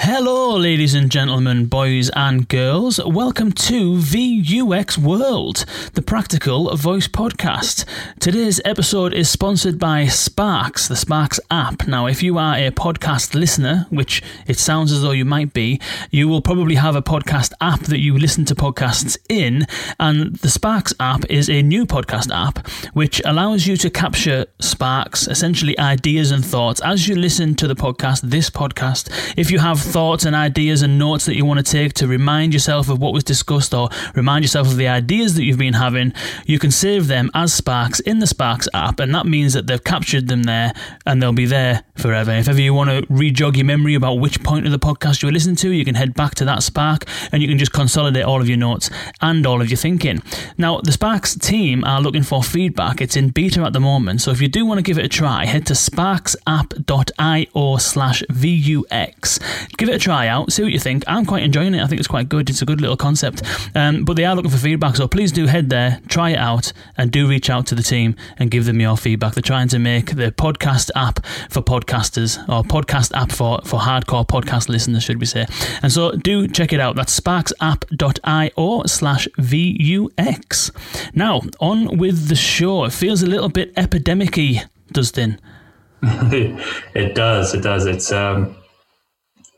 Hello, 0.00 0.56
ladies 0.56 0.94
and 0.94 1.10
gentlemen, 1.10 1.66
boys 1.66 2.08
and 2.10 2.48
girls. 2.48 3.00
Welcome 3.04 3.50
to 3.50 3.96
VUX 3.96 4.96
World, 4.96 5.64
the 5.94 6.02
Practical 6.02 6.74
Voice 6.76 7.08
Podcast. 7.08 7.84
Today's 8.20 8.60
episode 8.64 9.12
is 9.12 9.28
sponsored 9.28 9.76
by 9.76 10.06
Sparks, 10.06 10.86
the 10.86 10.94
Sparks 10.94 11.40
app. 11.50 11.88
Now, 11.88 12.06
if 12.06 12.22
you 12.22 12.38
are 12.38 12.54
a 12.54 12.70
podcast 12.70 13.34
listener, 13.34 13.86
which 13.90 14.22
it 14.46 14.56
sounds 14.56 14.92
as 14.92 15.02
though 15.02 15.10
you 15.10 15.24
might 15.24 15.52
be, 15.52 15.80
you 16.12 16.28
will 16.28 16.42
probably 16.42 16.76
have 16.76 16.94
a 16.94 17.02
podcast 17.02 17.52
app 17.60 17.80
that 17.80 17.98
you 17.98 18.16
listen 18.16 18.44
to 18.44 18.54
podcasts 18.54 19.18
in. 19.28 19.66
And 19.98 20.36
the 20.36 20.48
Sparks 20.48 20.94
app 21.00 21.24
is 21.28 21.50
a 21.50 21.60
new 21.60 21.86
podcast 21.86 22.32
app 22.32 22.68
which 22.94 23.20
allows 23.24 23.66
you 23.66 23.76
to 23.78 23.90
capture 23.90 24.46
sparks, 24.60 25.26
essentially 25.26 25.76
ideas 25.76 26.30
and 26.30 26.46
thoughts, 26.46 26.80
as 26.82 27.08
you 27.08 27.16
listen 27.16 27.56
to 27.56 27.66
the 27.66 27.74
podcast, 27.74 28.20
this 28.20 28.48
podcast. 28.48 29.34
If 29.36 29.50
you 29.50 29.58
have 29.58 29.87
thoughts 29.88 30.24
and 30.24 30.36
ideas 30.36 30.82
and 30.82 30.98
notes 30.98 31.26
that 31.26 31.36
you 31.36 31.44
want 31.44 31.64
to 31.64 31.72
take 31.72 31.92
to 31.94 32.06
remind 32.06 32.52
yourself 32.52 32.88
of 32.88 33.00
what 33.00 33.12
was 33.12 33.24
discussed 33.24 33.72
or 33.72 33.88
remind 34.14 34.44
yourself 34.44 34.66
of 34.66 34.76
the 34.76 34.88
ideas 34.88 35.34
that 35.34 35.44
you've 35.44 35.58
been 35.58 35.74
having, 35.74 36.12
you 36.46 36.58
can 36.58 36.70
save 36.70 37.06
them 37.06 37.30
as 37.34 37.54
Sparks 37.54 38.00
in 38.00 38.18
the 38.18 38.26
Sparks 38.26 38.68
app, 38.74 39.00
and 39.00 39.14
that 39.14 39.26
means 39.26 39.54
that 39.54 39.66
they've 39.66 39.82
captured 39.82 40.28
them 40.28 40.42
there 40.42 40.72
and 41.06 41.22
they'll 41.22 41.32
be 41.32 41.46
there 41.46 41.84
forever. 41.96 42.32
If 42.32 42.48
ever 42.48 42.60
you 42.60 42.74
want 42.74 42.90
to 42.90 43.06
re-jog 43.08 43.56
your 43.56 43.64
memory 43.64 43.94
about 43.94 44.14
which 44.14 44.42
point 44.42 44.66
of 44.66 44.72
the 44.72 44.78
podcast 44.78 45.22
you 45.22 45.28
were 45.28 45.32
listening 45.32 45.56
to, 45.56 45.70
you 45.70 45.84
can 45.84 45.94
head 45.94 46.14
back 46.14 46.34
to 46.36 46.44
that 46.44 46.62
Spark 46.62 47.04
and 47.32 47.42
you 47.42 47.48
can 47.48 47.58
just 47.58 47.72
consolidate 47.72 48.24
all 48.24 48.40
of 48.40 48.48
your 48.48 48.58
notes 48.58 48.90
and 49.20 49.46
all 49.46 49.62
of 49.62 49.70
your 49.70 49.78
thinking. 49.78 50.22
Now, 50.58 50.80
the 50.80 50.92
Sparks 50.92 51.34
team 51.34 51.84
are 51.84 52.00
looking 52.00 52.22
for 52.22 52.42
feedback. 52.42 53.00
It's 53.00 53.16
in 53.16 53.30
beta 53.30 53.62
at 53.62 53.72
the 53.72 53.80
moment, 53.80 54.20
so 54.20 54.30
if 54.30 54.42
you 54.42 54.48
do 54.48 54.66
want 54.66 54.78
to 54.78 54.82
give 54.82 54.98
it 54.98 55.04
a 55.04 55.08
try, 55.08 55.46
head 55.46 55.66
to 55.66 55.72
sparksapp.io 55.72 57.76
slash 57.78 58.22
VUX 58.30 59.76
give 59.78 59.88
it 59.88 59.94
a 59.94 59.98
try 59.98 60.26
out, 60.26 60.52
see 60.52 60.62
what 60.62 60.72
you 60.72 60.78
think. 60.78 61.04
I'm 61.06 61.24
quite 61.24 61.42
enjoying 61.42 61.74
it. 61.74 61.82
I 61.82 61.86
think 61.86 62.00
it's 62.00 62.08
quite 62.08 62.28
good. 62.28 62.50
It's 62.50 62.60
a 62.60 62.66
good 62.66 62.80
little 62.80 62.96
concept. 62.96 63.42
Um, 63.74 64.04
but 64.04 64.16
they 64.16 64.24
are 64.24 64.34
looking 64.34 64.50
for 64.50 64.58
feedback, 64.58 64.96
so 64.96 65.08
please 65.08 65.32
do 65.32 65.46
head 65.46 65.70
there, 65.70 66.00
try 66.08 66.30
it 66.30 66.38
out, 66.38 66.72
and 66.96 67.10
do 67.10 67.28
reach 67.28 67.48
out 67.48 67.66
to 67.68 67.74
the 67.74 67.82
team 67.82 68.16
and 68.36 68.50
give 68.50 68.66
them 68.66 68.80
your 68.80 68.96
feedback. 68.96 69.34
They're 69.34 69.42
trying 69.42 69.68
to 69.68 69.78
make 69.78 70.16
the 70.16 70.32
podcast 70.32 70.90
app 70.94 71.24
for 71.48 71.62
podcasters, 71.62 72.38
or 72.48 72.62
podcast 72.64 73.16
app 73.16 73.32
for, 73.32 73.60
for 73.64 73.80
hardcore 73.80 74.26
podcast 74.26 74.68
listeners, 74.68 75.04
should 75.04 75.20
we 75.20 75.26
say. 75.26 75.46
And 75.82 75.92
so 75.92 76.12
do 76.12 76.48
check 76.48 76.72
it 76.72 76.80
out. 76.80 76.96
That's 76.96 77.18
sparksapp.io 77.18 78.82
slash 78.86 79.28
VUX. 79.38 81.14
Now, 81.14 81.42
on 81.60 81.96
with 81.98 82.28
the 82.28 82.34
show. 82.34 82.84
It 82.84 82.92
feels 82.92 83.22
a 83.22 83.26
little 83.26 83.48
bit 83.48 83.72
epidemic 83.76 84.36
y, 84.36 84.64
Dustin. 84.92 85.40
it 86.02 87.14
does. 87.14 87.54
It 87.54 87.62
does. 87.62 87.86
It's 87.86 88.12
um, 88.12 88.56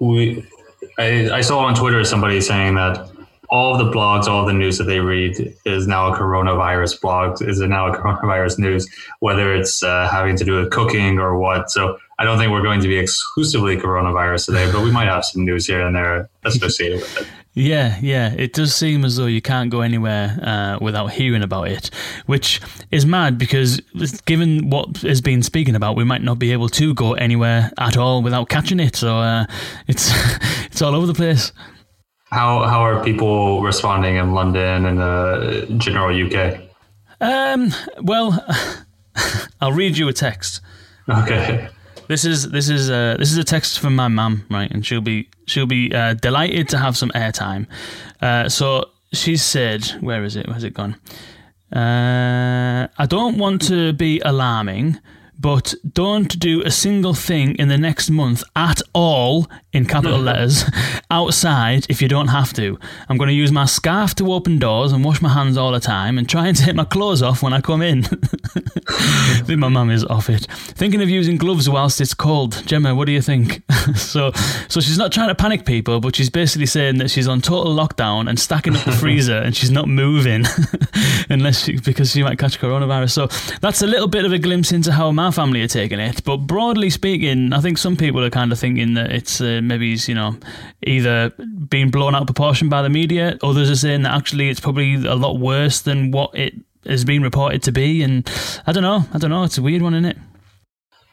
we 0.00 0.44
I, 0.98 1.30
I 1.30 1.40
saw 1.40 1.60
on 1.60 1.74
Twitter 1.74 2.04
somebody 2.04 2.40
saying 2.40 2.74
that 2.74 3.10
all 3.50 3.76
the 3.76 3.90
blogs, 3.90 4.26
all 4.26 4.46
the 4.46 4.52
news 4.52 4.78
that 4.78 4.84
they 4.84 5.00
read 5.00 5.54
is 5.64 5.86
now 5.86 6.12
a 6.12 6.16
coronavirus 6.16 7.00
blog, 7.00 7.42
is 7.42 7.60
it 7.60 7.68
now 7.68 7.92
a 7.92 7.96
coronavirus 7.96 8.58
news, 8.58 8.88
whether 9.20 9.54
it's 9.54 9.82
uh, 9.82 10.08
having 10.08 10.36
to 10.36 10.44
do 10.44 10.60
with 10.60 10.70
cooking 10.70 11.18
or 11.18 11.36
what. 11.38 11.70
So 11.70 11.98
I 12.18 12.24
don't 12.24 12.38
think 12.38 12.52
we're 12.52 12.62
going 12.62 12.80
to 12.80 12.88
be 12.88 12.96
exclusively 12.96 13.76
coronavirus 13.76 14.46
today, 14.46 14.70
but 14.70 14.82
we 14.82 14.90
might 14.90 15.08
have 15.08 15.24
some 15.24 15.44
news 15.44 15.66
here 15.66 15.80
and 15.80 15.94
there 15.94 16.28
associated 16.44 17.00
with 17.00 17.20
it. 17.20 17.26
Yeah, 17.52 17.98
yeah. 18.00 18.32
It 18.32 18.52
does 18.52 18.74
seem 18.74 19.04
as 19.04 19.16
though 19.16 19.26
you 19.26 19.42
can't 19.42 19.70
go 19.70 19.80
anywhere 19.80 20.38
uh, 20.40 20.78
without 20.80 21.08
hearing 21.08 21.42
about 21.42 21.68
it, 21.68 21.90
which 22.26 22.60
is 22.92 23.04
mad 23.04 23.38
because 23.38 23.80
given 24.24 24.70
what 24.70 24.98
has 24.98 25.20
been 25.20 25.42
speaking 25.42 25.74
about, 25.74 25.96
we 25.96 26.04
might 26.04 26.22
not 26.22 26.38
be 26.38 26.52
able 26.52 26.68
to 26.68 26.94
go 26.94 27.14
anywhere 27.14 27.72
at 27.78 27.96
all 27.96 28.22
without 28.22 28.48
catching 28.48 28.78
it. 28.78 28.94
So 28.94 29.18
uh, 29.18 29.46
it's 29.88 30.10
it's 30.66 30.80
all 30.80 30.94
over 30.94 31.06
the 31.06 31.14
place. 31.14 31.52
How 32.30 32.62
how 32.68 32.84
are 32.84 33.02
people 33.02 33.62
responding 33.62 34.14
in 34.16 34.32
London 34.32 34.86
and 34.86 34.98
the 34.98 35.74
general 35.78 36.14
UK? 36.14 36.60
Um, 37.20 37.72
well, 38.00 38.44
I'll 39.60 39.72
read 39.72 39.98
you 39.98 40.08
a 40.08 40.12
text. 40.12 40.60
Okay. 41.08 41.68
This 42.06 42.24
is 42.24 42.50
this 42.50 42.68
is 42.68 42.90
uh, 42.90 43.16
this 43.18 43.33
is 43.33 43.39
a 43.39 43.44
text 43.44 43.80
from 43.80 43.96
my 43.96 44.08
mum, 44.08 44.46
right? 44.50 44.70
And 44.70 44.86
she'll 44.86 45.00
be 45.00 45.28
she'll 45.50 45.66
be 45.66 45.92
uh, 45.92 46.14
delighted 46.14 46.68
to 46.70 46.78
have 46.78 46.96
some 46.96 47.11
airtime. 47.11 47.66
Uh, 48.20 48.48
so 48.48 48.90
she 49.12 49.36
said, 49.36 49.84
"Where 50.00 50.24
is 50.24 50.36
it? 50.36 50.46
Where's 50.48 50.64
it 50.64 50.74
gone?" 50.74 50.96
Uh, 51.72 52.88
I 52.98 53.06
don't 53.06 53.38
want 53.38 53.62
to 53.68 53.92
be 53.92 54.20
alarming, 54.20 54.98
but 55.40 55.74
don't 55.90 56.39
do 56.39 56.62
a 56.62 56.70
single 56.70 57.14
thing 57.14 57.55
in 57.56 57.68
the 57.68 57.78
next 57.78 58.11
month 58.11 58.45
at 58.55 58.83
all 58.92 59.48
in 59.73 59.86
capital 59.86 60.18
mm-hmm. 60.18 60.27
letters 60.27 60.64
outside 61.11 61.86
if 61.89 62.02
you 62.02 62.08
don't 62.08 62.28
have 62.28 62.52
to. 62.52 62.78
I'm 63.08 63.17
going 63.17 63.28
to 63.28 63.34
use 63.34 63.51
my 63.51 63.64
scarf 63.64 64.14
to 64.17 64.33
open 64.33 64.58
doors 64.58 64.92
and 64.92 65.02
wash 65.02 65.23
my 65.23 65.30
hands 65.30 65.56
all 65.56 65.73
the 65.73 65.80
time 65.80 66.18
and 66.18 66.28
try 66.28 66.48
and 66.48 66.56
take 66.56 66.74
my 66.74 66.84
clothes 66.84 67.23
off 67.23 67.42
when 67.42 67.55
I 67.55 67.62
come 67.62 67.80
in. 67.80 68.05
I 68.05 69.42
think 69.45 69.58
my 69.58 69.68
mum 69.68 69.90
is 69.90 70.05
off 70.05 70.28
it. 70.28 70.46
Thinking 70.51 71.01
of 71.01 71.08
using 71.08 71.39
gloves 71.39 71.70
whilst 71.70 72.01
it's 72.02 72.12
cold. 72.12 72.62
Gemma, 72.67 72.95
what 72.95 73.07
do 73.07 73.12
you 73.12 73.22
think? 73.22 73.62
so, 73.96 74.33
so 74.68 74.80
she's 74.80 74.98
not 74.98 75.11
trying 75.11 75.28
to 75.28 75.34
panic 75.34 75.64
people, 75.64 76.01
but 76.01 76.17
she's 76.17 76.30
basically 76.30 76.67
saying 76.67 76.98
that 76.98 77.11
she's 77.11 77.28
on 77.28 77.40
total 77.40 77.74
lockdown 77.74 78.28
and 78.28 78.39
stacking 78.39 78.77
up 78.77 78.84
the 78.84 78.92
freezer 78.92 79.39
and 79.39 79.57
she's 79.57 79.70
not 79.70 79.89
moving 79.89 80.45
unless 81.30 81.64
she, 81.64 81.78
because 81.78 82.11
she 82.11 82.22
might 82.22 82.39
catch 82.39 82.61
coronavirus. 82.61 83.11
So 83.12 83.57
that's 83.61 83.80
a 83.80 83.86
little 83.86 84.08
bit 84.08 84.27
of 84.27 84.33
a 84.33 84.39
glimpse 84.39 84.72
into 84.72 84.92
how 84.92 85.11
my 85.12 85.30
family 85.30 85.63
are 85.63 85.68
taking 85.68 85.98
it. 86.01 86.24
But 86.24 86.39
broadly 86.39 86.91
speaking, 86.91 87.52
I 87.52 87.61
think 87.61 87.79
some 87.79 87.96
people 87.96 88.24
are 88.24 88.30
kind 88.30 88.52
of 88.52 88.58
thinking 88.58 88.95
that 88.95 89.13
it's 89.13 89.41
uh, 89.41 89.61
maybe 89.63 89.98
you 90.07 90.14
know 90.14 90.36
either 90.83 91.30
being 91.68 91.91
blown 91.91 92.14
out 92.14 92.23
of 92.23 92.27
proportion 92.27 92.68
by 92.68 92.83
the 92.83 92.89
media. 92.89 93.39
Others 93.42 93.70
are 93.70 93.77
saying 93.77 94.02
that 94.02 94.14
actually 94.14 94.48
it's 94.51 94.61
probably 94.61 94.95
a 94.95 95.14
lot 95.14 95.39
worse 95.39 95.80
than 95.80 96.11
what 96.11 96.36
it 96.36 96.55
has 96.86 97.05
been 97.05 97.23
reported 97.23 97.63
to 97.64 97.73
be. 97.73 98.02
And 98.02 98.30
I 98.67 98.73
don't 98.73 98.83
know. 98.83 99.05
I 99.13 99.19
don't 99.19 99.30
know. 99.30 99.45
It's 99.45 99.58
a 99.58 99.63
weird 99.63 99.83
one, 99.83 99.95
isn't 99.95 100.05
it? 100.05 100.19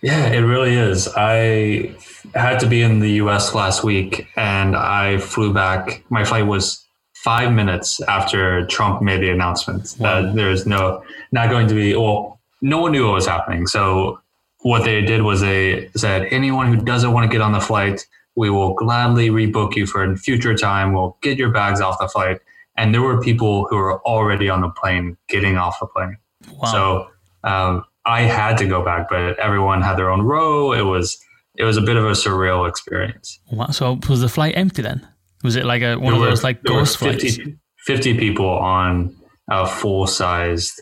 Yeah, 0.01 0.27
it 0.27 0.39
really 0.39 0.75
is. 0.75 1.07
I 1.15 1.95
had 2.35 2.59
to 2.59 2.67
be 2.67 2.81
in 2.81 2.99
the 2.99 3.11
US 3.23 3.55
last 3.55 3.83
week 3.83 4.27
and 4.35 4.75
I 4.75 5.17
flew 5.17 5.53
back. 5.53 6.03
My 6.09 6.23
flight 6.23 6.45
was 6.45 6.85
five 7.15 7.51
minutes 7.51 7.99
after 8.01 8.65
Trump 8.67 9.01
made 9.01 9.21
the 9.21 9.29
announcement 9.29 9.95
wow. 9.99 10.21
that 10.21 10.35
there's 10.35 10.65
no, 10.65 11.03
not 11.31 11.49
going 11.49 11.67
to 11.67 11.73
be, 11.73 11.95
well, 11.95 12.36
no 12.61 12.79
one 12.79 12.91
knew 12.91 13.05
what 13.05 13.13
was 13.13 13.27
happening. 13.27 13.67
So 13.67 14.21
what 14.61 14.83
they 14.83 15.01
did 15.01 15.21
was 15.21 15.41
they 15.41 15.89
said, 15.95 16.27
anyone 16.31 16.67
who 16.67 16.83
doesn't 16.83 17.13
want 17.13 17.29
to 17.29 17.31
get 17.33 17.41
on 17.41 17.51
the 17.51 17.59
flight, 17.59 18.05
we 18.35 18.49
will 18.49 18.73
gladly 18.73 19.29
rebook 19.29 19.75
you 19.75 19.85
for 19.85 20.03
a 20.03 20.17
future 20.17 20.55
time. 20.55 20.93
We'll 20.93 21.17
get 21.21 21.37
your 21.37 21.51
bags 21.51 21.81
off 21.81 21.97
the 21.99 22.07
flight. 22.07 22.39
And 22.75 22.93
there 22.93 23.01
were 23.01 23.19
people 23.21 23.65
who 23.69 23.77
were 23.77 23.99
already 24.01 24.49
on 24.49 24.61
the 24.61 24.69
plane 24.69 25.17
getting 25.27 25.57
off 25.57 25.79
the 25.79 25.87
plane. 25.87 26.17
Wow. 26.51 26.71
So 26.71 27.07
um, 27.43 27.83
I 28.05 28.21
had 28.21 28.57
to 28.59 28.67
go 28.67 28.83
back, 28.83 29.09
but 29.09 29.37
everyone 29.39 29.81
had 29.81 29.95
their 29.97 30.09
own 30.11 30.21
row. 30.21 30.73
It 30.73 30.83
was 30.83 31.17
it 31.55 31.63
was 31.63 31.75
a 31.75 31.81
bit 31.81 31.97
of 31.97 32.05
a 32.05 32.11
surreal 32.11 32.69
experience. 32.69 33.39
Wow. 33.51 33.67
So 33.67 33.99
was 34.07 34.21
the 34.21 34.29
flight 34.29 34.55
empty 34.55 34.83
then? 34.83 35.07
Was 35.43 35.55
it 35.55 35.65
like 35.65 35.81
a 35.81 35.95
one 35.95 36.05
there 36.05 36.13
of 36.13 36.19
were, 36.19 36.29
those 36.29 36.43
like 36.43 36.63
ghost 36.63 36.97
50, 36.97 37.29
flights? 37.29 37.51
50 37.85 38.17
people 38.19 38.49
on 38.49 39.15
a 39.49 39.65
full 39.65 40.05
sized 40.05 40.81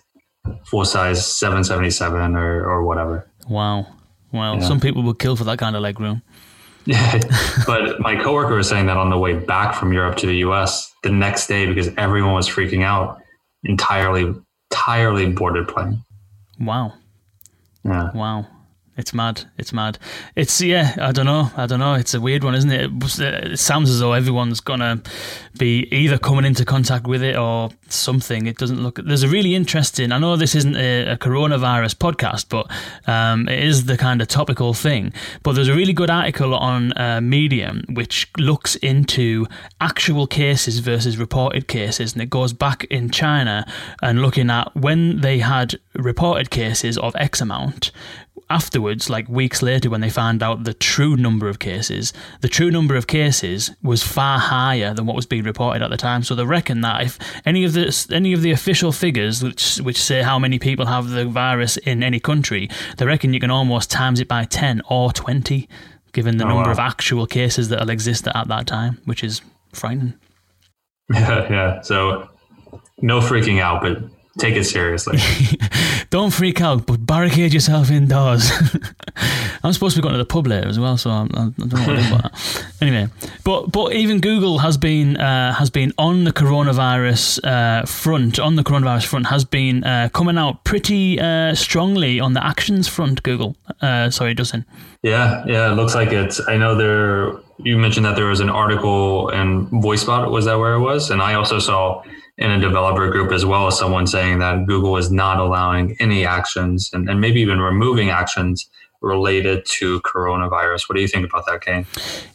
full 0.65 0.85
size 0.85 1.25
777 1.25 2.35
or, 2.35 2.65
or 2.65 2.83
whatever. 2.83 3.29
Wow. 3.47 3.87
Wow. 4.31 4.55
Yeah. 4.55 4.59
Some 4.67 4.79
people 4.79 5.03
would 5.03 5.19
kill 5.19 5.35
for 5.35 5.43
that 5.45 5.59
kind 5.59 5.75
of 5.75 5.81
leg 5.81 5.99
room. 5.99 6.21
Yeah, 6.85 7.19
but 7.67 7.99
my 7.99 8.15
coworker 8.15 8.55
was 8.55 8.69
saying 8.69 8.85
that 8.87 8.97
on 8.97 9.09
the 9.09 9.17
way 9.17 9.33
back 9.33 9.75
from 9.75 9.91
Europe 9.91 10.17
to 10.17 10.27
the 10.27 10.37
US 10.37 10.91
the 11.03 11.09
next 11.09 11.47
day 11.47 11.65
because 11.65 11.89
everyone 11.97 12.33
was 12.33 12.47
freaking 12.47 12.83
out, 12.83 13.19
entirely, 13.63 14.33
entirely 14.71 15.31
boarded 15.31 15.67
plane. 15.67 16.03
Wow. 16.59 16.93
Yeah. 17.83 18.11
Wow. 18.13 18.47
It's 18.97 19.13
mad. 19.13 19.43
It's 19.57 19.73
mad. 19.73 19.99
It's 20.35 20.61
yeah. 20.61 20.95
I 20.97 21.11
don't 21.11 21.25
know. 21.25 21.51
I 21.57 21.65
don't 21.65 21.79
know. 21.79 21.95
It's 21.95 22.13
a 22.13 22.21
weird 22.21 22.45
one, 22.45 22.55
isn't 22.55 22.71
it? 22.71 22.91
It 23.19 23.19
uh, 23.19 23.55
sounds 23.57 23.89
as 23.89 23.99
though 23.99 24.13
everyone's 24.13 24.61
gonna 24.61 25.01
be 25.57 25.87
either 25.91 26.17
coming 26.17 26.45
into 26.45 26.63
contact 26.63 27.05
with 27.05 27.21
it 27.21 27.35
or 27.35 27.71
something. 27.91 28.47
It 28.47 28.57
doesn't 28.57 28.81
look. 28.81 28.99
There's 29.03 29.23
a 29.23 29.27
really 29.27 29.55
interesting. 29.55 30.11
I 30.11 30.17
know 30.17 30.35
this 30.35 30.55
isn't 30.55 30.75
a, 30.75 31.11
a 31.11 31.17
coronavirus 31.17 31.95
podcast, 31.95 32.47
but 32.49 32.69
um, 33.09 33.47
it 33.47 33.63
is 33.63 33.85
the 33.85 33.97
kind 33.97 34.21
of 34.21 34.27
topical 34.27 34.73
thing. 34.73 35.13
But 35.43 35.53
there's 35.53 35.67
a 35.67 35.73
really 35.73 35.93
good 35.93 36.09
article 36.09 36.55
on 36.55 36.97
uh, 36.97 37.21
Medium 37.21 37.83
which 37.89 38.31
looks 38.37 38.75
into 38.77 39.47
actual 39.81 40.27
cases 40.27 40.79
versus 40.79 41.17
reported 41.17 41.67
cases, 41.67 42.13
and 42.13 42.21
it 42.21 42.29
goes 42.29 42.53
back 42.53 42.85
in 42.85 43.09
China 43.09 43.65
and 44.01 44.21
looking 44.21 44.49
at 44.49 44.75
when 44.75 45.21
they 45.21 45.39
had 45.39 45.75
reported 45.93 46.49
cases 46.49 46.97
of 46.97 47.15
X 47.15 47.41
amount 47.41 47.91
afterwards, 48.49 49.09
like 49.09 49.27
weeks 49.27 49.61
later, 49.61 49.89
when 49.89 50.01
they 50.01 50.09
found 50.09 50.43
out 50.43 50.63
the 50.63 50.73
true 50.73 51.15
number 51.17 51.49
of 51.49 51.59
cases, 51.59 52.13
the 52.41 52.47
true 52.47 52.69
number 52.69 52.95
of 52.95 53.07
cases 53.07 53.71
was 53.81 54.03
far 54.03 54.37
higher 54.37 54.93
than 54.93 55.05
what 55.05 55.15
was 55.15 55.25
being 55.25 55.43
reported 55.43 55.81
at 55.81 55.89
the 55.89 55.97
time. 55.97 56.23
So 56.23 56.35
they 56.35 56.45
reckon 56.45 56.81
that 56.81 57.01
if 57.01 57.19
any 57.45 57.63
of 57.63 57.73
the 57.73 57.84
any 58.11 58.33
of 58.33 58.41
the 58.41 58.51
official 58.51 58.91
figures, 58.91 59.43
which 59.43 59.77
which 59.77 60.01
say 60.01 60.21
how 60.21 60.39
many 60.39 60.59
people 60.59 60.85
have 60.85 61.09
the 61.09 61.25
virus 61.25 61.77
in 61.77 62.03
any 62.03 62.19
country, 62.19 62.69
they 62.97 63.05
reckon 63.05 63.33
you 63.33 63.39
can 63.39 63.51
almost 63.51 63.89
times 63.91 64.19
it 64.19 64.27
by 64.27 64.45
ten 64.45 64.81
or 64.89 65.11
twenty 65.11 65.67
given 66.13 66.37
the 66.37 66.45
Oh, 66.45 66.47
number 66.47 66.63
wow. 66.65 66.71
of 66.71 66.79
actual 66.79 67.27
cases 67.27 67.67
that'll 67.69 67.89
exist 67.89 68.27
at 68.27 68.47
that 68.47 68.65
time, 68.67 68.99
which 69.05 69.23
is 69.23 69.41
frightening. 69.73 70.13
Yeah, 71.13 71.47
yeah. 71.51 71.81
So 71.81 72.29
no 73.01 73.19
freaking 73.19 73.59
out, 73.61 73.81
but 73.81 73.97
take 74.37 74.55
it 74.55 74.65
seriously. 74.65 75.19
Don't 76.09 76.31
freak 76.31 76.61
out, 76.61 76.85
but 76.85 77.05
barricade 77.05 77.53
yourself 77.53 77.89
indoors. 77.89 78.51
I'm 79.63 79.73
supposed 79.73 79.95
to 79.95 80.01
be 80.01 80.03
going 80.03 80.13
to 80.13 80.19
the 80.19 80.25
pub 80.25 80.47
later 80.47 80.67
as 80.67 80.79
well, 80.79 80.97
so 80.97 81.09
I'm, 81.09 81.29
I 81.33 81.49
don't 81.57 81.57
know 81.57 81.79
what 81.79 81.95
to 81.95 82.01
do 82.01 82.15
about 82.15 82.31
that. 82.31 82.65
Anyway, 82.81 83.07
but 83.43 83.71
but 83.71 83.93
even 83.93 84.19
Google 84.19 84.59
has 84.59 84.77
been 84.77 85.17
uh, 85.17 85.53
has 85.53 85.69
been 85.69 85.91
on 85.97 86.25
the 86.25 86.31
coronavirus 86.31 87.43
uh, 87.43 87.85
front, 87.85 88.37
on 88.37 88.57
the 88.57 88.63
coronavirus 88.63 89.05
front, 89.05 89.27
has 89.27 89.43
been 89.43 89.83
uh, 89.83 90.09
coming 90.13 90.37
out 90.37 90.63
pretty 90.65 91.19
uh, 91.19 91.55
strongly 91.55 92.19
on 92.19 92.33
the 92.33 92.45
actions 92.45 92.87
front. 92.87 93.23
Google, 93.23 93.55
uh, 93.81 94.09
sorry, 94.11 94.33
Dustin. 94.33 94.65
Yeah, 95.01 95.43
yeah, 95.47 95.71
it 95.71 95.75
looks 95.75 95.95
like 95.95 96.11
it. 96.11 96.37
I 96.47 96.57
know 96.57 96.75
there. 96.75 97.39
You 97.57 97.77
mentioned 97.77 98.05
that 98.05 98.15
there 98.15 98.25
was 98.25 98.41
an 98.41 98.49
article 98.49 99.29
in 99.29 99.67
VoiceBot. 99.67 100.29
Was 100.29 100.45
that 100.45 100.59
where 100.59 100.73
it 100.73 100.81
was? 100.81 101.09
And 101.09 101.21
I 101.21 101.35
also 101.35 101.57
saw 101.57 102.03
in 102.37 102.51
a 102.51 102.59
developer 102.59 103.09
group 103.09 103.31
as 103.31 103.45
well 103.45 103.67
as 103.67 103.77
someone 103.77 104.07
saying 104.07 104.39
that 104.39 104.65
Google 104.65 104.97
is 104.97 105.09
not 105.11 105.39
allowing 105.39 105.95
any 105.99 106.25
actions 106.25 106.89
and, 106.91 107.09
and 107.09 107.21
maybe 107.21 107.39
even 107.41 107.59
removing 107.59 108.09
actions 108.09 108.69
related 109.01 109.65
to 109.65 110.01
coronavirus. 110.01 110.89
What 110.89 110.95
do 110.95 111.01
you 111.01 111.07
think 111.07 111.25
about 111.27 111.45
that, 111.45 111.61
Kane? 111.61 111.85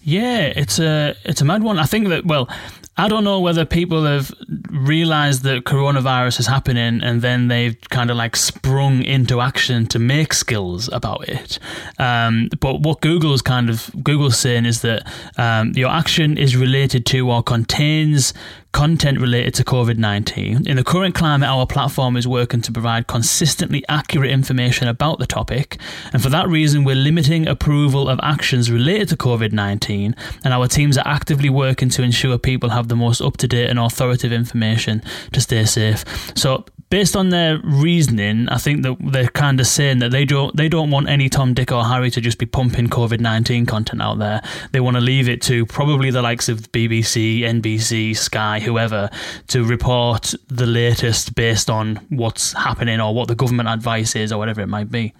Yeah, 0.02 0.52
it's 0.56 0.78
a 0.78 1.14
it's 1.24 1.40
a 1.40 1.44
mad 1.44 1.62
one. 1.62 1.78
I 1.78 1.84
think 1.84 2.08
that 2.08 2.24
well, 2.24 2.48
I 2.96 3.08
don't 3.08 3.24
know 3.24 3.40
whether 3.40 3.64
people 3.64 4.04
have 4.04 4.32
realized 4.70 5.42
that 5.44 5.64
coronavirus 5.64 6.40
is 6.40 6.46
happening 6.46 7.02
and 7.02 7.22
then 7.22 7.48
they've 7.48 7.78
kind 7.88 8.10
of 8.10 8.16
like 8.16 8.36
sprung 8.36 9.02
into 9.02 9.40
action 9.40 9.86
to 9.86 9.98
make 9.98 10.34
skills 10.34 10.88
about 10.92 11.28
it. 11.28 11.58
Um, 11.98 12.50
but 12.60 12.80
what 12.80 13.00
Google's 13.00 13.42
kind 13.42 13.70
of 13.70 13.90
Google's 14.02 14.38
saying 14.38 14.66
is 14.66 14.82
that 14.82 15.06
um, 15.38 15.72
your 15.74 15.90
action 15.90 16.36
is 16.36 16.56
related 16.56 17.06
to 17.06 17.30
or 17.30 17.42
contains 17.42 18.34
content 18.72 19.20
related 19.20 19.54
to 19.54 19.64
COVID 19.64 19.98
19. 19.98 20.66
In 20.66 20.76
the 20.76 20.84
current 20.84 21.14
climate, 21.14 21.48
our 21.48 21.66
platform 21.66 22.16
is 22.16 22.26
working 22.26 22.60
to 22.62 22.72
provide 22.72 23.06
consistently 23.06 23.84
accurate 23.88 24.30
information 24.30 24.88
about 24.88 25.18
the 25.18 25.26
topic, 25.26 25.78
and 26.12 26.22
for 26.22 26.28
that 26.30 26.48
reason, 26.48 26.84
we're 26.84 26.94
limiting 26.94 27.46
approval 27.46 28.08
of 28.08 28.20
actions 28.22 28.70
related 28.70 29.08
to 29.08 29.16
COVID 29.16 29.52
19, 29.52 30.14
and 30.44 30.54
our 30.54 30.68
teams 30.68 30.96
are 30.96 31.06
actively 31.06 31.50
working 31.50 31.88
to 31.90 32.02
ensure 32.02 32.38
people 32.38 32.70
have 32.70 32.88
the 32.88 32.96
most 32.96 33.20
up 33.20 33.36
to 33.38 33.48
date 33.48 33.68
and 33.68 33.78
authoritative 33.78 34.32
information 34.32 35.02
to 35.32 35.40
stay 35.40 35.64
safe. 35.64 36.04
So, 36.36 36.64
based 36.90 37.14
on 37.14 37.30
their 37.30 37.60
reasoning, 37.62 38.48
I 38.48 38.58
think 38.58 38.82
that 38.82 38.96
they're 39.00 39.28
kind 39.28 39.60
of 39.60 39.66
saying 39.66 40.00
that 40.00 40.10
they 40.10 40.24
don't 40.24 40.54
they 40.56 40.68
don't 40.68 40.90
want 40.90 41.08
any 41.08 41.28
Tom, 41.28 41.54
Dick, 41.54 41.72
or 41.72 41.84
Harry 41.84 42.10
to 42.10 42.20
just 42.20 42.38
be 42.38 42.46
pumping 42.46 42.88
COVID 42.88 43.20
nineteen 43.20 43.64
content 43.64 44.02
out 44.02 44.18
there. 44.18 44.42
They 44.72 44.80
want 44.80 44.96
to 44.96 45.00
leave 45.00 45.28
it 45.28 45.40
to 45.42 45.64
probably 45.66 46.10
the 46.10 46.22
likes 46.22 46.48
of 46.48 46.70
BBC, 46.72 47.40
NBC, 47.40 48.16
Sky, 48.16 48.59
whoever, 48.60 49.10
to 49.48 49.64
report 49.64 50.34
the 50.48 50.66
latest 50.66 51.34
based 51.34 51.68
on 51.68 51.96
what's 52.08 52.52
happening 52.52 53.00
or 53.00 53.14
what 53.14 53.28
the 53.28 53.34
government 53.34 53.68
advice 53.68 54.14
is 54.14 54.32
or 54.32 54.38
whatever 54.38 54.60
it 54.60 54.68
might 54.68 54.90
be. 54.90 55.12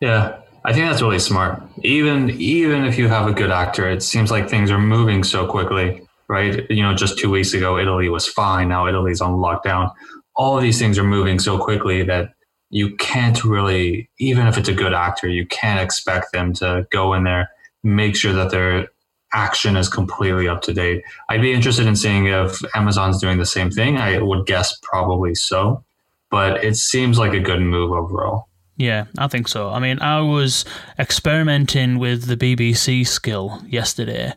Yeah, 0.00 0.40
I 0.64 0.72
think 0.72 0.86
that's 0.86 1.02
really 1.02 1.18
smart. 1.18 1.62
Even 1.82 2.30
even 2.30 2.84
if 2.84 2.98
you 2.98 3.08
have 3.08 3.26
a 3.26 3.32
good 3.32 3.50
actor, 3.50 3.88
it 3.88 4.02
seems 4.02 4.30
like 4.30 4.48
things 4.48 4.70
are 4.70 4.78
moving 4.78 5.24
so 5.24 5.46
quickly, 5.46 6.02
right? 6.28 6.68
You 6.70 6.82
know, 6.82 6.94
just 6.94 7.18
two 7.18 7.30
weeks 7.30 7.54
ago, 7.54 7.78
Italy 7.78 8.08
was 8.08 8.26
fine. 8.26 8.68
Now 8.68 8.86
Italy's 8.86 9.20
on 9.20 9.34
lockdown. 9.34 9.92
All 10.36 10.56
of 10.56 10.62
these 10.62 10.78
things 10.78 10.98
are 10.98 11.04
moving 11.04 11.38
so 11.38 11.58
quickly 11.58 12.02
that 12.04 12.32
you 12.70 12.96
can't 12.96 13.44
really, 13.44 14.10
even 14.18 14.46
if 14.46 14.58
it's 14.58 14.68
a 14.68 14.74
good 14.74 14.92
actor, 14.92 15.28
you 15.28 15.46
can't 15.46 15.80
expect 15.80 16.32
them 16.32 16.52
to 16.54 16.86
go 16.90 17.14
in 17.14 17.24
there, 17.24 17.50
make 17.82 18.14
sure 18.14 18.32
that 18.32 18.50
their 18.50 18.88
action 19.32 19.76
is 19.76 19.88
completely 19.88 20.48
up 20.48 20.62
to 20.62 20.72
date. 20.72 21.02
I'd 21.28 21.42
be 21.42 21.52
interested 21.52 21.86
in 21.86 21.96
seeing 21.96 22.26
if 22.26 22.60
Amazon's 22.74 23.20
doing 23.20 23.38
the 23.38 23.46
same 23.46 23.70
thing. 23.70 23.98
I 23.98 24.18
would 24.18 24.46
guess 24.46 24.78
probably 24.82 25.34
so, 25.34 25.84
but 26.30 26.64
it 26.64 26.76
seems 26.76 27.18
like 27.18 27.34
a 27.34 27.40
good 27.40 27.60
move 27.60 27.92
overall. 27.92 28.48
Yeah, 28.76 29.06
I 29.18 29.26
think 29.26 29.48
so. 29.48 29.70
I 29.70 29.80
mean, 29.80 29.98
I 30.00 30.20
was 30.20 30.64
experimenting 30.98 31.98
with 31.98 32.26
the 32.26 32.36
BBC 32.36 33.06
skill 33.06 33.60
yesterday, 33.66 34.34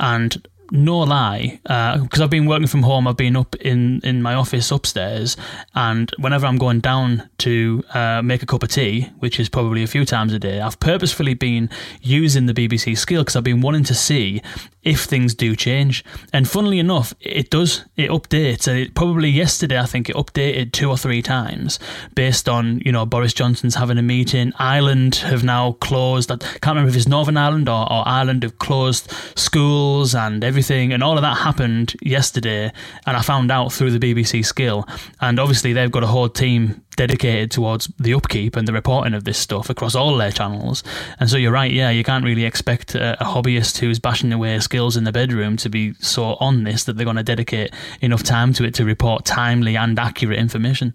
and 0.00 0.46
no 0.74 0.98
lie, 0.98 1.60
because 1.62 2.20
I've 2.20 2.30
been 2.30 2.46
working 2.46 2.66
from 2.66 2.82
home, 2.82 3.06
I've 3.06 3.16
been 3.16 3.36
up 3.36 3.54
in, 3.56 4.00
in 4.02 4.22
my 4.22 4.34
office 4.34 4.70
upstairs, 4.70 5.36
and 5.74 6.10
whenever 6.18 6.46
I'm 6.46 6.58
going 6.58 6.80
down 6.80 7.28
to 7.38 7.82
uh, 7.94 8.22
make 8.22 8.42
a 8.42 8.46
cup 8.46 8.62
of 8.62 8.68
tea, 8.68 9.10
which 9.20 9.38
is 9.38 9.48
probably 9.48 9.82
a 9.82 9.86
few 9.86 10.04
times 10.04 10.32
a 10.32 10.38
day, 10.38 10.60
I've 10.60 10.80
purposefully 10.80 11.34
been 11.34 11.70
using 12.02 12.46
the 12.46 12.54
BBC 12.54 12.98
skill 12.98 13.22
because 13.22 13.36
I've 13.36 13.44
been 13.44 13.60
wanting 13.60 13.84
to 13.84 13.94
see 13.94 14.42
if 14.82 15.04
things 15.04 15.34
do 15.34 15.56
change. 15.56 16.04
And 16.32 16.48
funnily 16.48 16.78
enough, 16.78 17.14
it 17.20 17.50
does. 17.50 17.84
It 17.96 18.10
updates. 18.10 18.68
It 18.68 18.94
probably 18.94 19.30
yesterday, 19.30 19.78
I 19.78 19.86
think 19.86 20.10
it 20.10 20.16
updated 20.16 20.72
two 20.72 20.90
or 20.90 20.98
three 20.98 21.22
times 21.22 21.78
based 22.14 22.48
on, 22.48 22.80
you 22.84 22.92
know, 22.92 23.06
Boris 23.06 23.32
Johnson's 23.32 23.76
having 23.76 23.98
a 23.98 24.02
meeting. 24.02 24.52
Ireland 24.58 25.16
have 25.16 25.42
now 25.42 25.72
closed. 25.72 26.30
I 26.30 26.36
can't 26.36 26.66
remember 26.76 26.90
if 26.90 26.96
it's 26.96 27.08
Northern 27.08 27.36
Ireland 27.36 27.68
or, 27.68 27.90
or 27.90 28.06
Ireland 28.06 28.42
have 28.42 28.58
closed 28.58 29.10
schools 29.36 30.14
and 30.14 30.44
everything. 30.44 30.63
And 30.70 31.02
all 31.02 31.16
of 31.16 31.22
that 31.22 31.38
happened 31.38 31.94
yesterday. 32.02 32.72
And 33.06 33.16
I 33.16 33.22
found 33.22 33.50
out 33.50 33.72
through 33.72 33.96
the 33.96 34.14
BBC 34.14 34.44
skill. 34.44 34.86
And 35.20 35.38
obviously, 35.38 35.72
they've 35.72 35.90
got 35.90 36.02
a 36.02 36.08
whole 36.08 36.28
team 36.28 36.84
dedicated 36.96 37.50
towards 37.50 37.90
the 37.98 38.14
upkeep 38.14 38.56
and 38.56 38.68
the 38.68 38.72
reporting 38.72 39.14
of 39.14 39.24
this 39.24 39.38
stuff 39.38 39.70
across 39.70 39.94
all 39.94 40.16
their 40.16 40.30
channels. 40.30 40.82
And 41.18 41.28
so 41.28 41.36
you're 41.36 41.52
right, 41.52 41.70
yeah, 41.70 41.90
you 41.90 42.04
can't 42.04 42.24
really 42.24 42.44
expect 42.44 42.94
a, 42.94 43.20
a 43.20 43.24
hobbyist 43.24 43.78
who's 43.78 43.98
bashing 43.98 44.32
away 44.32 44.58
skills 44.60 44.96
in 44.96 45.04
the 45.04 45.12
bedroom 45.12 45.56
to 45.58 45.68
be 45.68 45.94
so 45.94 46.36
on 46.40 46.64
this 46.64 46.84
that 46.84 46.96
they're 46.96 47.04
going 47.04 47.16
to 47.16 47.22
dedicate 47.22 47.72
enough 48.00 48.22
time 48.22 48.52
to 48.54 48.64
it 48.64 48.74
to 48.74 48.84
report 48.84 49.24
timely 49.24 49.76
and 49.76 49.98
accurate 49.98 50.38
information. 50.38 50.94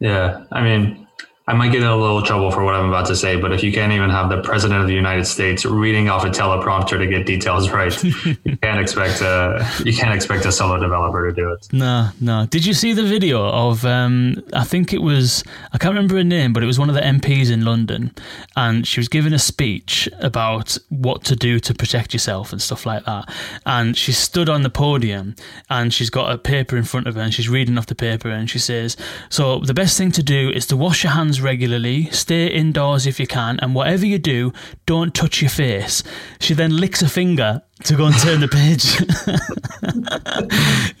Yeah, 0.00 0.44
I 0.50 0.62
mean, 0.62 1.06
I 1.44 1.54
might 1.54 1.72
get 1.72 1.82
in 1.82 1.88
a 1.88 1.96
little 1.96 2.22
trouble 2.22 2.52
for 2.52 2.62
what 2.62 2.74
I'm 2.74 2.88
about 2.88 3.06
to 3.06 3.16
say, 3.16 3.34
but 3.34 3.52
if 3.52 3.64
you 3.64 3.72
can't 3.72 3.92
even 3.92 4.10
have 4.10 4.28
the 4.28 4.40
president 4.42 4.80
of 4.80 4.86
the 4.86 4.94
United 4.94 5.24
States 5.24 5.64
reading 5.64 6.08
off 6.08 6.24
a 6.24 6.28
teleprompter 6.28 6.98
to 6.98 7.06
get 7.08 7.26
details 7.26 7.68
right, 7.72 7.92
you 8.04 8.56
can't 8.62 8.80
expect 8.80 9.20
a 9.22 9.68
you 9.84 9.92
can't 9.92 10.14
expect 10.14 10.44
a 10.46 10.52
solo 10.52 10.78
developer 10.78 11.28
to 11.28 11.34
do 11.34 11.50
it. 11.50 11.68
No, 11.72 12.10
no. 12.20 12.46
Did 12.46 12.64
you 12.64 12.74
see 12.74 12.92
the 12.92 13.02
video 13.02 13.44
of? 13.44 13.84
Um, 13.84 14.42
I 14.52 14.62
think 14.62 14.92
it 14.92 15.02
was. 15.02 15.42
I 15.72 15.78
can't 15.78 15.94
remember 15.94 16.14
her 16.14 16.24
name, 16.24 16.52
but 16.52 16.62
it 16.62 16.66
was 16.66 16.78
one 16.78 16.88
of 16.88 16.94
the 16.94 17.00
MPs 17.00 17.50
in 17.50 17.64
London, 17.64 18.14
and 18.54 18.86
she 18.86 19.00
was 19.00 19.08
giving 19.08 19.32
a 19.32 19.38
speech 19.38 20.08
about 20.20 20.78
what 20.90 21.24
to 21.24 21.34
do 21.34 21.58
to 21.58 21.74
protect 21.74 22.12
yourself 22.12 22.52
and 22.52 22.62
stuff 22.62 22.86
like 22.86 23.04
that. 23.06 23.28
And 23.66 23.96
she 23.96 24.12
stood 24.12 24.48
on 24.48 24.62
the 24.62 24.70
podium, 24.70 25.34
and 25.68 25.92
she's 25.92 26.10
got 26.10 26.32
a 26.32 26.38
paper 26.38 26.76
in 26.76 26.84
front 26.84 27.08
of 27.08 27.16
her, 27.16 27.20
and 27.20 27.34
she's 27.34 27.48
reading 27.48 27.78
off 27.78 27.86
the 27.86 27.96
paper, 27.96 28.28
and 28.28 28.48
she 28.48 28.60
says, 28.60 28.96
"So 29.28 29.58
the 29.58 29.74
best 29.74 29.98
thing 29.98 30.12
to 30.12 30.22
do 30.22 30.48
is 30.50 30.66
to 30.68 30.76
wash 30.76 31.02
your 31.02 31.12
hands 31.12 31.31
regularly, 31.40 32.10
stay 32.10 32.46
indoors 32.46 33.06
if 33.06 33.18
you 33.18 33.26
can, 33.26 33.58
and 33.60 33.74
whatever 33.74 34.06
you 34.06 34.18
do, 34.18 34.52
don't 34.86 35.14
touch 35.14 35.40
your 35.40 35.50
face." 35.50 36.02
She 36.40 36.54
then 36.54 36.76
licks 36.76 37.02
a 37.02 37.08
finger 37.08 37.62
to 37.84 37.96
go 37.96 38.06
and 38.06 38.16
turn 38.16 38.40
the 38.40 38.48
page 38.48 39.00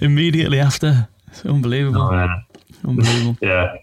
immediately 0.00 0.58
after. 0.58 1.08
It's 1.28 1.44
unbelievable. 1.46 2.02
Oh. 2.02 2.28
Unbelievable. 2.84 3.36
Yeah, 3.40 3.76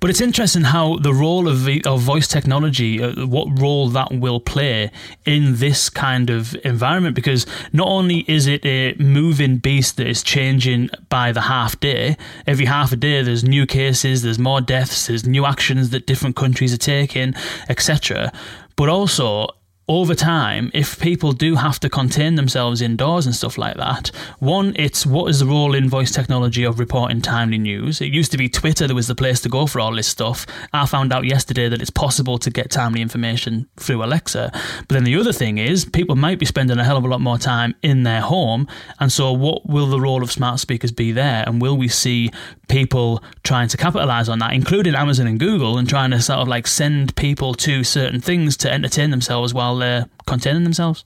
But 0.00 0.10
it's 0.10 0.20
interesting 0.20 0.62
how 0.62 0.96
the 0.96 1.14
role 1.14 1.48
of, 1.48 1.68
of 1.86 2.00
voice 2.00 2.28
technology, 2.28 3.02
uh, 3.02 3.26
what 3.26 3.60
role 3.60 3.88
that 3.90 4.12
will 4.12 4.40
play 4.40 4.90
in 5.24 5.56
this 5.56 5.90
kind 5.90 6.30
of 6.30 6.54
environment, 6.64 7.14
because 7.14 7.46
not 7.72 7.88
only 7.88 8.24
is 8.28 8.46
it 8.46 8.64
a 8.64 8.94
moving 8.94 9.58
beast 9.58 9.96
that 9.96 10.06
is 10.06 10.22
changing 10.22 10.90
by 11.08 11.32
the 11.32 11.42
half 11.42 11.78
day, 11.80 12.16
every 12.46 12.66
half 12.66 12.92
a 12.92 12.96
day 12.96 13.22
there's 13.22 13.44
new 13.44 13.66
cases, 13.66 14.22
there's 14.22 14.38
more 14.38 14.60
deaths, 14.60 15.06
there's 15.06 15.26
new 15.26 15.44
actions 15.44 15.90
that 15.90 16.06
different 16.06 16.36
countries 16.36 16.72
are 16.72 16.78
taking, 16.78 17.34
etc. 17.68 18.32
But 18.76 18.88
also, 18.88 19.48
over 19.86 20.14
time, 20.14 20.70
if 20.72 20.98
people 20.98 21.32
do 21.32 21.56
have 21.56 21.78
to 21.80 21.90
contain 21.90 22.36
themselves 22.36 22.80
indoors 22.80 23.26
and 23.26 23.34
stuff 23.34 23.58
like 23.58 23.76
that, 23.76 24.10
one, 24.38 24.72
it's 24.76 25.04
what 25.04 25.28
is 25.28 25.40
the 25.40 25.46
role 25.46 25.74
in 25.74 25.90
voice 25.90 26.10
technology 26.10 26.64
of 26.64 26.78
reporting 26.78 27.20
timely 27.20 27.58
news? 27.58 28.00
It 28.00 28.06
used 28.06 28.32
to 28.32 28.38
be 28.38 28.48
Twitter 28.48 28.86
that 28.86 28.94
was 28.94 29.08
the 29.08 29.14
place 29.14 29.40
to 29.42 29.50
go 29.50 29.66
for 29.66 29.80
all 29.80 29.94
this 29.94 30.08
stuff. 30.08 30.46
I 30.72 30.86
found 30.86 31.12
out 31.12 31.26
yesterday 31.26 31.68
that 31.68 31.82
it's 31.82 31.90
possible 31.90 32.38
to 32.38 32.50
get 32.50 32.70
timely 32.70 33.02
information 33.02 33.68
through 33.76 34.02
Alexa. 34.02 34.50
But 34.52 34.88
then 34.88 35.04
the 35.04 35.16
other 35.16 35.34
thing 35.34 35.58
is, 35.58 35.84
people 35.84 36.16
might 36.16 36.38
be 36.38 36.46
spending 36.46 36.78
a 36.78 36.84
hell 36.84 36.96
of 36.96 37.04
a 37.04 37.08
lot 37.08 37.20
more 37.20 37.38
time 37.38 37.74
in 37.82 38.04
their 38.04 38.22
home. 38.22 38.66
And 39.00 39.12
so, 39.12 39.32
what 39.32 39.68
will 39.68 39.86
the 39.86 40.00
role 40.00 40.22
of 40.22 40.32
smart 40.32 40.60
speakers 40.60 40.92
be 40.92 41.12
there? 41.12 41.44
And 41.46 41.60
will 41.60 41.76
we 41.76 41.88
see 41.88 42.30
people 42.68 43.22
trying 43.42 43.68
to 43.68 43.76
capitalize 43.76 44.28
on 44.30 44.38
that, 44.38 44.54
including 44.54 44.94
Amazon 44.94 45.26
and 45.26 45.38
Google, 45.38 45.76
and 45.76 45.86
trying 45.86 46.10
to 46.12 46.22
sort 46.22 46.38
of 46.38 46.48
like 46.48 46.66
send 46.66 47.14
people 47.16 47.54
to 47.54 47.84
certain 47.84 48.20
things 48.20 48.56
to 48.58 48.72
entertain 48.72 49.10
themselves 49.10 49.52
while 49.52 49.73
they're 49.78 50.06
containing 50.26 50.64
themselves? 50.64 51.04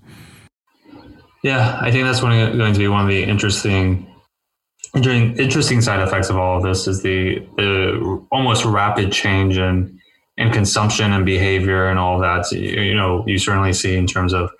yeah. 1.42 1.78
I 1.80 1.90
think 1.90 2.04
that's 2.04 2.20
going 2.20 2.58
to 2.58 2.78
be 2.78 2.88
one 2.88 3.02
of 3.02 3.08
the 3.08 3.22
interesting. 3.22 4.06
Interesting 4.94 5.82
side 5.82 6.00
effects 6.00 6.30
of 6.30 6.36
all 6.36 6.56
of 6.56 6.62
this 6.62 6.88
is 6.88 7.02
the, 7.02 7.46
the 7.56 8.26
almost 8.32 8.64
rapid 8.64 9.12
change 9.12 9.58
in 9.58 9.98
in 10.38 10.50
consumption 10.52 11.12
and 11.12 11.26
behavior 11.26 11.86
and 11.88 11.98
all 11.98 12.18
that. 12.20 12.50
You, 12.50 12.60
you 12.60 12.94
know, 12.94 13.22
you 13.26 13.38
certainly 13.38 13.72
see 13.74 13.96
in 13.96 14.06
terms 14.06 14.32
of 14.32 14.50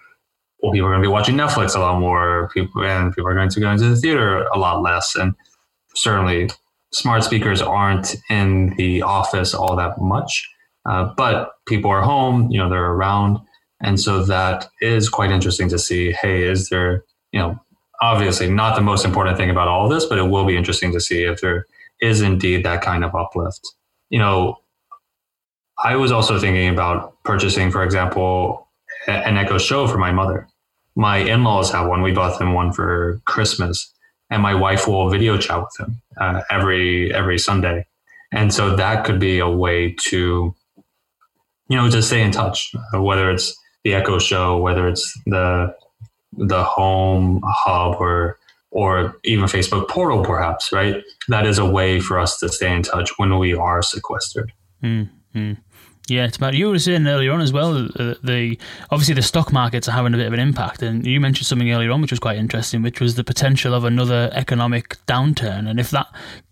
well, 0.61 0.73
people 0.73 0.89
are 0.89 0.91
going 0.91 1.03
to 1.03 1.09
be 1.09 1.13
watching 1.13 1.37
Netflix 1.37 1.77
a 1.77 1.79
lot 1.79 2.01
more, 2.01 2.51
people 2.53 2.85
and 2.85 3.15
people 3.15 3.29
are 3.31 3.35
going 3.35 3.49
to 3.49 3.61
go 3.61 3.71
into 3.71 3.89
the 3.89 3.97
theater 3.97 4.43
a 4.49 4.59
lot 4.59 4.83
less, 4.83 5.15
and 5.15 5.35
certainly 5.95 6.51
smart 6.93 7.23
speakers 7.23 7.63
aren't 7.63 8.17
in 8.29 8.75
the 8.77 9.03
office 9.03 9.55
all 9.55 9.77
that 9.77 10.01
much. 10.01 10.49
Uh, 10.85 11.13
but 11.17 11.53
people 11.67 11.91
are 11.91 12.03
home, 12.03 12.51
you 12.51 12.59
know, 12.59 12.69
they're 12.69 12.93
around, 12.93 13.39
and 13.81 14.01
so 14.01 14.25
that 14.25 14.69
is 14.81 15.09
quite 15.09 15.31
interesting 15.31 15.69
to 15.69 15.79
see. 15.79 16.13
Hey, 16.13 16.43
is 16.43 16.69
there, 16.69 17.05
you 17.33 17.41
know, 17.41 17.59
obviously 18.01 18.51
not 18.51 18.77
the 18.77 18.83
most 18.83 19.05
important 19.05 19.37
thing 19.37 19.51
about 19.51 19.69
all 19.69 19.85
of 19.85 19.91
this, 19.91 20.07
but 20.07 20.19
it 20.19 20.29
will 20.29 20.45
be 20.45 20.57
interesting 20.57 20.93
to 20.93 21.01
see 21.01 21.25
if 21.25 21.41
there 21.41 21.67
is 22.01 22.21
indeed 22.21 22.65
that 22.65 22.83
kind 22.83 23.05
of 23.05 23.15
uplift. 23.15 23.75
You 24.11 24.19
know, 24.19 24.59
I 25.83 25.97
was 25.97 26.11
also 26.11 26.39
thinking 26.39 26.69
about 26.69 27.15
purchasing, 27.25 27.71
for 27.71 27.85
example, 27.85 28.69
an 29.07 29.37
Echo 29.37 29.59
Show 29.59 29.87
for 29.87 29.99
my 29.99 30.13
mother. 30.13 30.49
My 30.97 31.19
in 31.19 31.45
laws 31.45 31.71
have 31.71 31.87
one. 31.87 32.03
We 32.03 32.13
bought 32.13 32.39
them 32.39 32.55
one 32.55 32.73
for 32.73 33.21
Christmas, 33.25 33.93
and 34.31 34.43
my 34.43 34.55
wife 34.55 34.89
will 34.89 35.09
video 35.09 35.39
chat 35.39 35.61
with 35.61 35.73
them 35.79 36.03
uh, 36.21 36.43
every 36.51 37.15
every 37.15 37.39
Sunday, 37.39 37.87
and 38.33 38.53
so 38.53 38.75
that 38.75 39.05
could 39.05 39.21
be 39.21 39.39
a 39.39 39.49
way 39.49 39.95
to, 40.07 40.55
you 41.69 41.77
know, 41.77 41.89
just 41.89 42.09
stay 42.09 42.23
in 42.23 42.33
touch. 42.33 42.73
Whether 42.93 43.31
it's 43.31 43.57
the 43.89 43.95
Echo 43.95 44.19
Show, 44.19 44.59
whether 44.59 44.87
it's 44.87 45.19
the 45.25 45.75
the 46.33 46.63
Home 46.63 47.41
Hub, 47.45 47.97
or 47.99 48.39
or 48.71 49.17
even 49.25 49.47
Facebook 49.47 49.89
Portal, 49.89 50.23
perhaps. 50.23 50.73
Right, 50.73 51.03
that 51.29 51.47
is 51.47 51.59
a 51.59 51.65
way 51.65 51.99
for 52.01 52.19
us 52.19 52.39
to 52.41 52.49
stay 52.51 52.75
in 52.75 52.83
touch 52.83 53.19
when 53.19 53.39
we 53.39 53.55
are 53.55 53.81
sequestered. 53.83 54.53
Mm-hmm. 54.83 55.55
Yeah, 56.09 56.25
it's 56.25 56.37
about 56.37 56.55
you 56.55 56.69
were 56.69 56.79
saying 56.79 57.07
earlier 57.07 57.33
on 57.33 57.41
as 57.41 57.53
well. 57.53 57.87
Uh, 57.97 58.15
the 58.23 58.59
obviously 58.91 59.15
the 59.15 59.23
stock 59.23 59.53
markets 59.53 59.89
are 59.89 59.93
having 59.93 60.13
a 60.13 60.19
bit 60.19 60.27
of 60.27 60.35
an 60.35 60.41
impact, 60.41 60.83
and 60.83 61.07
you 61.07 61.19
mentioned 61.19 61.47
something 61.47 61.73
earlier 61.73 61.91
on 61.91 62.03
which 62.03 62.13
was 62.13 62.21
quite 62.21 62.37
interesting, 62.37 62.83
which 62.83 63.01
was 63.01 63.15
the 63.15 63.25
potential 63.25 63.73
of 63.73 63.85
another 63.85 64.31
economic 64.35 64.97
downturn. 65.07 65.69
And 65.69 65.81
if 65.81 65.91
that 65.91 66.09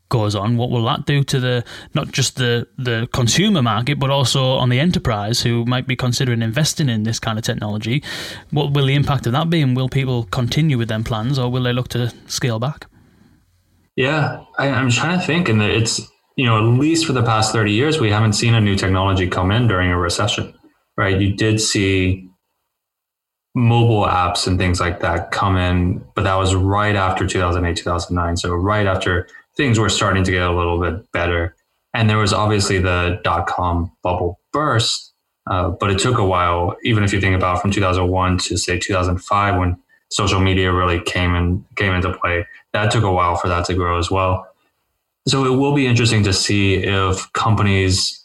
goes 0.08 0.34
on, 0.34 0.56
what 0.56 0.70
will 0.70 0.84
that 0.84 1.06
do 1.06 1.25
to 1.25 1.40
the 1.40 1.64
not 1.94 2.12
just 2.12 2.36
the 2.36 2.66
the 2.78 3.08
consumer 3.12 3.62
market, 3.62 3.98
but 3.98 4.10
also 4.10 4.42
on 4.44 4.68
the 4.68 4.80
enterprise 4.80 5.42
who 5.42 5.64
might 5.64 5.86
be 5.86 5.96
considering 5.96 6.42
investing 6.42 6.88
in 6.88 7.02
this 7.02 7.18
kind 7.18 7.38
of 7.38 7.44
technology? 7.44 8.02
What 8.50 8.72
will 8.72 8.86
the 8.86 8.94
impact 8.94 9.26
of 9.26 9.32
that 9.32 9.50
be, 9.50 9.60
and 9.60 9.76
will 9.76 9.88
people 9.88 10.25
continue 10.25 10.78
with 10.78 10.88
their 10.88 11.02
plans, 11.02 11.38
or 11.38 11.50
will 11.50 11.62
they 11.62 11.72
look 11.72 11.88
to 11.88 12.12
scale 12.26 12.58
back? 12.58 12.86
Yeah, 13.96 14.44
I, 14.58 14.66
am 14.66 14.90
trying 14.90 15.18
to 15.18 15.25
think, 15.25 15.48
and 15.48 15.62
it's 15.62 16.00
you 16.36 16.44
know, 16.44 16.58
at 16.58 16.78
least 16.78 17.06
for 17.06 17.14
the 17.14 17.22
past 17.22 17.52
30 17.52 17.72
years, 17.72 17.98
we 17.98 18.10
haven't 18.10 18.34
seen 18.34 18.54
a 18.54 18.60
new 18.60 18.76
technology 18.76 19.26
come 19.26 19.50
in 19.50 19.66
during 19.66 19.90
a 19.90 19.98
recession, 19.98 20.54
right? 20.96 21.18
You 21.18 21.32
did 21.34 21.60
see 21.60 22.28
mobile 23.54 24.04
apps 24.04 24.46
and 24.46 24.58
things 24.58 24.78
like 24.78 25.00
that 25.00 25.30
come 25.30 25.56
in, 25.56 26.04
but 26.14 26.25
that 26.25 26.34
was 26.34 26.54
right 26.54 26.94
after 26.94 27.26
2008, 27.26 27.75
2009. 27.75 28.36
So 28.36 28.54
right 28.54 28.86
after 28.86 29.26
things 29.56 29.78
were 29.78 29.88
starting 29.88 30.25
to 30.25 30.30
get 30.30 30.42
a 30.42 30.52
little 30.52 30.80
bit 30.80 31.10
better. 31.12 31.54
And 31.94 32.10
there 32.10 32.18
was 32.18 32.32
obviously 32.32 32.78
the 32.78 33.20
dot 33.25 33.46
com 33.46 33.90
bubble 34.02 34.38
burst, 34.52 35.12
uh, 35.50 35.70
but 35.70 35.90
it 35.90 35.98
took 35.98 36.18
a 36.18 36.25
while, 36.25 36.76
even 36.82 37.04
if 37.04 37.12
you 37.12 37.20
think 37.20 37.34
about 37.34 37.62
from 37.62 37.70
2001 37.70 38.38
to 38.38 38.56
say 38.58 38.78
2005 38.78 39.58
when 39.58 39.78
social 40.10 40.40
media 40.40 40.72
really 40.72 41.00
came 41.00 41.34
in, 41.34 41.64
came 41.76 41.92
into 41.92 42.12
play, 42.12 42.46
that 42.72 42.90
took 42.90 43.04
a 43.04 43.12
while 43.12 43.36
for 43.36 43.48
that 43.48 43.64
to 43.66 43.75
grow 43.75 43.98
as 43.98 44.10
well. 44.10 44.46
So 45.26 45.44
it 45.44 45.56
will 45.56 45.75
be 45.75 45.86
interesting 45.86 46.22
to 46.25 46.32
see 46.32 46.75
if 46.75 47.32
companies 47.32 48.25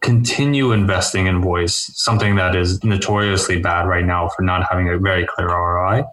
continue 0.00 0.72
investing 0.72 1.26
in 1.26 1.40
voice, 1.40 1.90
something 1.94 2.36
that 2.36 2.54
is 2.54 2.84
notoriously 2.84 3.58
bad 3.58 3.88
right 3.88 4.04
now 4.04 4.28
for 4.28 4.42
not 4.42 4.68
having 4.68 4.88
a 4.88 4.98
very 4.98 5.26
clear 5.26 5.48
ROI, 5.48 6.04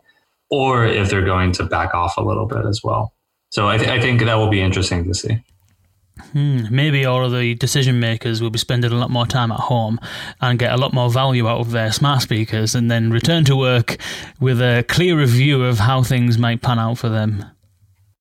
or 0.50 0.86
if 0.86 1.10
they're 1.10 1.26
going 1.26 1.52
to 1.54 1.64
back 1.66 1.94
off 1.94 2.18
a 2.18 2.22
little 2.24 2.46
bit 2.46 2.66
as 2.66 2.82
well. 2.84 3.14
So 3.56 3.70
I, 3.70 3.78
th- 3.78 3.90
I 3.90 4.02
think 4.02 4.20
that 4.20 4.36
will 4.36 4.50
be 4.50 4.60
interesting 4.60 5.06
to 5.06 5.14
see. 5.14 5.42
Hmm, 6.34 6.64
maybe 6.70 7.06
all 7.06 7.24
of 7.24 7.32
the 7.32 7.56
decision 7.56 8.02
makers 8.02 8.42
will 8.42 8.50
be 8.50 8.60
spending 8.60 8.92
a 8.92 8.96
lot 8.96 9.10
more 9.10 9.26
time 9.26 9.50
at 9.50 9.62
home 9.62 9.98
and 10.42 10.60
get 10.60 10.74
a 10.74 10.76
lot 10.76 10.92
more 10.92 11.10
value 11.10 11.48
out 11.48 11.62
of 11.62 11.72
their 11.72 11.94
smart 11.94 12.22
speakers 12.22 12.76
and 12.76 12.92
then 12.92 13.12
return 13.12 13.46
to 13.46 13.56
work 13.56 13.96
with 14.42 14.60
a 14.60 14.84
clearer 14.90 15.26
view 15.26 15.64
of 15.64 15.80
how 15.80 16.04
things 16.04 16.38
might 16.38 16.62
pan 16.62 16.80
out 16.80 16.98
for 16.98 17.08
them. 17.08 17.46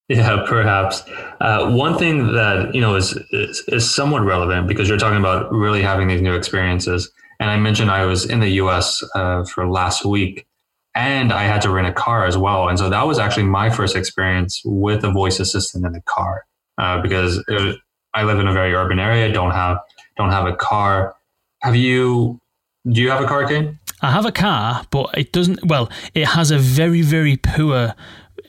Yeah, 0.08 0.44
perhaps. 0.46 1.02
Uh, 1.40 1.68
one 1.72 1.98
thing 1.98 2.32
that 2.34 2.72
you 2.72 2.80
know 2.80 2.94
is, 2.94 3.18
is, 3.32 3.64
is 3.66 3.92
somewhat 3.92 4.22
relevant 4.22 4.68
because 4.68 4.88
you're 4.88 4.98
talking 4.98 5.18
about 5.18 5.52
really 5.52 5.82
having 5.82 6.06
these 6.06 6.22
new 6.22 6.36
experiences. 6.36 7.10
And 7.40 7.50
I 7.50 7.56
mentioned 7.56 7.90
I 7.90 8.04
was 8.04 8.24
in 8.24 8.38
the 8.38 8.50
U.S. 8.62 9.02
Uh, 9.16 9.42
for 9.42 9.66
last 9.66 10.04
week, 10.04 10.46
and 10.94 11.32
I 11.32 11.44
had 11.44 11.62
to 11.62 11.70
rent 11.70 11.86
a 11.86 11.92
car 11.92 12.26
as 12.26 12.38
well. 12.38 12.68
And 12.68 12.78
so 12.78 12.88
that 12.88 13.06
was 13.06 13.18
actually 13.18 13.44
my 13.44 13.70
first 13.70 13.96
experience 13.96 14.62
with 14.64 15.04
a 15.04 15.10
voice 15.10 15.40
assistant 15.40 15.84
in 15.84 15.92
the 15.92 16.02
car 16.02 16.46
uh, 16.78 17.00
because 17.02 17.42
it, 17.48 17.76
I 18.14 18.22
live 18.22 18.38
in 18.38 18.46
a 18.46 18.52
very 18.52 18.74
urban 18.74 18.98
area. 18.98 19.32
Don't 19.32 19.50
have 19.50 19.78
don't 20.16 20.30
have 20.30 20.46
a 20.46 20.54
car. 20.54 21.16
Have 21.60 21.76
you? 21.76 22.40
Do 22.86 23.00
you 23.00 23.10
have 23.10 23.22
a 23.22 23.26
car, 23.26 23.46
Kane? 23.46 23.78
I 24.02 24.10
have 24.10 24.26
a 24.26 24.32
car, 24.32 24.84
but 24.90 25.16
it 25.16 25.32
doesn't. 25.32 25.64
Well, 25.64 25.90
it 26.14 26.26
has 26.28 26.50
a 26.50 26.58
very 26.58 27.02
very 27.02 27.36
poor 27.36 27.94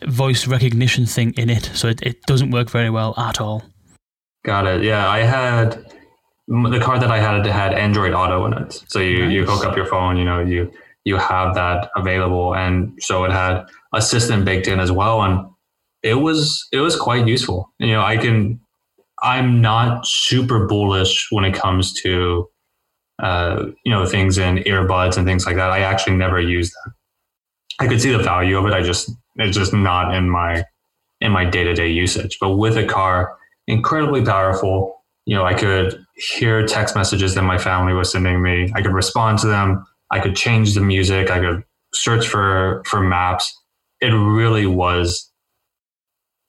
voice 0.08 0.46
recognition 0.46 1.06
thing 1.06 1.34
in 1.38 1.50
it, 1.50 1.72
so 1.74 1.88
it, 1.88 2.02
it 2.02 2.22
doesn't 2.24 2.52
work 2.52 2.70
very 2.70 2.90
well 2.90 3.14
at 3.18 3.42
all. 3.42 3.64
Got 4.44 4.68
it. 4.68 4.84
Yeah, 4.84 5.10
I 5.10 5.20
had 5.20 5.86
the 6.48 6.80
car 6.80 7.00
that 7.00 7.10
I 7.10 7.20
had 7.20 7.46
had 7.46 7.74
Android 7.74 8.14
Auto 8.14 8.46
in 8.46 8.54
it. 8.54 8.84
So 8.88 9.00
you, 9.00 9.25
nice. 9.25 9.32
you 9.32 9.46
hook 9.46 9.66
up 9.66 9.75
your 9.75 9.88
phone, 9.88 10.18
you 10.18 10.25
know, 10.25 10.42
you 10.42 10.72
you 11.06 11.18
have 11.18 11.56
that 11.56 11.90
available, 11.96 12.56
and 12.56 12.98
so 13.02 13.26
it 13.26 13.32
had 13.32 13.66
assistant 13.94 14.46
baked 14.46 14.68
in 14.68 14.80
as 14.80 14.92
well, 14.92 15.22
and 15.22 15.48
it 16.04 16.16
was 16.16 16.68
it 16.72 16.80
was 16.80 16.96
quite 16.96 17.28
useful. 17.28 17.72
You 17.80 17.94
know, 17.94 18.02
I 18.02 18.18
can. 18.18 18.60
I'm 19.24 19.62
not 19.62 20.06
super 20.06 20.68
bullish 20.68 21.28
when 21.32 21.46
it 21.46 21.56
comes 21.56 21.94
to 22.04 22.50
uh, 23.22 23.68
you 23.86 23.92
know 23.92 24.06
things 24.06 24.38
in 24.38 24.58
earbuds 24.60 25.18
and 25.18 25.26
things 25.26 25.46
like 25.46 25.56
that. 25.56 25.72
I 25.72 25.80
actually 25.82 26.18
never 26.18 26.40
use 26.40 26.72
that. 26.72 26.92
I 27.80 27.88
could 27.88 28.02
see 28.02 28.12
the 28.12 28.20
value 28.24 28.58
of 28.58 28.66
it. 28.66 28.74
I 28.74 28.82
just 28.82 29.12
it's 29.38 29.58
just 29.58 29.74
not 29.74 30.14
in 30.16 30.30
my 30.30 30.66
in 31.22 31.32
my 31.32 31.46
day 31.46 31.64
to 31.64 31.74
day 31.74 31.90
usage. 31.90 32.38
But 32.40 32.58
with 32.58 32.78
a 32.78 32.86
car, 32.86 33.38
incredibly 33.68 34.24
powerful. 34.24 35.04
You 35.26 35.36
know, 35.36 35.46
I 35.46 35.56
could 35.56 36.06
hear 36.16 36.66
text 36.66 36.96
messages 36.96 37.36
that 37.36 37.44
my 37.44 37.58
family 37.58 37.94
was 37.94 38.12
sending 38.12 38.42
me. 38.42 38.72
I 38.76 38.82
could 38.82 38.94
respond 38.94 39.40
to 39.40 39.48
them. 39.48 39.86
I 40.12 40.20
could 40.20 40.36
change 40.36 40.74
the 40.74 40.82
music. 40.82 41.30
I 41.30 41.40
could 41.40 41.64
search 41.94 42.28
for 42.28 42.84
for 42.86 43.02
maps. 43.02 43.54
It 44.02 44.12
really 44.12 44.66
was 44.66 45.32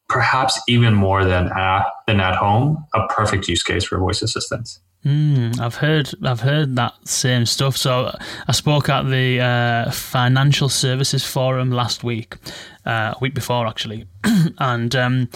perhaps 0.09 0.61
even 0.69 0.95
more 0.95 1.25
than 1.25 1.51
at, 1.57 1.87
than 2.07 2.21
at 2.21 2.37
home 2.37 2.85
a 2.95 3.07
perfect 3.09 3.49
use 3.49 3.63
case 3.63 3.85
for 3.85 3.99
voice 3.99 4.23
assistants. 4.23 4.81
Mm, 5.05 5.61
I've 5.61 5.77
heard 5.77 6.11
I've 6.25 6.41
heard 6.41 6.75
that 6.77 6.95
same 7.05 7.47
stuff. 7.47 7.77
So 7.77 8.17
I 8.49 8.53
spoke 8.53 8.89
at 8.89 9.05
the 9.05 9.41
uh, 9.41 9.91
Financial 9.93 10.69
Services 10.69 11.25
Forum 11.25 11.71
last 11.71 12.03
week, 12.03 12.35
uh, 12.85 13.15
a 13.15 13.19
week 13.21 13.35
before 13.35 13.67
actually, 13.69 14.07
and 14.59 14.97
um, 14.97 15.29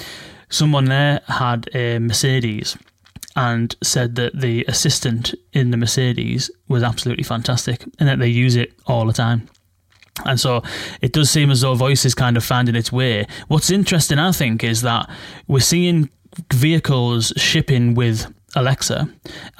someone 0.48 0.86
there 0.86 1.20
had 1.28 1.68
a 1.72 2.00
Mercedes 2.00 2.76
and 3.36 3.76
said 3.82 4.16
that 4.16 4.38
the 4.38 4.64
assistant 4.66 5.34
in 5.52 5.70
the 5.70 5.76
Mercedes 5.76 6.50
was 6.68 6.82
absolutely 6.82 7.24
fantastic 7.24 7.84
and 7.98 8.08
that 8.08 8.18
they 8.18 8.28
use 8.28 8.56
it 8.56 8.72
all 8.86 9.06
the 9.06 9.12
time. 9.12 9.48
And 10.24 10.38
so 10.38 10.62
it 11.00 11.12
does 11.12 11.30
seem 11.30 11.50
as 11.50 11.60
though 11.60 11.74
voice 11.74 12.04
is 12.04 12.14
kind 12.14 12.36
of 12.36 12.44
finding 12.44 12.74
its 12.74 12.92
way. 12.92 13.26
What's 13.48 13.70
interesting, 13.70 14.18
I 14.18 14.32
think, 14.32 14.64
is 14.64 14.82
that 14.82 15.08
we're 15.46 15.60
seeing 15.60 16.10
vehicles 16.52 17.32
shipping 17.36 17.94
with 17.94 18.32
Alexa, 18.56 19.08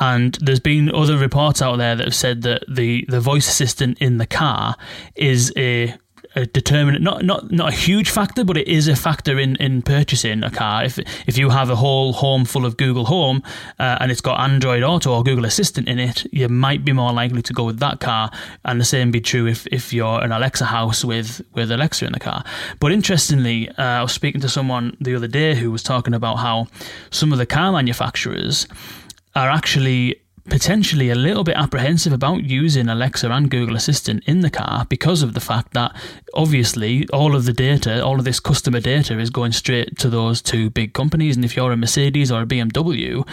and 0.01 0.37
there's 0.41 0.61
been 0.61 0.93
other 0.93 1.17
reports 1.17 1.63
out 1.63 1.77
there 1.77 1.95
that 1.95 2.05
have 2.05 2.15
said 2.15 2.43
that 2.43 2.65
the 2.69 3.05
the 3.09 3.21
voice 3.21 3.49
assistant 3.49 3.99
in 3.99 4.19
the 4.19 4.27
car 4.27 4.75
is 5.15 5.53
a 5.57 5.95
a 6.37 6.47
determinant, 6.47 7.03
not 7.03 7.25
not 7.25 7.51
not 7.51 7.73
a 7.73 7.77
huge 7.77 8.11
factor, 8.11 8.45
but 8.45 8.57
it 8.57 8.69
is 8.69 8.87
a 8.87 8.95
factor 8.95 9.39
in, 9.39 9.57
in 9.57 9.83
purchasing 9.83 10.45
a 10.45 10.51
car. 10.51 10.85
If 10.85 10.99
if 11.27 11.37
you 11.37 11.51
have 11.51 11.71
a 11.71 11.77
whole 11.77 12.13
home 12.13 12.45
full 12.45 12.65
of 12.65 12.77
Google 12.77 13.07
Home 13.07 13.43
uh, 13.79 13.99
and 14.01 14.13
it's 14.13 14.21
got 14.21 14.39
Android 14.41 14.83
Auto 14.83 15.13
or 15.13 15.25
Google 15.25 15.45
Assistant 15.45 15.89
in 15.89 15.99
it, 15.99 16.25
you 16.33 16.49
might 16.49 16.85
be 16.85 16.93
more 16.93 17.13
likely 17.13 17.43
to 17.43 17.53
go 17.53 17.65
with 17.65 17.81
that 17.81 18.01
car. 18.01 18.31
And 18.65 18.81
the 18.81 18.85
same 18.85 19.11
be 19.11 19.21
true 19.21 19.47
if, 19.47 19.67
if 19.69 19.93
you're 19.93 20.23
an 20.23 20.33
Alexa 20.33 20.67
house 20.67 21.05
with 21.05 21.43
with 21.55 21.71
Alexa 21.73 22.07
in 22.07 22.13
the 22.13 22.21
car. 22.21 22.45
But 22.79 22.93
interestingly, 22.93 23.69
uh, 23.71 23.83
I 23.83 24.03
was 24.03 24.13
speaking 24.13 24.41
to 24.43 24.49
someone 24.49 24.97
the 25.01 25.15
other 25.17 25.29
day 25.29 25.55
who 25.55 25.71
was 25.71 25.83
talking 25.83 26.15
about 26.15 26.37
how 26.37 26.69
some 27.11 27.33
of 27.33 27.39
the 27.39 27.47
car 27.47 27.73
manufacturers 27.73 28.69
are 29.35 29.49
actually 29.49 30.21
potentially 30.51 31.11
a 31.11 31.15
little 31.15 31.45
bit 31.45 31.57
apprehensive 31.57 32.13
about 32.13 32.45
using 32.45 32.89
Alexa 32.89 33.31
and 33.31 33.51
Google 33.51 33.77
Assistant 33.77 34.23
in 34.27 34.41
the 34.41 34.51
car 34.51 34.85
because 34.89 35.23
of 35.23 35.35
the 35.35 35.41
fact 35.41 35.73
that 35.75 35.95
obviously 36.35 37.09
all 37.09 37.35
of 37.35 37.45
the 37.45 37.53
data, 37.53 38.05
all 38.05 38.19
of 38.19 38.25
this 38.25 38.41
customer 38.41 38.81
data 38.81 39.19
is 39.19 39.31
going 39.31 39.53
straight 39.53 39.97
to 39.99 40.11
those 40.11 40.43
two 40.43 40.69
big 40.69 40.93
companies. 40.93 41.37
And 41.37 41.45
if 41.45 41.57
you're 41.57 41.73
a 41.73 41.77
Mercedes 41.77 42.31
or 42.31 42.43
a 42.43 42.47
BMW, 42.47 43.27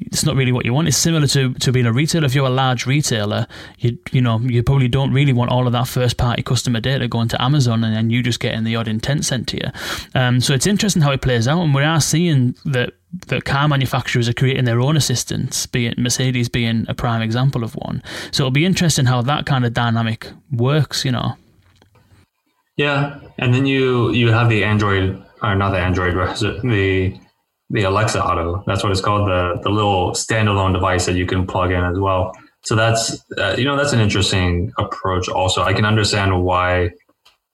it's 0.00 0.24
not 0.24 0.36
really 0.36 0.52
what 0.52 0.64
you 0.64 0.72
want. 0.72 0.88
It's 0.88 0.96
similar 0.96 1.26
to, 1.28 1.54
to 1.54 1.72
being 1.72 1.86
a 1.86 1.92
retailer. 1.92 2.26
If 2.26 2.34
you're 2.34 2.46
a 2.46 2.50
large 2.50 2.86
retailer, 2.86 3.46
you 3.78 3.98
you 4.12 4.20
know 4.20 4.38
you 4.40 4.62
probably 4.62 4.88
don't 4.88 5.12
really 5.12 5.32
want 5.32 5.50
all 5.50 5.66
of 5.66 5.72
that 5.72 5.88
first 5.88 6.16
party 6.16 6.42
customer 6.42 6.80
data 6.80 7.08
going 7.08 7.28
to 7.28 7.42
Amazon 7.42 7.82
and 7.82 7.96
then 7.96 8.10
you 8.10 8.22
just 8.22 8.40
getting 8.40 8.64
the 8.64 8.76
odd 8.76 8.88
intent 8.88 9.24
sent 9.24 9.48
to 9.48 9.56
you. 9.56 9.70
Um, 10.14 10.40
so 10.40 10.54
it's 10.54 10.66
interesting 10.66 11.02
how 11.02 11.10
it 11.12 11.22
plays 11.22 11.48
out, 11.48 11.62
and 11.62 11.74
we 11.74 11.82
are 11.82 12.00
seeing 12.00 12.54
that 12.64 12.92
that 13.28 13.44
car 13.44 13.68
manufacturers 13.68 14.28
are 14.28 14.34
creating 14.34 14.64
their 14.64 14.80
own 14.80 14.96
assistants, 14.96 15.66
be 15.66 15.86
it 15.86 15.98
Mercedes 15.98 16.48
being 16.48 16.84
a 16.88 16.94
prime 16.94 17.22
example 17.22 17.64
of 17.64 17.74
one. 17.74 18.02
So 18.30 18.42
it'll 18.42 18.50
be 18.50 18.66
interesting 18.66 19.06
how 19.06 19.22
that 19.22 19.46
kind 19.46 19.64
of 19.64 19.72
dynamic 19.72 20.30
works, 20.52 21.04
you 21.04 21.12
know. 21.12 21.36
Yeah, 22.76 23.18
and 23.38 23.52
then 23.52 23.66
you 23.66 24.12
you 24.12 24.30
have 24.30 24.48
the 24.48 24.62
Android 24.62 25.22
or 25.42 25.54
not 25.54 25.70
the 25.70 25.78
Android, 25.78 26.14
the 26.14 27.18
the 27.70 27.82
Alexa 27.82 28.22
Auto. 28.22 28.62
That's 28.66 28.82
what 28.82 28.92
it's 28.92 29.00
called. 29.00 29.28
The 29.28 29.60
the 29.62 29.70
little 29.70 30.12
standalone 30.12 30.72
device 30.72 31.06
that 31.06 31.14
you 31.14 31.26
can 31.26 31.46
plug 31.46 31.72
in 31.72 31.82
as 31.82 31.98
well. 31.98 32.36
So 32.64 32.76
that's 32.76 33.24
uh, 33.36 33.56
you 33.58 33.64
know 33.64 33.76
that's 33.76 33.92
an 33.92 34.00
interesting 34.00 34.72
approach. 34.78 35.28
Also, 35.28 35.62
I 35.62 35.72
can 35.72 35.84
understand 35.84 36.44
why 36.44 36.90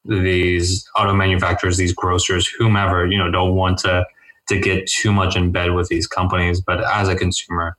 these 0.04 0.86
auto 0.96 1.14
manufacturers, 1.14 1.76
these 1.76 1.94
grocers, 1.94 2.46
whomever 2.46 3.06
you 3.06 3.16
know, 3.16 3.30
don't 3.30 3.54
want 3.54 3.78
to 3.78 4.04
to 4.48 4.58
get 4.58 4.86
too 4.86 5.12
much 5.12 5.36
in 5.36 5.52
bed 5.52 5.72
with 5.72 5.88
these 5.88 6.06
companies. 6.06 6.60
But 6.60 6.84
as 6.84 7.08
a 7.08 7.16
consumer, 7.16 7.76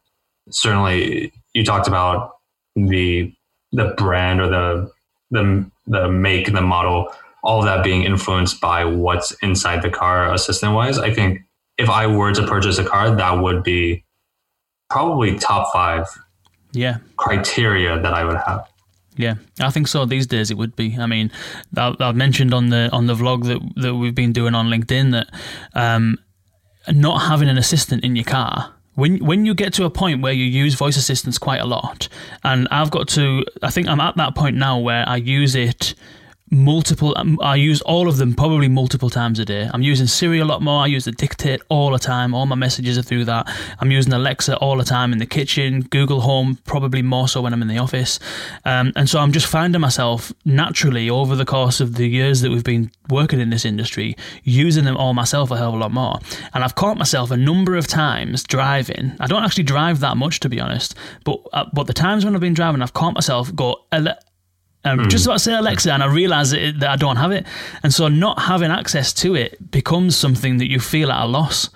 certainly 0.50 1.32
you 1.54 1.64
talked 1.64 1.88
about 1.88 2.32
the 2.76 3.34
the 3.72 3.94
brand 3.98 4.42
or 4.42 4.50
the 4.50 4.92
the 5.32 5.70
the 5.88 6.10
make, 6.10 6.48
and 6.48 6.58
the 6.58 6.62
model, 6.62 7.14
all 7.44 7.60
of 7.60 7.66
that 7.66 7.84
being 7.84 8.04
influenced 8.04 8.60
by 8.60 8.86
what's 8.86 9.32
inside 9.42 9.82
the 9.82 9.90
car 9.90 10.34
assistant 10.34 10.74
wise. 10.74 10.98
I 10.98 11.14
think 11.14 11.42
if 11.78 11.90
I 11.90 12.08
were 12.08 12.34
to 12.34 12.48
purchase 12.48 12.78
a 12.78 12.84
car, 12.84 13.16
that 13.16 13.32
would 13.42 13.64
be 13.64 14.04
probably 14.90 15.38
top 15.38 15.72
five 15.74 16.08
yeah 16.72 16.98
criteria 17.18 18.00
that 18.00 18.14
I 18.14 18.24
would 18.24 18.38
have. 18.38 18.68
Yeah, 19.18 19.36
I 19.62 19.70
think 19.70 19.88
so. 19.88 20.06
These 20.06 20.28
days 20.28 20.52
it 20.52 20.58
would 20.58 20.76
be. 20.76 20.98
I 20.98 21.06
mean, 21.06 21.32
I've 21.78 22.16
mentioned 22.16 22.54
on 22.54 22.70
the 22.70 22.90
on 22.92 23.08
the 23.08 23.16
vlog 23.16 23.46
that 23.46 23.62
that 23.82 23.96
we've 23.96 24.16
been 24.16 24.34
doing 24.34 24.54
on 24.54 24.68
LinkedIn 24.68 25.12
that 25.12 25.28
um, 25.74 26.18
not 26.94 27.20
having 27.20 27.50
an 27.50 27.58
assistant 27.58 28.04
in 28.04 28.16
your 28.16 28.26
car. 28.26 28.74
When 28.96 29.24
when 29.26 29.46
you 29.46 29.54
get 29.54 29.74
to 29.74 29.86
a 29.86 29.90
point 29.90 30.22
where 30.22 30.32
you 30.32 30.46
use 30.46 30.74
voice 30.76 30.96
assistants 30.96 31.38
quite 31.38 31.60
a 31.60 31.66
lot, 31.66 32.08
and 32.44 32.68
I've 32.72 32.92
got 32.92 33.08
to, 33.10 33.44
I 33.62 33.70
think 33.70 33.88
I'm 33.88 34.00
at 34.00 34.16
that 34.18 34.36
point 34.36 34.56
now 34.56 34.80
where 34.80 35.08
I 35.08 35.18
use 35.18 35.54
it 35.56 35.96
multiple 36.56 37.14
um, 37.18 37.38
i 37.42 37.54
use 37.54 37.82
all 37.82 38.08
of 38.08 38.16
them 38.16 38.34
probably 38.34 38.70
multiple 38.70 39.10
times 39.10 39.40
a 39.40 39.46
day. 39.46 39.70
I'm 39.74 39.82
using 39.82 40.08
siri 40.08 40.40
a 40.40 40.46
lot 40.46 40.62
more. 40.62 40.84
I 40.84 40.88
use 40.88 41.06
the 41.06 41.12
dictate 41.12 41.62
all 41.70 41.92
the 41.92 42.00
time. 42.00 42.34
All 42.34 42.46
my 42.46 42.56
messages 42.56 42.98
are 42.98 43.02
through 43.02 43.26
that. 43.26 43.52
I'm 43.80 43.92
using 43.92 44.14
alexa 44.14 44.58
all 44.58 44.78
the 44.78 44.86
time 44.86 45.12
in 45.12 45.20
the 45.20 45.26
kitchen 45.26 45.82
google 45.82 46.22
home 46.22 46.58
probably 46.64 47.02
more 47.02 47.28
so 47.28 47.42
when 47.42 47.52
i'm 47.54 47.62
in 47.62 47.68
the 47.68 47.78
office. 47.78 48.20
Um, 48.64 48.94
and 48.96 49.10
so 49.10 49.20
i'm 49.20 49.34
just 49.34 49.48
finding 49.48 49.82
myself 49.82 50.32
naturally 50.46 51.10
over 51.10 51.36
the 51.36 51.46
course 51.46 51.82
of 51.82 51.96
the 51.96 52.08
years 52.08 52.40
that 52.42 52.52
we've 52.52 52.64
been 52.64 52.90
working 53.10 53.42
in 53.42 53.50
this 53.50 53.66
industry 53.66 54.16
using 54.44 54.86
them 54.86 54.96
all 54.96 55.14
myself 55.14 55.52
a 55.52 55.58
hell 55.58 55.70
of 55.70 55.76
a 55.76 55.78
lot 55.78 55.92
more. 55.92 56.20
And 56.54 56.64
i've 56.64 56.76
caught 56.76 56.98
myself 56.98 57.32
a 57.32 57.38
number 57.38 57.76
of 57.76 57.88
times 57.88 58.44
driving. 58.44 59.14
I 59.20 59.28
don't 59.28 59.44
actually 59.44 59.66
drive 59.66 60.00
that 60.00 60.16
much 60.16 60.40
to 60.40 60.50
be 60.50 60.62
honest 60.62 60.96
but 61.26 61.40
uh, 61.52 61.66
but 61.74 61.88
the 61.88 61.94
times 61.94 62.24
when 62.24 62.34
i've 62.34 62.42
been 62.42 62.54
driving 62.54 62.82
i've 62.82 62.94
caught 62.94 63.14
myself 63.14 63.54
go 63.54 63.86
I'm 64.86 65.00
mm. 65.00 65.10
just 65.10 65.26
about 65.26 65.34
to 65.34 65.40
say 65.40 65.54
Alexa, 65.54 65.92
and 65.92 66.04
I 66.04 66.06
realise 66.06 66.52
that, 66.52 66.80
that 66.80 66.90
I 66.90 66.96
don't 66.96 67.16
have 67.18 67.32
it. 67.32 67.46
And 67.84 67.94
so, 67.94 68.08
not 68.08 68.40
having 68.40 68.72
access 68.72 69.12
to 69.14 69.36
it 69.36 69.72
becomes 69.72 70.16
something 70.16 70.58
that 70.58 70.70
you 70.70 70.80
feel 70.80 71.12
at 71.12 71.24
a 71.24 71.28
loss. 71.28 71.70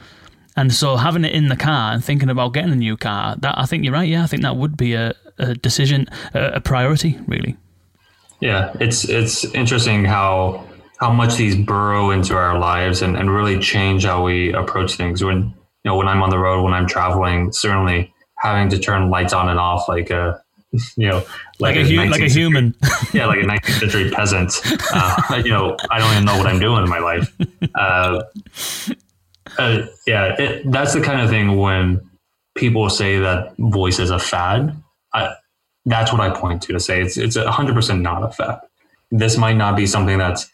And 0.55 0.73
so, 0.73 0.95
having 0.95 1.25
it 1.25 1.33
in 1.33 1.49
the 1.49 1.57
car 1.57 1.93
and 1.93 2.03
thinking 2.03 2.29
about 2.29 2.53
getting 2.53 2.71
a 2.71 2.75
new 2.75 2.97
car, 2.97 3.35
that 3.39 3.57
I 3.57 3.65
think 3.65 3.83
you're 3.83 3.93
right. 3.93 4.07
Yeah, 4.07 4.23
I 4.23 4.27
think 4.27 4.43
that 4.43 4.55
would 4.55 4.77
be 4.77 4.93
a, 4.93 5.13
a 5.37 5.55
decision, 5.55 6.07
a, 6.33 6.53
a 6.53 6.61
priority, 6.61 7.17
really. 7.27 7.57
Yeah, 8.39 8.73
it's 8.79 9.03
it's 9.09 9.43
interesting 9.53 10.05
how 10.05 10.65
how 10.99 11.11
much 11.11 11.35
these 11.35 11.55
burrow 11.55 12.11
into 12.11 12.35
our 12.35 12.59
lives 12.59 13.01
and, 13.01 13.17
and 13.17 13.33
really 13.33 13.57
change 13.59 14.05
how 14.05 14.23
we 14.23 14.53
approach 14.53 14.95
things. 14.95 15.23
When 15.23 15.37
you 15.37 15.55
know, 15.85 15.95
when 15.95 16.07
I'm 16.07 16.21
on 16.21 16.29
the 16.29 16.39
road, 16.39 16.63
when 16.63 16.73
I'm 16.73 16.87
traveling, 16.87 17.51
certainly 17.51 18.13
having 18.37 18.69
to 18.69 18.79
turn 18.79 19.09
lights 19.09 19.33
on 19.33 19.49
and 19.49 19.59
off 19.59 19.87
like 19.87 20.09
a 20.09 20.41
you 20.97 21.07
know, 21.07 21.17
like, 21.59 21.75
like 21.75 21.87
a, 21.89 21.97
a 21.97 22.09
like 22.09 22.21
a 22.21 22.29
human. 22.29 22.75
yeah, 23.13 23.25
like 23.25 23.39
a 23.39 23.45
19th 23.45 23.79
century 23.79 24.11
peasant. 24.11 24.53
Uh, 24.93 25.41
you 25.43 25.51
know, 25.51 25.75
I 25.89 25.99
don't 25.99 26.11
even 26.11 26.25
know 26.25 26.37
what 26.37 26.47
I'm 26.47 26.59
doing 26.59 26.83
in 26.83 26.89
my 26.89 26.99
life. 26.99 27.35
Uh, 27.75 28.23
uh, 29.57 29.85
yeah, 30.05 30.35
it, 30.39 30.71
that's 30.71 30.93
the 30.93 31.01
kind 31.01 31.21
of 31.21 31.29
thing 31.29 31.57
when 31.57 32.07
people 32.55 32.89
say 32.89 33.19
that 33.19 33.55
voice 33.57 33.99
is 33.99 34.11
a 34.11 34.19
fad. 34.19 34.75
I, 35.13 35.33
that's 35.85 36.11
what 36.11 36.21
I 36.21 36.29
point 36.29 36.61
to 36.63 36.73
to 36.73 36.79
say 36.79 37.01
it's 37.01 37.17
it's 37.17 37.35
100% 37.35 38.01
not 38.01 38.23
a 38.23 38.31
fad. 38.31 38.59
This 39.11 39.37
might 39.37 39.57
not 39.57 39.75
be 39.75 39.87
something 39.87 40.17
that's 40.19 40.49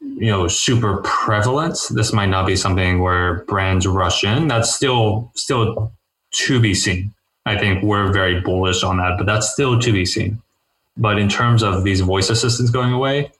you 0.00 0.30
know 0.30 0.48
super 0.48 1.02
prevalent. 1.02 1.78
This 1.90 2.12
might 2.12 2.30
not 2.30 2.46
be 2.46 2.56
something 2.56 3.00
where 3.00 3.44
brands 3.44 3.86
rush 3.86 4.24
in. 4.24 4.48
That's 4.48 4.74
still 4.74 5.32
still 5.34 5.92
to 6.32 6.60
be 6.60 6.72
seen. 6.72 7.14
I 7.48 7.58
think 7.58 7.82
we're 7.82 8.12
very 8.12 8.40
bullish 8.40 8.82
on 8.82 8.98
that, 8.98 9.16
but 9.16 9.26
that's 9.26 9.50
still 9.52 9.78
to 9.80 9.92
be 9.92 10.04
seen. 10.04 10.42
But 10.96 11.18
in 11.18 11.28
terms 11.28 11.62
of 11.62 11.84
these 11.84 12.00
voice 12.00 12.28
assistants 12.28 12.70
going 12.70 12.92
away, 12.92 13.30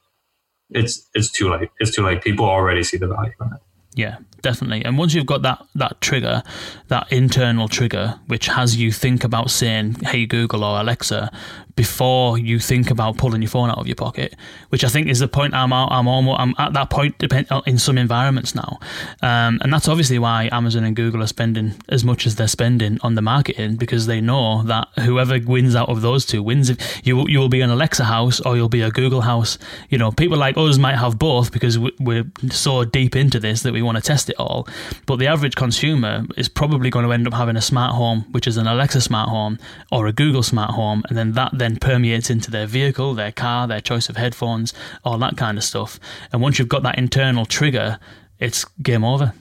it's 0.71 1.07
it's 1.15 1.31
too 1.31 1.51
late. 1.51 1.71
It's 1.79 1.95
too 1.95 2.05
late. 2.05 2.23
People 2.23 2.47
already 2.47 2.83
see 2.83 2.97
the 2.97 3.09
value 3.09 3.33
in 3.41 3.53
it. 3.53 3.61
Yeah, 3.95 4.19
definitely. 4.43 4.85
And 4.85 4.99
once 4.99 5.15
you've 5.15 5.27
got 5.27 5.43
that 5.43 5.65
that 5.75 6.01
trigger, 6.01 6.43
that 6.89 7.11
internal 7.13 7.69
trigger, 7.69 8.19
which 8.27 8.47
has 8.47 8.77
you 8.77 8.93
think 8.93 9.25
about 9.25 9.51
saying, 9.51 9.97
"Hey 10.03 10.27
Google" 10.27 10.65
or 10.65 10.81
Alexa, 10.81 11.31
before 11.79 12.37
you 12.39 12.59
think 12.59 12.91
about 12.91 13.19
pulling 13.19 13.41
your 13.41 13.49
phone 13.49 13.71
out 13.71 13.79
of 13.79 13.87
your 13.87 13.95
pocket, 13.95 14.35
which 14.71 14.83
I 14.83 14.89
think 14.89 15.07
is 15.07 15.21
the 15.21 15.29
point 15.29 15.55
I'm 15.55 15.73
I'm 15.73 16.09
almost 16.09 16.41
I'm 16.41 16.55
at 16.59 16.73
that 16.73 16.91
point 16.91 17.23
in 17.67 17.79
some 17.79 17.97
environments 17.97 18.55
now, 18.55 18.79
um, 19.23 19.61
and 19.63 19.73
that's 19.73 19.87
obviously 19.87 20.19
why 20.19 20.49
Amazon 20.51 20.85
and 20.85 20.97
Google 20.97 21.23
are 21.23 21.29
spending 21.29 21.75
as 21.89 22.05
much 22.05 22.27
as 22.27 22.35
they're 22.35 22.49
spending 22.49 22.99
on 23.03 23.15
the 23.15 23.23
marketing 23.23 23.77
because 23.77 24.07
they 24.07 24.21
know 24.21 24.65
that 24.65 24.89
whoever 25.01 25.39
wins 25.47 25.77
out 25.77 25.89
of 25.89 26.03
those 26.03 26.27
two 26.27 26.43
wins. 26.43 26.71
If 26.71 27.07
you 27.07 27.29
you 27.29 27.39
will 27.39 27.49
be 27.49 27.61
an 27.61 27.71
Alexa 27.71 28.05
house 28.05 28.41
or 28.41 28.57
you'll 28.57 28.69
be 28.69 28.83
a 28.83 28.91
Google 28.91 29.21
house. 29.21 29.57
You 29.89 29.99
know, 29.99 30.11
people 30.11 30.37
like 30.37 30.57
us 30.57 30.79
might 30.79 30.97
have 30.97 31.19
both 31.19 31.53
because 31.53 31.79
we're 31.79 32.27
so 32.51 32.85
deep 32.85 33.15
into 33.15 33.39
this 33.39 33.63
that 33.63 33.73
we 33.73 33.83
want 33.83 33.97
to 33.97 34.03
test 34.03 34.28
it 34.29 34.37
all. 34.39 34.67
But 35.07 35.17
the 35.17 35.27
average 35.27 35.55
consumer 35.55 36.25
is 36.37 36.49
probably 36.49 36.91
going 36.91 37.05
to 37.05 37.13
end 37.13 37.27
up 37.27 37.35
having 37.35 37.57
a 37.57 37.63
smart 37.63 37.95
home, 37.95 38.27
which 38.31 38.47
is 38.47 38.57
an 38.57 38.67
Alexa 38.67 39.01
smart 39.01 39.29
home 39.29 39.59
or 39.93 40.07
a 40.07 40.13
Google 40.13 40.43
smart 40.43 40.71
home, 40.73 41.03
and 41.09 41.17
then 41.17 41.33
that 41.33 41.53
then 41.53 41.77
permeates 41.77 42.31
into 42.31 42.51
their 42.51 42.67
vehicle, 42.67 43.15
their 43.15 43.33
car, 43.33 43.67
their 43.67 43.81
choice 43.81 44.09
of 44.09 44.17
headphones, 44.17 44.75
all 45.05 45.19
that 45.19 45.37
kind 45.37 45.59
of 45.59 45.65
stuff. 45.65 45.99
And 46.33 46.43
once 46.43 46.59
you've 46.59 46.69
got 46.69 46.83
that 46.83 46.99
internal 46.99 47.45
trigger, 47.45 47.99
it's 48.39 48.65
game 48.83 49.05
over. 49.05 49.33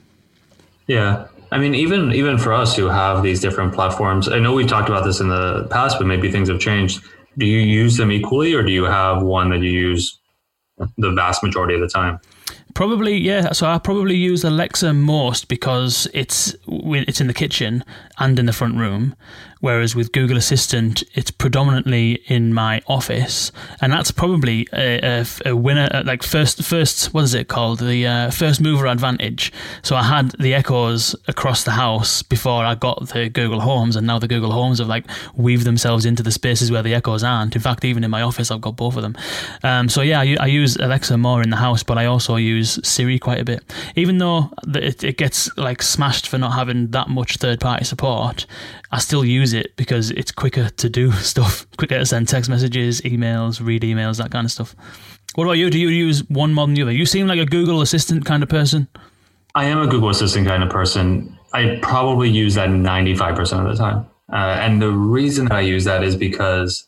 Yeah. 0.86 1.26
I 1.50 1.58
mean, 1.58 1.74
even 1.74 2.12
even 2.12 2.36
for 2.36 2.52
us 2.52 2.76
who 2.76 2.86
have 2.86 3.22
these 3.22 3.40
different 3.40 3.72
platforms, 3.72 4.28
I 4.28 4.38
know 4.38 4.52
we've 4.52 4.66
talked 4.66 4.88
about 4.88 5.04
this 5.04 5.20
in 5.20 5.28
the 5.28 5.66
past, 5.70 5.96
but 5.98 6.06
maybe 6.06 6.30
things 6.30 6.48
have 6.48 6.60
changed. 6.60 7.02
Do 7.38 7.46
you 7.46 7.60
use 7.60 7.96
them 7.96 8.10
equally, 8.10 8.52
or 8.52 8.62
do 8.62 8.72
you 8.72 8.84
have 8.84 9.22
one 9.22 9.50
that 9.50 9.60
you 9.60 9.70
use 9.70 10.18
the 10.96 11.12
vast 11.12 11.42
majority 11.42 11.74
of 11.74 11.80
the 11.80 11.88
time? 11.88 12.18
Probably, 12.74 13.16
yeah. 13.16 13.52
So 13.52 13.66
I 13.66 13.78
probably 13.78 14.16
use 14.16 14.44
Alexa 14.44 14.92
most 14.92 15.48
because 15.48 16.06
it's 16.14 16.54
it's 16.66 17.20
in 17.20 17.26
the 17.26 17.34
kitchen 17.34 17.84
and 18.18 18.38
in 18.38 18.46
the 18.46 18.52
front 18.52 18.76
room, 18.76 19.14
whereas 19.60 19.94
with 19.94 20.12
Google 20.12 20.36
Assistant, 20.36 21.02
it's 21.14 21.30
predominantly 21.30 22.22
in 22.26 22.54
my 22.54 22.82
office, 22.86 23.52
and 23.80 23.92
that's 23.92 24.10
probably 24.10 24.66
a, 24.72 25.00
a, 25.00 25.26
a 25.46 25.56
winner. 25.56 25.88
Uh, 25.90 26.02
like 26.04 26.22
first, 26.22 26.62
first, 26.62 27.12
what 27.14 27.24
is 27.24 27.34
it 27.34 27.48
called? 27.48 27.80
The 27.80 28.06
uh, 28.06 28.30
first 28.30 28.60
mover 28.60 28.86
advantage. 28.86 29.52
So 29.82 29.96
I 29.96 30.02
had 30.02 30.30
the 30.38 30.54
Echoes 30.54 31.14
across 31.26 31.64
the 31.64 31.72
house 31.72 32.22
before 32.22 32.64
I 32.64 32.74
got 32.74 33.08
the 33.08 33.28
Google 33.28 33.60
Homes, 33.60 33.96
and 33.96 34.06
now 34.06 34.18
the 34.18 34.28
Google 34.28 34.52
Homes 34.52 34.78
have 34.78 34.88
like 34.88 35.04
weaved 35.34 35.64
themselves 35.64 36.04
into 36.04 36.22
the 36.22 36.32
spaces 36.32 36.70
where 36.70 36.82
the 36.82 36.94
Echoes 36.94 37.22
aren't. 37.22 37.54
In 37.54 37.62
fact, 37.62 37.84
even 37.84 38.04
in 38.04 38.10
my 38.10 38.22
office, 38.22 38.50
I've 38.50 38.60
got 38.60 38.76
both 38.76 38.96
of 38.96 39.02
them. 39.02 39.16
Um, 39.62 39.88
so 39.88 40.02
yeah, 40.02 40.20
I, 40.20 40.36
I 40.40 40.46
use 40.46 40.76
Alexa 40.76 41.16
more 41.18 41.42
in 41.42 41.50
the 41.50 41.56
house, 41.56 41.82
but 41.82 41.98
I 41.98 42.06
also 42.06 42.36
use 42.36 42.78
Siri 42.86 43.18
quite 43.18 43.40
a 43.40 43.44
bit, 43.44 43.62
even 43.96 44.18
though 44.18 44.50
it, 44.74 45.04
it 45.04 45.16
gets 45.16 45.56
like 45.56 45.82
smashed 45.82 46.28
for 46.28 46.38
not 46.38 46.52
having 46.52 46.88
that 46.88 47.08
much 47.08 47.36
third 47.36 47.60
party 47.60 47.84
support. 47.84 48.46
I 48.90 48.98
still 48.98 49.24
use 49.24 49.52
it 49.52 49.76
because 49.76 50.10
it's 50.10 50.32
quicker 50.32 50.70
to 50.70 50.88
do 50.88 51.12
stuff, 51.32 51.66
quicker 51.76 51.98
to 51.98 52.06
send 52.06 52.28
text 52.28 52.48
messages, 52.48 53.00
emails, 53.02 53.64
read 53.64 53.82
emails, 53.82 54.18
that 54.18 54.30
kind 54.30 54.44
of 54.44 54.50
stuff. 54.50 54.74
What 55.34 55.44
about 55.44 55.52
you? 55.52 55.70
Do 55.70 55.78
you 55.78 55.88
use 55.88 56.28
one 56.28 56.54
more 56.54 56.66
than 56.66 56.74
the 56.74 56.82
other? 56.82 56.92
You 56.92 57.06
seem 57.06 57.26
like 57.26 57.38
a 57.38 57.46
Google 57.46 57.80
Assistant 57.80 58.24
kind 58.24 58.42
of 58.42 58.48
person. 58.48 58.88
I 59.54 59.64
am 59.66 59.80
a 59.80 59.86
Google 59.86 60.08
Assistant 60.08 60.46
kind 60.46 60.62
of 60.62 60.70
person. 60.70 61.36
I 61.52 61.78
probably 61.82 62.30
use 62.30 62.54
that 62.54 62.68
95% 62.68 63.38
of 63.60 63.76
the 63.76 63.82
time. 63.82 64.06
Uh, 64.32 64.58
and 64.60 64.80
the 64.80 64.90
reason 64.90 65.46
that 65.46 65.54
I 65.54 65.60
use 65.60 65.84
that 65.84 66.02
is 66.02 66.16
because 66.16 66.86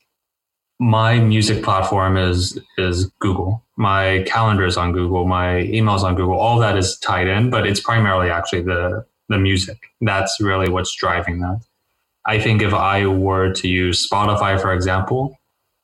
my 0.79 1.19
music 1.19 1.63
platform 1.63 2.17
is 2.17 2.59
is 2.79 3.07
Google. 3.21 3.65
My 3.77 4.25
calendar 4.27 4.65
is 4.65 4.77
on 4.77 4.93
Google. 4.93 5.27
My 5.27 5.63
emails 5.63 6.03
on 6.03 6.15
Google. 6.15 6.39
All 6.39 6.59
that 6.59 6.77
is 6.77 6.99
tied 6.99 7.29
in, 7.29 7.51
but 7.51 7.67
it's 7.67 7.81
primarily 7.81 8.31
actually 8.31 8.63
the 8.63 9.07
the 9.29 9.39
music. 9.39 9.79
That's 10.01 10.39
really 10.41 10.69
what's 10.69 10.95
driving 10.95 11.41
that. 11.41 11.61
I 12.27 12.39
think 12.39 12.63
if 12.63 12.75
I 12.75 13.07
were 13.07 13.53
to 13.55 13.69
use 13.69 14.07
Spotify, 14.09 14.61
for 14.61 14.73
example, 14.73 15.37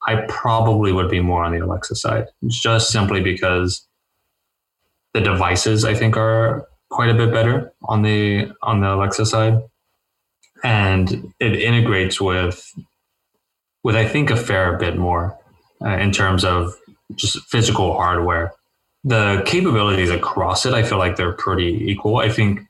I 0.07 0.25
probably 0.29 0.93
would 0.93 1.11
be 1.11 1.21
more 1.21 1.43
on 1.45 1.53
the 1.53 1.65
Alexa 1.65 1.97
side, 1.97 2.27
just 2.47 2.91
simply 2.91 3.21
because 3.21 3.87
the 5.15 5.21
devices 5.21 5.85
I 5.85 5.95
think 5.95 6.17
are 6.17 6.69
quite 6.91 7.11
a 7.11 7.15
bit 7.15 7.33
better 7.33 7.73
on 7.85 8.03
the 8.03 8.53
on 8.63 8.81
the 8.81 8.95
Alexa 8.95 9.27
side, 9.27 9.61
and 10.63 11.33
it 11.41 11.57
integrates 11.57 12.21
with 12.21 12.73
with 13.83 13.97
I 13.97 14.07
think 14.07 14.31
a 14.31 14.37
fair 14.37 14.77
bit 14.77 14.97
more 14.97 15.39
uh, 15.85 15.97
in 15.97 16.13
terms 16.13 16.45
of 16.45 16.75
just 17.15 17.41
physical 17.49 17.95
hardware. 17.95 18.53
The 19.05 19.43
capabilities 19.47 20.11
across 20.11 20.67
it, 20.67 20.75
I 20.75 20.83
feel 20.83 20.99
like 20.99 21.17
they're 21.17 21.33
pretty 21.33 21.91
equal. 21.91 22.17
I 22.17 22.29
think 22.29 22.61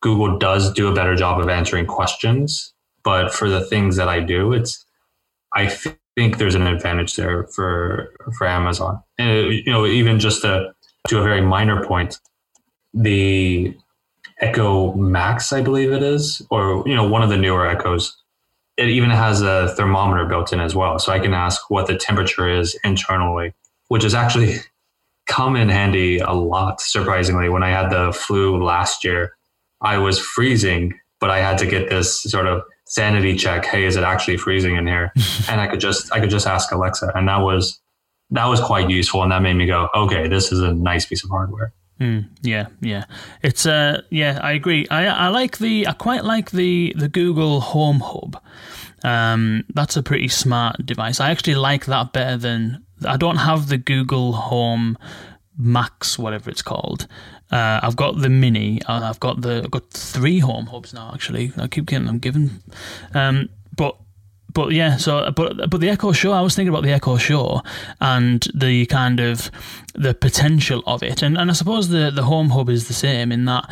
Google 0.00 0.38
does 0.38 0.72
do 0.72 0.88
a 0.88 0.94
better 0.94 1.16
job 1.16 1.40
of 1.40 1.48
answering 1.48 1.86
questions, 1.86 2.72
but 3.06 3.32
for 3.32 3.48
the 3.48 3.60
things 3.60 3.94
that 3.94 4.08
I 4.08 4.18
do, 4.18 4.52
it's 4.52 4.84
I 5.54 5.68
think 6.16 6.38
there's 6.38 6.56
an 6.56 6.66
advantage 6.66 7.14
there 7.14 7.44
for 7.44 8.12
for 8.36 8.48
Amazon. 8.48 9.00
And 9.16 9.52
you 9.52 9.72
know, 9.72 9.86
even 9.86 10.18
just 10.18 10.42
to 10.42 10.74
to 11.08 11.20
a 11.20 11.22
very 11.22 11.40
minor 11.40 11.84
point, 11.86 12.18
the 12.92 13.72
Echo 14.40 14.92
Max, 14.94 15.52
I 15.52 15.62
believe 15.62 15.92
it 15.92 16.02
is, 16.02 16.42
or 16.50 16.82
you 16.84 16.96
know, 16.96 17.08
one 17.08 17.22
of 17.22 17.30
the 17.30 17.36
newer 17.36 17.64
Echoes, 17.64 18.16
it 18.76 18.88
even 18.88 19.10
has 19.10 19.40
a 19.40 19.72
thermometer 19.76 20.24
built 20.24 20.52
in 20.52 20.58
as 20.58 20.74
well, 20.74 20.98
so 20.98 21.12
I 21.12 21.20
can 21.20 21.32
ask 21.32 21.70
what 21.70 21.86
the 21.86 21.96
temperature 21.96 22.48
is 22.48 22.76
internally, 22.82 23.54
which 23.86 24.02
has 24.02 24.14
actually 24.14 24.56
come 25.26 25.54
in 25.54 25.68
handy 25.68 26.18
a 26.18 26.32
lot. 26.32 26.80
Surprisingly, 26.80 27.48
when 27.50 27.62
I 27.62 27.70
had 27.70 27.88
the 27.88 28.12
flu 28.12 28.60
last 28.60 29.04
year, 29.04 29.36
I 29.80 29.98
was 29.98 30.18
freezing, 30.18 30.98
but 31.20 31.30
I 31.30 31.38
had 31.38 31.58
to 31.58 31.66
get 31.66 31.88
this 31.88 32.20
sort 32.20 32.48
of 32.48 32.62
sanity 32.86 33.36
check. 33.36 33.64
Hey, 33.64 33.84
is 33.84 33.96
it 33.96 34.04
actually 34.04 34.38
freezing 34.38 34.76
in 34.76 34.86
here? 34.86 35.12
and 35.48 35.60
I 35.60 35.66
could 35.66 35.80
just 35.80 36.12
I 36.12 36.20
could 36.20 36.30
just 36.30 36.46
ask 36.46 36.72
Alexa, 36.72 37.12
and 37.14 37.28
that 37.28 37.38
was 37.38 37.80
that 38.30 38.46
was 38.46 38.60
quite 38.60 38.88
useful, 38.90 39.22
and 39.22 39.30
that 39.32 39.42
made 39.42 39.54
me 39.54 39.66
go, 39.66 39.88
okay, 39.94 40.28
this 40.28 40.50
is 40.50 40.60
a 40.60 40.72
nice 40.72 41.06
piece 41.06 41.22
of 41.22 41.30
hardware. 41.30 41.72
Mm, 42.00 42.28
yeah, 42.42 42.66
yeah. 42.80 43.04
It's 43.42 43.66
uh 43.66 44.02
yeah, 44.10 44.38
I 44.42 44.52
agree. 44.52 44.86
I 44.90 45.06
I 45.06 45.28
like 45.28 45.58
the 45.58 45.86
I 45.86 45.92
quite 45.92 46.24
like 46.24 46.50
the 46.50 46.94
the 46.96 47.08
Google 47.08 47.60
Home 47.60 48.00
Hub. 48.00 48.42
Um 49.02 49.64
that's 49.74 49.96
a 49.96 50.02
pretty 50.02 50.28
smart 50.28 50.84
device. 50.84 51.20
I 51.20 51.30
actually 51.30 51.54
like 51.54 51.86
that 51.86 52.12
better 52.12 52.36
than 52.36 52.84
I 53.06 53.16
don't 53.16 53.36
have 53.36 53.68
the 53.68 53.78
Google 53.78 54.32
Home 54.32 54.98
Max 55.58 56.18
whatever 56.18 56.50
it's 56.50 56.62
called. 56.62 57.06
Uh, 57.50 57.80
I've 57.82 57.96
got 57.96 58.20
the 58.20 58.28
mini. 58.28 58.80
I've 58.86 59.20
got 59.20 59.40
the 59.42 59.62
I've 59.64 59.70
got 59.70 59.90
three 59.90 60.38
home 60.38 60.66
hubs 60.66 60.92
now. 60.92 61.10
Actually, 61.14 61.52
I 61.56 61.68
keep 61.68 61.86
getting 61.86 62.06
them 62.06 62.18
given. 62.18 62.62
Um, 63.14 63.48
but 63.76 63.96
but 64.52 64.72
yeah, 64.72 64.96
so 64.96 65.30
but 65.32 65.70
but 65.70 65.80
the 65.80 65.90
Echo 65.90 66.12
Show, 66.12 66.32
I 66.32 66.40
was 66.40 66.56
thinking 66.56 66.70
about 66.70 66.82
the 66.82 66.92
Echo 66.92 67.18
Show 67.18 67.62
and 68.00 68.46
the 68.54 68.86
kind 68.86 69.20
of 69.20 69.50
the 69.94 70.14
potential 70.14 70.82
of 70.86 71.02
it, 71.02 71.22
and 71.22 71.36
and 71.36 71.50
I 71.50 71.54
suppose 71.54 71.88
the 71.88 72.10
the 72.10 72.24
Home 72.24 72.50
Hub 72.50 72.68
is 72.68 72.88
the 72.88 72.94
same 72.94 73.32
in 73.32 73.44
that 73.44 73.70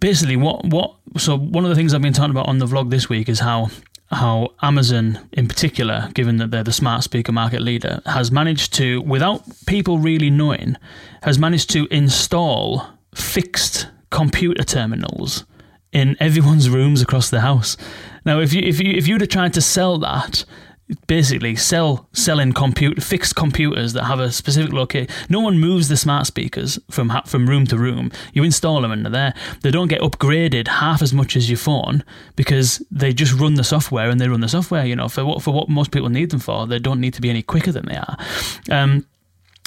basically 0.00 0.36
what 0.36 0.64
what 0.66 0.94
so 1.18 1.36
one 1.36 1.64
of 1.64 1.70
the 1.70 1.76
things 1.76 1.92
I've 1.92 2.02
been 2.02 2.12
talking 2.12 2.30
about 2.30 2.48
on 2.48 2.58
the 2.58 2.66
vlog 2.66 2.90
this 2.90 3.08
week 3.08 3.28
is 3.28 3.40
how 3.40 3.70
how 4.10 4.54
Amazon, 4.60 5.28
in 5.32 5.46
particular, 5.46 6.10
given 6.14 6.38
that 6.38 6.50
they're 6.50 6.64
the 6.64 6.72
smart 6.72 7.04
speaker 7.04 7.32
market 7.32 7.60
leader, 7.60 8.00
has 8.06 8.32
managed 8.32 8.74
to, 8.74 9.00
without 9.02 9.44
people 9.66 9.98
really 9.98 10.30
knowing, 10.30 10.76
has 11.22 11.38
managed 11.38 11.70
to 11.70 11.86
install 11.90 12.86
fixed 13.14 13.88
computer 14.10 14.64
terminals 14.64 15.44
in 15.92 16.16
everyone's 16.20 16.68
rooms 16.68 17.00
across 17.00 17.30
the 17.30 17.40
house. 17.40 17.76
Now, 18.24 18.40
if 18.40 18.52
you 18.52 18.62
if 18.62 18.80
you 18.80 18.92
if 18.92 19.06
you'd 19.06 19.20
have 19.20 19.30
tried 19.30 19.54
to 19.54 19.60
sell 19.60 19.98
that, 19.98 20.44
basically 21.06 21.56
sell 21.56 22.08
selling 22.12 22.52
compute 22.52 23.02
fixed 23.02 23.36
computers 23.36 23.92
that 23.92 24.04
have 24.04 24.20
a 24.20 24.32
specific 24.32 24.72
location. 24.72 25.08
No 25.28 25.40
one 25.40 25.58
moves 25.58 25.88
the 25.88 25.96
smart 25.96 26.26
speakers 26.26 26.78
from 26.90 27.12
from 27.26 27.48
room 27.48 27.66
to 27.66 27.78
room. 27.78 28.10
You 28.32 28.44
install 28.44 28.80
them 28.82 28.92
and 28.92 29.04
they're 29.04 29.12
there. 29.12 29.34
They 29.62 29.70
don't 29.70 29.88
get 29.88 30.00
upgraded 30.00 30.68
half 30.68 31.02
as 31.02 31.12
much 31.12 31.36
as 31.36 31.48
your 31.48 31.58
phone 31.58 32.04
because 32.36 32.82
they 32.90 33.12
just 33.12 33.34
run 33.34 33.54
the 33.54 33.64
software 33.64 34.10
and 34.10 34.20
they 34.20 34.28
run 34.28 34.40
the 34.40 34.48
software. 34.48 34.84
You 34.84 34.96
know, 34.96 35.08
for 35.08 35.24
what 35.24 35.42
for 35.42 35.52
what 35.52 35.68
most 35.68 35.90
people 35.90 36.08
need 36.08 36.30
them 36.30 36.40
for, 36.40 36.66
they 36.66 36.78
don't 36.78 37.00
need 37.00 37.14
to 37.14 37.20
be 37.20 37.30
any 37.30 37.42
quicker 37.42 37.72
than 37.72 37.86
they 37.86 37.96
are. 37.96 38.16
Um, 38.70 39.06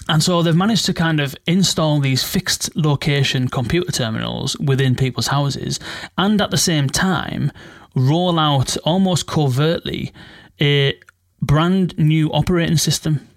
and 0.09 0.21
so 0.21 0.41
they've 0.41 0.55
managed 0.55 0.85
to 0.87 0.93
kind 0.93 1.19
of 1.21 1.35
install 1.47 1.99
these 1.99 2.23
fixed 2.23 2.75
location 2.75 3.47
computer 3.47 3.91
terminals 3.91 4.57
within 4.59 4.95
people's 4.95 5.27
houses 5.27 5.79
and 6.17 6.41
at 6.41 6.51
the 6.51 6.57
same 6.57 6.89
time 6.89 7.51
roll 7.95 8.37
out 8.37 8.75
almost 8.83 9.27
covertly 9.27 10.11
a 10.59 10.99
brand 11.43 11.97
new 11.97 12.31
operating 12.31 12.77
system, 12.77 13.27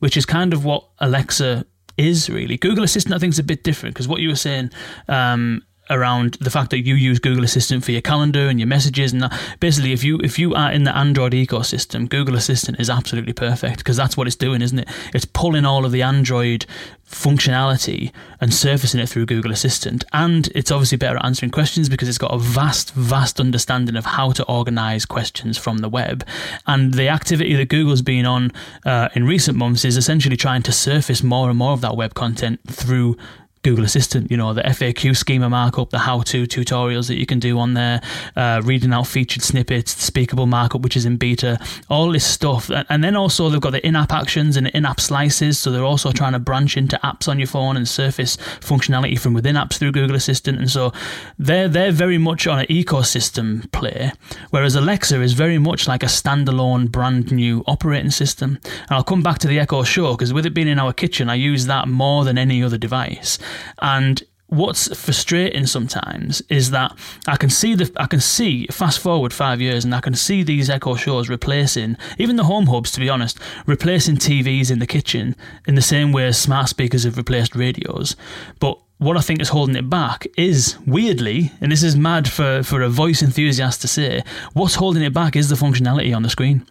which 0.00 0.16
is 0.16 0.26
kind 0.26 0.52
of 0.52 0.64
what 0.64 0.88
Alexa 0.98 1.64
is 1.96 2.28
really. 2.28 2.56
Google 2.56 2.84
Assistant, 2.84 3.14
I 3.14 3.18
think, 3.18 3.32
is 3.32 3.38
a 3.38 3.44
bit 3.44 3.62
different 3.62 3.94
because 3.94 4.08
what 4.08 4.20
you 4.20 4.28
were 4.28 4.36
saying 4.36 4.70
um, 5.08 5.62
around 5.90 6.34
the 6.34 6.50
fact 6.50 6.70
that 6.70 6.80
you 6.80 6.94
use 6.94 7.18
Google 7.18 7.44
Assistant 7.44 7.84
for 7.84 7.92
your 7.92 8.00
calendar 8.00 8.48
and 8.48 8.58
your 8.58 8.66
messages 8.66 9.12
and 9.12 9.22
that. 9.22 9.38
Basically, 9.60 9.92
if 9.92 10.02
you 10.02 10.18
if 10.20 10.38
you 10.38 10.54
are 10.54 10.72
in 10.72 10.84
the 10.84 10.96
Android 10.96 11.32
ecosystem, 11.32 12.08
Google 12.08 12.36
Assistant 12.36 12.80
is 12.80 12.88
absolutely 12.88 13.32
perfect 13.32 13.78
because 13.78 13.96
that's 13.96 14.16
what 14.16 14.26
it's 14.26 14.36
doing, 14.36 14.62
isn't 14.62 14.78
it? 14.78 14.88
It's 15.12 15.24
pulling 15.24 15.64
all 15.64 15.84
of 15.84 15.92
the 15.92 16.02
Android 16.02 16.66
functionality 17.08 18.12
and 18.40 18.52
surfacing 18.52 18.98
it 18.98 19.08
through 19.08 19.26
Google 19.26 19.52
Assistant, 19.52 20.04
and 20.12 20.48
it's 20.54 20.70
obviously 20.70 20.98
better 20.98 21.16
at 21.16 21.24
answering 21.24 21.50
questions 21.50 21.88
because 21.88 22.08
it's 22.08 22.18
got 22.18 22.34
a 22.34 22.38
vast, 22.38 22.92
vast 22.94 23.38
understanding 23.40 23.96
of 23.96 24.04
how 24.04 24.32
to 24.32 24.44
organize 24.44 25.04
questions 25.04 25.58
from 25.58 25.78
the 25.78 25.88
web. 25.88 26.26
And 26.66 26.94
the 26.94 27.08
activity 27.08 27.54
that 27.54 27.68
Google's 27.68 28.02
been 28.02 28.26
on 28.26 28.52
uh, 28.84 29.08
in 29.14 29.26
recent 29.26 29.56
months 29.56 29.84
is 29.84 29.96
essentially 29.96 30.36
trying 30.36 30.62
to 30.62 30.72
surface 30.72 31.22
more 31.22 31.48
and 31.48 31.58
more 31.58 31.72
of 31.72 31.80
that 31.82 31.96
web 31.96 32.14
content 32.14 32.60
through 32.66 33.16
Google 33.64 33.84
Assistant, 33.84 34.30
you 34.30 34.36
know, 34.36 34.52
the 34.52 34.62
FAQ 34.62 35.16
schema 35.16 35.48
markup, 35.48 35.88
the 35.88 35.98
how 35.98 36.20
to 36.20 36.46
tutorials 36.46 37.08
that 37.08 37.16
you 37.16 37.24
can 37.24 37.40
do 37.40 37.58
on 37.58 37.72
there, 37.72 38.02
uh, 38.36 38.60
reading 38.62 38.92
out 38.92 39.06
featured 39.06 39.42
snippets, 39.42 39.94
the 39.94 40.02
speakable 40.02 40.46
markup, 40.46 40.82
which 40.82 40.96
is 40.96 41.06
in 41.06 41.16
beta, 41.16 41.58
all 41.88 42.12
this 42.12 42.26
stuff. 42.26 42.70
And 42.90 43.02
then 43.02 43.16
also 43.16 43.48
they've 43.48 43.60
got 43.60 43.70
the 43.70 43.84
in 43.84 43.96
app 43.96 44.12
actions 44.12 44.58
and 44.58 44.68
in 44.68 44.84
app 44.84 45.00
slices. 45.00 45.58
So 45.58 45.70
they're 45.70 45.82
also 45.82 46.12
trying 46.12 46.34
to 46.34 46.38
branch 46.38 46.76
into 46.76 47.00
apps 47.02 47.26
on 47.26 47.38
your 47.38 47.46
phone 47.46 47.78
and 47.78 47.88
surface 47.88 48.36
functionality 48.36 49.18
from 49.18 49.32
within 49.32 49.56
apps 49.56 49.78
through 49.78 49.92
Google 49.92 50.16
Assistant. 50.16 50.58
And 50.58 50.70
so 50.70 50.92
they're, 51.38 51.68
they're 51.68 51.90
very 51.90 52.18
much 52.18 52.46
on 52.46 52.58
an 52.58 52.66
ecosystem 52.66 53.70
play, 53.72 54.12
whereas 54.50 54.76
Alexa 54.76 55.22
is 55.22 55.32
very 55.32 55.58
much 55.58 55.88
like 55.88 56.02
a 56.02 56.06
standalone 56.06 56.92
brand 56.92 57.32
new 57.32 57.64
operating 57.66 58.10
system. 58.10 58.58
And 58.64 58.90
I'll 58.90 59.04
come 59.04 59.22
back 59.22 59.38
to 59.38 59.48
the 59.48 59.58
Echo 59.58 59.84
Show 59.84 60.12
because 60.12 60.34
with 60.34 60.44
it 60.44 60.52
being 60.52 60.68
in 60.68 60.78
our 60.78 60.92
kitchen, 60.92 61.30
I 61.30 61.36
use 61.36 61.64
that 61.64 61.88
more 61.88 62.24
than 62.24 62.36
any 62.36 62.62
other 62.62 62.76
device. 62.76 63.38
And 63.80 64.22
what's 64.48 64.94
frustrating 64.96 65.66
sometimes 65.66 66.42
is 66.48 66.70
that 66.70 66.96
I 67.26 67.36
can 67.36 67.50
see 67.50 67.74
the 67.74 67.90
I 67.96 68.06
can 68.06 68.20
see 68.20 68.66
fast 68.68 68.98
forward 69.00 69.32
five 69.32 69.60
years 69.60 69.84
and 69.84 69.94
I 69.94 70.00
can 70.00 70.14
see 70.14 70.42
these 70.42 70.70
Echo 70.70 70.94
shows 70.94 71.28
replacing 71.28 71.96
even 72.18 72.36
the 72.36 72.44
home 72.44 72.66
hubs 72.66 72.92
to 72.92 73.00
be 73.00 73.08
honest 73.08 73.38
replacing 73.66 74.16
TVs 74.16 74.70
in 74.70 74.78
the 74.78 74.86
kitchen 74.86 75.34
in 75.66 75.74
the 75.74 75.82
same 75.82 76.12
way 76.12 76.26
as 76.26 76.38
smart 76.38 76.68
speakers 76.68 77.04
have 77.04 77.16
replaced 77.16 77.56
radios 77.56 78.16
but 78.60 78.78
what 78.98 79.16
I 79.16 79.20
think 79.20 79.40
is 79.40 79.48
holding 79.48 79.76
it 79.76 79.90
back 79.90 80.26
is 80.36 80.78
weirdly, 80.86 81.52
and 81.60 81.72
this 81.72 81.82
is 81.82 81.96
mad 81.96 82.28
for, 82.28 82.62
for 82.62 82.80
a 82.80 82.88
voice 82.88 83.22
enthusiast 83.22 83.80
to 83.82 83.88
say, 83.88 84.22
what's 84.52 84.76
holding 84.76 85.02
it 85.02 85.12
back 85.12 85.36
is 85.36 85.48
the 85.48 85.56
functionality 85.56 86.14
on 86.14 86.22
the 86.22 86.30
screen. 86.30 86.66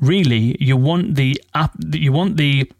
Really, 0.00 0.56
you 0.60 0.76
want 0.76 1.16
the 1.16 1.40
app, 1.54 1.72
you 1.92 2.12
want 2.12 2.36
the 2.36 2.70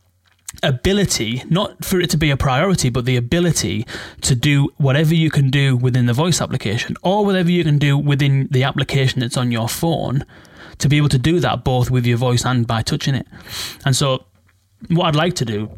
ability, 0.62 1.42
not 1.48 1.84
for 1.84 2.00
it 2.00 2.10
to 2.10 2.16
be 2.16 2.30
a 2.30 2.36
priority, 2.36 2.88
but 2.88 3.04
the 3.04 3.16
ability 3.16 3.86
to 4.22 4.34
do 4.34 4.68
whatever 4.76 5.14
you 5.14 5.30
can 5.30 5.50
do 5.50 5.76
within 5.76 6.06
the 6.06 6.12
voice 6.12 6.40
application 6.40 6.96
or 7.02 7.24
whatever 7.24 7.50
you 7.50 7.64
can 7.64 7.78
do 7.78 7.96
within 7.96 8.48
the 8.50 8.62
application 8.62 9.20
that's 9.20 9.36
on 9.36 9.50
your 9.50 9.68
phone 9.68 10.24
to 10.78 10.88
be 10.88 10.96
able 10.96 11.08
to 11.08 11.18
do 11.18 11.40
that 11.40 11.64
both 11.64 11.90
with 11.90 12.06
your 12.06 12.18
voice 12.18 12.44
and 12.44 12.66
by 12.66 12.82
touching 12.82 13.14
it. 13.14 13.26
And 13.84 13.94
so, 13.96 14.26
what 14.88 15.06
I'd 15.06 15.16
like 15.16 15.34
to 15.36 15.44
do 15.44 15.70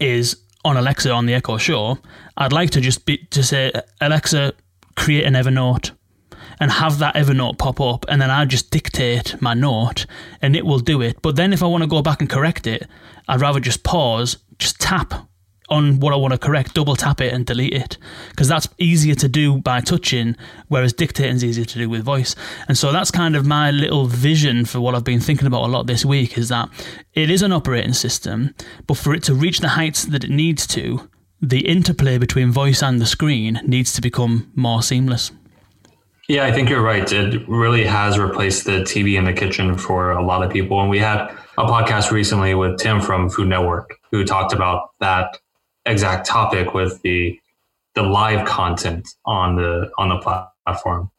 is 0.00 0.36
on 0.64 0.76
Alexa 0.76 1.10
on 1.10 1.26
the 1.26 1.34
Echo 1.34 1.56
Show, 1.58 1.98
I'd 2.36 2.52
like 2.52 2.70
to 2.70 2.80
just 2.80 3.06
be 3.06 3.18
to 3.30 3.42
say, 3.42 3.72
Alexa, 4.00 4.52
create 4.96 5.24
an 5.24 5.34
Evernote 5.34 5.92
and 6.60 6.70
have 6.70 6.98
that 6.98 7.14
Evernote 7.14 7.58
pop 7.58 7.80
up, 7.80 8.04
and 8.08 8.20
then 8.20 8.30
I 8.30 8.44
just 8.44 8.70
dictate 8.70 9.40
my 9.40 9.54
note, 9.54 10.06
and 10.42 10.56
it 10.56 10.64
will 10.64 10.78
do 10.78 11.00
it. 11.02 11.20
But 11.22 11.36
then 11.36 11.52
if 11.52 11.62
I 11.62 11.66
want 11.66 11.82
to 11.82 11.88
go 11.88 12.02
back 12.02 12.20
and 12.20 12.30
correct 12.30 12.66
it, 12.66 12.86
I'd 13.28 13.40
rather 13.40 13.60
just 13.60 13.82
pause, 13.82 14.38
just 14.58 14.80
tap 14.80 15.28
on 15.68 16.00
what 16.00 16.12
I 16.12 16.16
want 16.16 16.32
to 16.32 16.38
correct, 16.38 16.74
double 16.74 16.96
tap 16.96 17.20
it 17.20 17.32
and 17.32 17.44
delete 17.44 17.74
it 17.74 17.98
because 18.30 18.48
that's 18.48 18.68
easier 18.78 19.14
to 19.16 19.28
do 19.28 19.60
by 19.60 19.80
touching, 19.80 20.36
whereas 20.68 20.92
dictating 20.92 21.36
is 21.36 21.44
easier 21.44 21.64
to 21.64 21.78
do 21.78 21.88
with 21.88 22.04
voice. 22.04 22.36
And 22.68 22.78
so 22.78 22.92
that's 22.92 23.10
kind 23.10 23.34
of 23.34 23.46
my 23.46 23.70
little 23.70 24.06
vision 24.06 24.64
for 24.64 24.80
what 24.80 24.94
I've 24.94 25.04
been 25.04 25.20
thinking 25.20 25.46
about 25.46 25.64
a 25.64 25.66
lot 25.66 25.86
this 25.86 26.04
week 26.04 26.38
is 26.38 26.48
that 26.50 26.68
it 27.14 27.30
is 27.30 27.42
an 27.42 27.52
operating 27.52 27.94
system, 27.94 28.54
but 28.86 28.96
for 28.96 29.14
it 29.14 29.22
to 29.24 29.34
reach 29.34 29.60
the 29.60 29.70
heights 29.70 30.04
that 30.04 30.24
it 30.24 30.30
needs 30.30 30.66
to, 30.68 31.08
the 31.40 31.66
interplay 31.66 32.18
between 32.18 32.50
voice 32.50 32.82
and 32.82 33.00
the 33.00 33.06
screen 33.06 33.60
needs 33.64 33.92
to 33.94 34.00
become 34.00 34.50
more 34.54 34.82
seamless. 34.82 35.32
Yeah, 36.28 36.44
I 36.44 36.52
think 36.52 36.68
you're 36.68 36.82
right. 36.82 37.10
It 37.12 37.48
really 37.48 37.84
has 37.84 38.18
replaced 38.18 38.64
the 38.64 38.80
TV 38.80 39.16
in 39.16 39.24
the 39.24 39.32
kitchen 39.32 39.78
for 39.78 40.10
a 40.10 40.24
lot 40.24 40.42
of 40.42 40.50
people. 40.50 40.80
And 40.80 40.90
we 40.90 40.98
had 40.98 41.30
a 41.56 41.64
podcast 41.64 42.10
recently 42.10 42.54
with 42.54 42.78
Tim 42.78 43.00
from 43.00 43.30
Food 43.30 43.48
Network 43.48 43.98
who 44.10 44.24
talked 44.24 44.52
about 44.52 44.90
that 44.98 45.38
exact 45.84 46.26
topic 46.26 46.74
with 46.74 47.00
the 47.02 47.38
the 47.94 48.02
live 48.02 48.46
content 48.46 49.08
on 49.24 49.56
the 49.56 49.90
on 49.98 50.08
the 50.08 50.18
platform. 50.18 51.10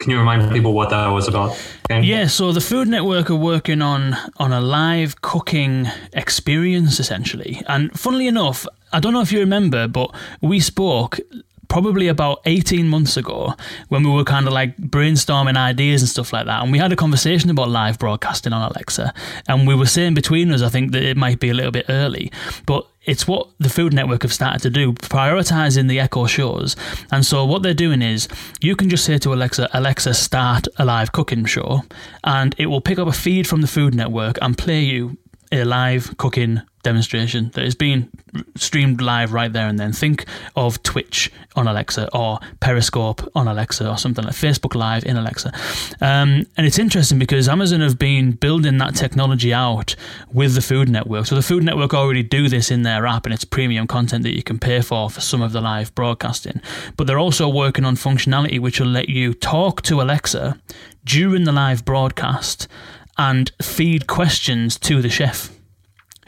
Can 0.00 0.10
you 0.10 0.18
remind 0.18 0.50
people 0.50 0.72
what 0.72 0.90
that 0.90 1.06
was 1.08 1.28
about? 1.28 1.56
Yeah, 1.88 2.26
so 2.26 2.50
the 2.50 2.60
Food 2.60 2.88
Network 2.88 3.30
are 3.30 3.36
working 3.36 3.82
on 3.82 4.16
on 4.38 4.52
a 4.52 4.60
live 4.60 5.20
cooking 5.20 5.88
experience 6.14 6.98
essentially. 6.98 7.62
And 7.68 7.96
funnily 7.98 8.26
enough, 8.26 8.66
I 8.92 9.00
don't 9.00 9.12
know 9.12 9.20
if 9.20 9.30
you 9.30 9.40
remember, 9.40 9.86
but 9.88 10.14
we 10.40 10.58
spoke 10.58 11.20
probably 11.68 12.08
about 12.08 12.40
18 12.46 12.88
months 12.88 13.16
ago 13.16 13.54
when 13.88 14.02
we 14.02 14.10
were 14.10 14.24
kind 14.24 14.46
of 14.46 14.52
like 14.52 14.76
brainstorming 14.76 15.56
ideas 15.56 16.02
and 16.02 16.08
stuff 16.08 16.32
like 16.32 16.46
that. 16.46 16.62
And 16.62 16.72
we 16.72 16.78
had 16.78 16.92
a 16.92 16.96
conversation 16.96 17.50
about 17.50 17.68
live 17.68 17.98
broadcasting 17.98 18.52
on 18.52 18.70
Alexa. 18.70 19.12
And 19.48 19.66
we 19.66 19.74
were 19.74 19.86
saying 19.86 20.14
between 20.14 20.52
us, 20.52 20.62
I 20.62 20.68
think 20.68 20.92
that 20.92 21.02
it 21.02 21.16
might 21.16 21.40
be 21.40 21.50
a 21.50 21.54
little 21.54 21.72
bit 21.72 21.86
early. 21.88 22.30
But 22.66 22.86
it's 23.04 23.28
what 23.28 23.50
the 23.58 23.68
Food 23.68 23.92
Network 23.92 24.22
have 24.22 24.32
started 24.32 24.62
to 24.62 24.70
do, 24.70 24.92
prioritizing 24.94 25.88
the 25.88 26.00
Echo 26.00 26.26
shows. 26.26 26.74
And 27.10 27.24
so 27.24 27.44
what 27.44 27.62
they're 27.62 27.74
doing 27.74 28.02
is 28.02 28.28
you 28.60 28.76
can 28.76 28.88
just 28.88 29.04
say 29.04 29.18
to 29.18 29.34
Alexa, 29.34 29.68
Alexa, 29.72 30.14
start 30.14 30.66
a 30.78 30.84
live 30.84 31.12
cooking 31.12 31.44
show, 31.44 31.82
and 32.24 32.54
it 32.58 32.66
will 32.66 32.80
pick 32.80 32.98
up 32.98 33.08
a 33.08 33.12
feed 33.12 33.46
from 33.46 33.60
the 33.60 33.66
Food 33.66 33.94
Network 33.94 34.38
and 34.40 34.56
play 34.56 34.80
you 34.80 35.18
a 35.52 35.64
live 35.64 36.16
cooking 36.16 36.62
demonstration 36.84 37.50
that 37.54 37.64
is 37.64 37.74
being 37.74 38.08
streamed 38.56 39.00
live 39.00 39.32
right 39.32 39.52
there 39.52 39.66
and 39.66 39.78
then. 39.78 39.92
Think 39.92 40.26
of 40.54 40.82
Twitch 40.82 41.32
on 41.56 41.66
Alexa 41.66 42.08
or 42.16 42.38
Periscope 42.60 43.28
on 43.34 43.48
Alexa 43.48 43.88
or 43.88 43.96
something 43.96 44.24
like 44.24 44.34
Facebook 44.34 44.74
Live 44.74 45.04
in 45.04 45.16
Alexa. 45.16 45.52
Um, 46.00 46.46
and 46.56 46.66
it's 46.66 46.78
interesting 46.78 47.18
because 47.18 47.48
Amazon 47.48 47.80
have 47.80 47.98
been 47.98 48.32
building 48.32 48.78
that 48.78 48.94
technology 48.94 49.52
out 49.52 49.96
with 50.32 50.54
the 50.54 50.60
Food 50.60 50.88
Network. 50.88 51.26
So 51.26 51.34
the 51.34 51.42
Food 51.42 51.64
Network 51.64 51.94
already 51.94 52.22
do 52.22 52.48
this 52.48 52.70
in 52.70 52.82
their 52.82 53.06
app 53.06 53.26
and 53.26 53.34
it's 53.34 53.44
premium 53.44 53.86
content 53.86 54.22
that 54.22 54.36
you 54.36 54.42
can 54.42 54.58
pay 54.58 54.80
for 54.80 55.10
for 55.10 55.20
some 55.20 55.42
of 55.42 55.52
the 55.52 55.60
live 55.60 55.94
broadcasting. 55.94 56.60
But 56.96 57.06
they're 57.06 57.18
also 57.18 57.48
working 57.48 57.84
on 57.84 57.96
functionality 57.96 58.60
which 58.60 58.78
will 58.78 58.88
let 58.88 59.08
you 59.08 59.34
talk 59.34 59.82
to 59.82 60.00
Alexa 60.00 60.60
during 61.04 61.44
the 61.44 61.52
live 61.52 61.84
broadcast 61.84 62.68
and 63.16 63.52
feed 63.62 64.06
questions 64.06 64.78
to 64.78 65.00
the 65.00 65.08
chef 65.08 65.53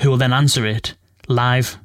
who 0.00 0.10
will 0.10 0.16
then 0.16 0.32
answer 0.32 0.66
it 0.66 0.94
live 1.28 1.78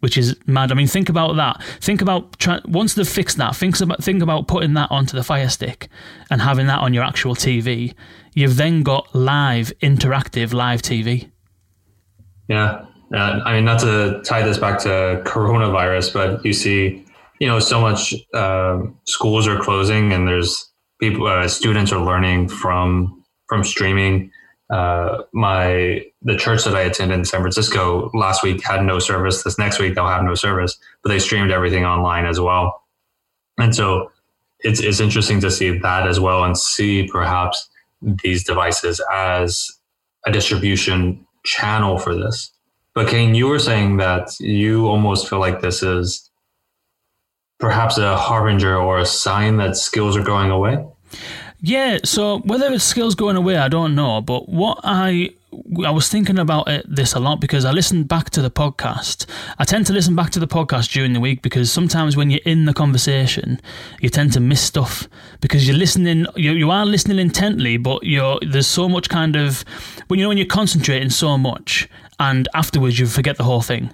which 0.00 0.16
is 0.16 0.36
mad. 0.46 0.70
I 0.70 0.74
mean, 0.74 0.86
think 0.86 1.08
about 1.08 1.36
that. 1.36 1.62
Think 1.80 2.00
about 2.00 2.38
try, 2.38 2.60
once 2.66 2.94
they've 2.94 3.08
fixed 3.08 3.36
that. 3.38 3.56
Think 3.56 3.80
about 3.80 4.02
think 4.02 4.22
about 4.22 4.46
putting 4.46 4.74
that 4.74 4.90
onto 4.90 5.16
the 5.16 5.24
Fire 5.24 5.48
Stick 5.48 5.88
and 6.30 6.40
having 6.40 6.66
that 6.68 6.80
on 6.80 6.94
your 6.94 7.04
actual 7.04 7.34
TV. 7.34 7.94
You've 8.34 8.56
then 8.56 8.82
got 8.82 9.12
live, 9.14 9.72
interactive 9.82 10.52
live 10.52 10.82
TV. 10.82 11.30
Yeah, 12.48 12.84
uh, 13.12 13.40
I 13.44 13.54
mean, 13.54 13.64
not 13.64 13.80
to 13.80 14.22
tie 14.24 14.42
this 14.42 14.58
back 14.58 14.78
to 14.80 15.22
coronavirus, 15.26 16.14
but 16.14 16.44
you 16.44 16.52
see, 16.52 17.04
you 17.40 17.46
know, 17.46 17.58
so 17.58 17.80
much 17.80 18.14
uh, 18.34 18.80
schools 19.06 19.46
are 19.46 19.60
closing, 19.60 20.12
and 20.12 20.28
there's 20.28 20.72
people, 21.00 21.26
uh, 21.26 21.48
students 21.48 21.92
are 21.92 22.02
learning 22.02 22.48
from 22.48 23.24
from 23.48 23.64
streaming 23.64 24.30
uh, 24.70 25.22
my 25.32 26.04
the 26.22 26.36
church 26.36 26.64
that 26.64 26.74
I 26.74 26.82
attend 26.82 27.12
in 27.12 27.24
San 27.24 27.40
Francisco 27.40 28.10
last 28.12 28.42
week 28.42 28.62
had 28.62 28.84
no 28.84 28.98
service. 28.98 29.42
This 29.42 29.58
next 29.58 29.78
week 29.78 29.94
they'll 29.94 30.06
have 30.06 30.24
no 30.24 30.34
service, 30.34 30.78
but 31.02 31.08
they 31.08 31.18
streamed 31.18 31.50
everything 31.50 31.84
online 31.84 32.26
as 32.26 32.38
well. 32.38 32.82
And 33.58 33.74
so 33.74 34.12
it's 34.60 34.80
it's 34.80 35.00
interesting 35.00 35.40
to 35.40 35.50
see 35.50 35.78
that 35.78 36.06
as 36.06 36.20
well 36.20 36.44
and 36.44 36.56
see 36.56 37.06
perhaps 37.06 37.68
these 38.02 38.44
devices 38.44 39.00
as 39.12 39.70
a 40.26 40.32
distribution 40.32 41.26
channel 41.44 41.98
for 41.98 42.14
this. 42.14 42.52
But 42.94 43.08
Kane, 43.08 43.34
you 43.34 43.46
were 43.46 43.58
saying 43.58 43.98
that 43.98 44.38
you 44.40 44.86
almost 44.86 45.28
feel 45.28 45.38
like 45.38 45.60
this 45.60 45.82
is 45.82 46.28
perhaps 47.58 47.96
a 47.98 48.16
harbinger 48.16 48.76
or 48.76 48.98
a 48.98 49.06
sign 49.06 49.56
that 49.56 49.76
skills 49.76 50.16
are 50.16 50.22
going 50.22 50.50
away. 50.50 50.84
Yeah, 51.60 51.98
so 52.04 52.38
whether 52.40 52.72
it's 52.72 52.84
skills 52.84 53.14
going 53.16 53.36
away, 53.36 53.56
I 53.56 53.68
don't 53.68 53.94
know. 53.94 54.20
But 54.20 54.48
what 54.48 54.78
I 54.84 55.30
I 55.84 55.90
was 55.90 56.08
thinking 56.08 56.38
about 56.38 56.68
it, 56.68 56.84
this 56.88 57.14
a 57.14 57.20
lot 57.20 57.40
because 57.40 57.64
I 57.64 57.72
listened 57.72 58.06
back 58.06 58.30
to 58.30 58.42
the 58.42 58.50
podcast. 58.50 59.26
I 59.58 59.64
tend 59.64 59.86
to 59.86 59.92
listen 59.92 60.14
back 60.14 60.30
to 60.30 60.38
the 60.38 60.46
podcast 60.46 60.92
during 60.92 61.14
the 61.14 61.20
week 61.20 61.42
because 61.42 61.72
sometimes 61.72 62.16
when 62.16 62.30
you're 62.30 62.40
in 62.44 62.66
the 62.66 62.74
conversation, 62.74 63.60
you 64.00 64.08
tend 64.08 64.32
to 64.34 64.40
miss 64.40 64.60
stuff 64.60 65.08
because 65.40 65.66
you're 65.66 65.76
listening. 65.76 66.26
You, 66.36 66.52
you 66.52 66.70
are 66.70 66.86
listening 66.86 67.18
intently, 67.18 67.76
but 67.76 68.04
you're 68.04 68.38
there's 68.46 68.68
so 68.68 68.88
much 68.88 69.08
kind 69.08 69.34
of 69.34 69.64
when 70.06 70.20
you 70.20 70.24
know 70.24 70.28
when 70.28 70.38
you're 70.38 70.46
concentrating 70.46 71.10
so 71.10 71.36
much, 71.36 71.88
and 72.20 72.48
afterwards 72.54 73.00
you 73.00 73.06
forget 73.06 73.36
the 73.36 73.44
whole 73.44 73.62
thing. 73.62 73.90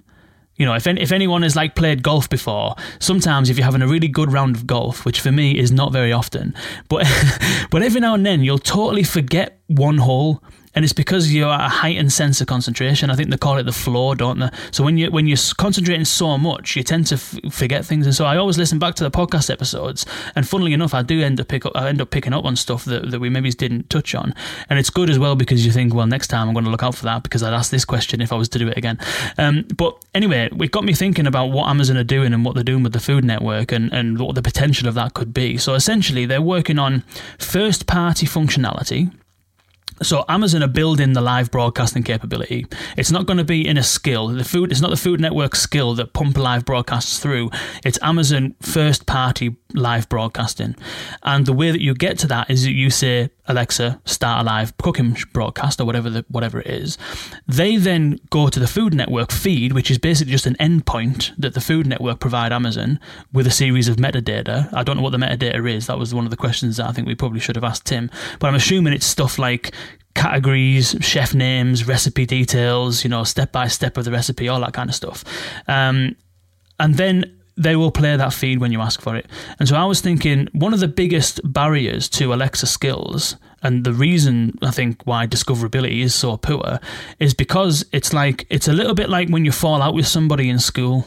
You 0.56 0.66
know, 0.66 0.74
if 0.74 0.86
if 0.86 1.10
anyone 1.10 1.42
has 1.42 1.56
like 1.56 1.74
played 1.74 2.02
golf 2.02 2.28
before, 2.28 2.76
sometimes 3.00 3.50
if 3.50 3.56
you're 3.58 3.64
having 3.64 3.82
a 3.82 3.88
really 3.88 4.08
good 4.08 4.32
round 4.32 4.56
of 4.56 4.66
golf, 4.66 5.04
which 5.04 5.20
for 5.20 5.32
me 5.32 5.58
is 5.58 5.72
not 5.72 5.92
very 5.92 6.12
often, 6.12 6.54
but 6.88 7.06
but 7.70 7.82
every 7.82 8.00
now 8.00 8.14
and 8.14 8.24
then 8.24 8.42
you'll 8.42 8.58
totally 8.58 9.02
forget 9.02 9.60
one 9.66 9.98
hole 9.98 10.42
and 10.74 10.84
it's 10.84 10.92
because 10.92 11.32
you're 11.32 11.50
at 11.52 11.60
a 11.60 11.68
heightened 11.68 12.12
sense 12.12 12.40
of 12.40 12.46
concentration. 12.46 13.10
I 13.10 13.16
think 13.16 13.30
they 13.30 13.36
call 13.36 13.58
it 13.58 13.64
the 13.64 13.72
flow, 13.72 14.14
don't 14.14 14.38
they? 14.38 14.50
So 14.70 14.84
when 14.84 14.98
you 14.98 15.10
when 15.10 15.26
you're 15.26 15.38
concentrating 15.56 16.04
so 16.04 16.36
much, 16.38 16.76
you 16.76 16.82
tend 16.82 17.06
to 17.08 17.14
f- 17.14 17.38
forget 17.50 17.84
things. 17.84 18.06
And 18.06 18.14
so 18.14 18.24
I 18.24 18.36
always 18.36 18.58
listen 18.58 18.78
back 18.78 18.94
to 18.96 19.04
the 19.04 19.10
podcast 19.10 19.50
episodes, 19.50 20.04
and 20.34 20.48
funnily 20.48 20.72
enough, 20.72 20.94
I 20.94 21.02
do 21.02 21.22
end 21.22 21.40
up 21.40 21.48
pick 21.48 21.64
up 21.64 21.72
I 21.74 21.88
end 21.88 22.00
up 22.00 22.10
picking 22.10 22.32
up 22.32 22.44
on 22.44 22.56
stuff 22.56 22.84
that, 22.86 23.10
that 23.10 23.20
we 23.20 23.30
maybe 23.30 23.50
didn't 23.50 23.90
touch 23.90 24.14
on, 24.14 24.34
and 24.68 24.78
it's 24.78 24.90
good 24.90 25.10
as 25.10 25.18
well 25.18 25.36
because 25.36 25.64
you 25.64 25.72
think, 25.72 25.94
well, 25.94 26.06
next 26.06 26.28
time 26.28 26.48
I'm 26.48 26.54
going 26.54 26.64
to 26.64 26.70
look 26.70 26.82
out 26.82 26.94
for 26.94 27.04
that 27.04 27.22
because 27.22 27.42
I'd 27.42 27.54
ask 27.54 27.70
this 27.70 27.84
question 27.84 28.20
if 28.20 28.32
I 28.32 28.36
was 28.36 28.48
to 28.50 28.58
do 28.58 28.68
it 28.68 28.76
again. 28.76 28.98
Um, 29.38 29.64
but 29.76 29.96
anyway, 30.14 30.48
it 30.52 30.70
got 30.70 30.84
me 30.84 30.94
thinking 30.94 31.26
about 31.26 31.46
what 31.46 31.68
Amazon 31.68 31.96
are 31.96 32.04
doing 32.04 32.32
and 32.32 32.44
what 32.44 32.54
they're 32.54 32.64
doing 32.64 32.82
with 32.82 32.92
the 32.92 33.00
Food 33.00 33.24
Network 33.24 33.72
and 33.72 33.92
and 33.92 34.18
what 34.18 34.34
the 34.34 34.42
potential 34.42 34.88
of 34.88 34.94
that 34.94 35.14
could 35.14 35.32
be. 35.32 35.56
So 35.56 35.74
essentially, 35.74 36.26
they're 36.26 36.42
working 36.42 36.78
on 36.78 37.04
first 37.38 37.86
party 37.86 38.26
functionality 38.26 39.12
so 40.02 40.24
Amazon 40.28 40.62
are 40.62 40.68
building 40.68 41.12
the 41.12 41.20
live 41.20 41.50
broadcasting 41.50 42.02
capability. 42.02 42.66
It's 42.96 43.10
not 43.10 43.26
going 43.26 43.36
to 43.38 43.44
be 43.44 43.66
in 43.66 43.76
a 43.76 43.82
skill. 43.82 44.28
The 44.28 44.44
food 44.44 44.72
it's 44.72 44.80
not 44.80 44.90
the 44.90 44.96
Food 44.96 45.20
Network 45.20 45.54
skill 45.54 45.94
that 45.94 46.12
pump 46.12 46.36
live 46.36 46.64
broadcasts 46.64 47.18
through. 47.18 47.50
It's 47.84 47.98
Amazon 48.02 48.54
first 48.60 49.06
party 49.06 49.56
live 49.72 50.08
broadcasting. 50.08 50.76
And 51.22 51.46
the 51.46 51.52
way 51.52 51.70
that 51.70 51.80
you 51.80 51.94
get 51.94 52.18
to 52.20 52.26
that 52.28 52.50
is 52.50 52.64
that 52.64 52.72
you 52.72 52.90
say 52.90 53.30
Alexa 53.46 54.00
start 54.04 54.42
a 54.42 54.44
live 54.44 54.76
cooking 54.78 55.16
broadcast 55.32 55.80
or 55.80 55.84
whatever 55.84 56.08
the, 56.08 56.24
whatever 56.28 56.60
it 56.60 56.66
is. 56.66 56.96
They 57.46 57.76
then 57.76 58.18
go 58.30 58.48
to 58.48 58.58
the 58.58 58.66
Food 58.66 58.94
Network 58.94 59.30
feed, 59.30 59.72
which 59.72 59.90
is 59.90 59.98
basically 59.98 60.32
just 60.32 60.46
an 60.46 60.56
endpoint 60.56 61.32
that 61.36 61.54
the 61.54 61.60
Food 61.60 61.86
Network 61.86 62.20
provide 62.20 62.52
Amazon 62.52 62.98
with 63.32 63.46
a 63.46 63.50
series 63.50 63.88
of 63.88 63.96
metadata. 63.96 64.72
I 64.72 64.82
don't 64.82 64.96
know 64.96 65.02
what 65.02 65.10
the 65.10 65.18
metadata 65.18 65.70
is. 65.70 65.86
That 65.86 65.98
was 65.98 66.14
one 66.14 66.24
of 66.24 66.30
the 66.30 66.36
questions 66.36 66.78
that 66.78 66.88
I 66.88 66.92
think 66.92 67.06
we 67.06 67.14
probably 67.14 67.40
should 67.40 67.56
have 67.56 67.64
asked 67.64 67.84
Tim. 67.84 68.10
But 68.38 68.48
I'm 68.48 68.54
assuming 68.54 68.92
it's 68.94 69.06
stuff 69.06 69.38
like 69.38 69.74
categories, 70.14 70.96
chef 71.00 71.34
names, 71.34 71.86
recipe 71.86 72.26
details, 72.26 73.04
you 73.04 73.10
know, 73.10 73.24
step 73.24 73.52
by 73.52 73.68
step 73.68 73.96
of 73.96 74.04
the 74.04 74.10
recipe, 74.10 74.48
all 74.48 74.60
that 74.60 74.72
kind 74.72 74.88
of 74.88 74.94
stuff. 74.94 75.24
Um, 75.68 76.16
and 76.78 76.94
then 76.94 77.38
they 77.56 77.76
will 77.76 77.90
play 77.90 78.16
that 78.16 78.32
feed 78.32 78.58
when 78.58 78.72
you 78.72 78.80
ask 78.80 79.00
for 79.00 79.16
it. 79.16 79.26
And 79.58 79.68
so 79.68 79.76
I 79.76 79.84
was 79.84 80.00
thinking 80.00 80.48
one 80.52 80.74
of 80.74 80.80
the 80.80 80.88
biggest 80.88 81.40
barriers 81.44 82.08
to 82.10 82.34
Alexa 82.34 82.66
skills, 82.66 83.36
and 83.62 83.84
the 83.84 83.92
reason 83.92 84.58
I 84.62 84.70
think 84.70 85.02
why 85.04 85.26
discoverability 85.26 86.02
is 86.02 86.14
so 86.14 86.36
poor, 86.36 86.80
is 87.20 87.34
because 87.34 87.84
it's 87.92 88.12
like 88.12 88.46
it's 88.50 88.68
a 88.68 88.72
little 88.72 88.94
bit 88.94 89.08
like 89.08 89.28
when 89.28 89.44
you 89.44 89.52
fall 89.52 89.82
out 89.82 89.94
with 89.94 90.06
somebody 90.06 90.48
in 90.48 90.58
school 90.58 91.06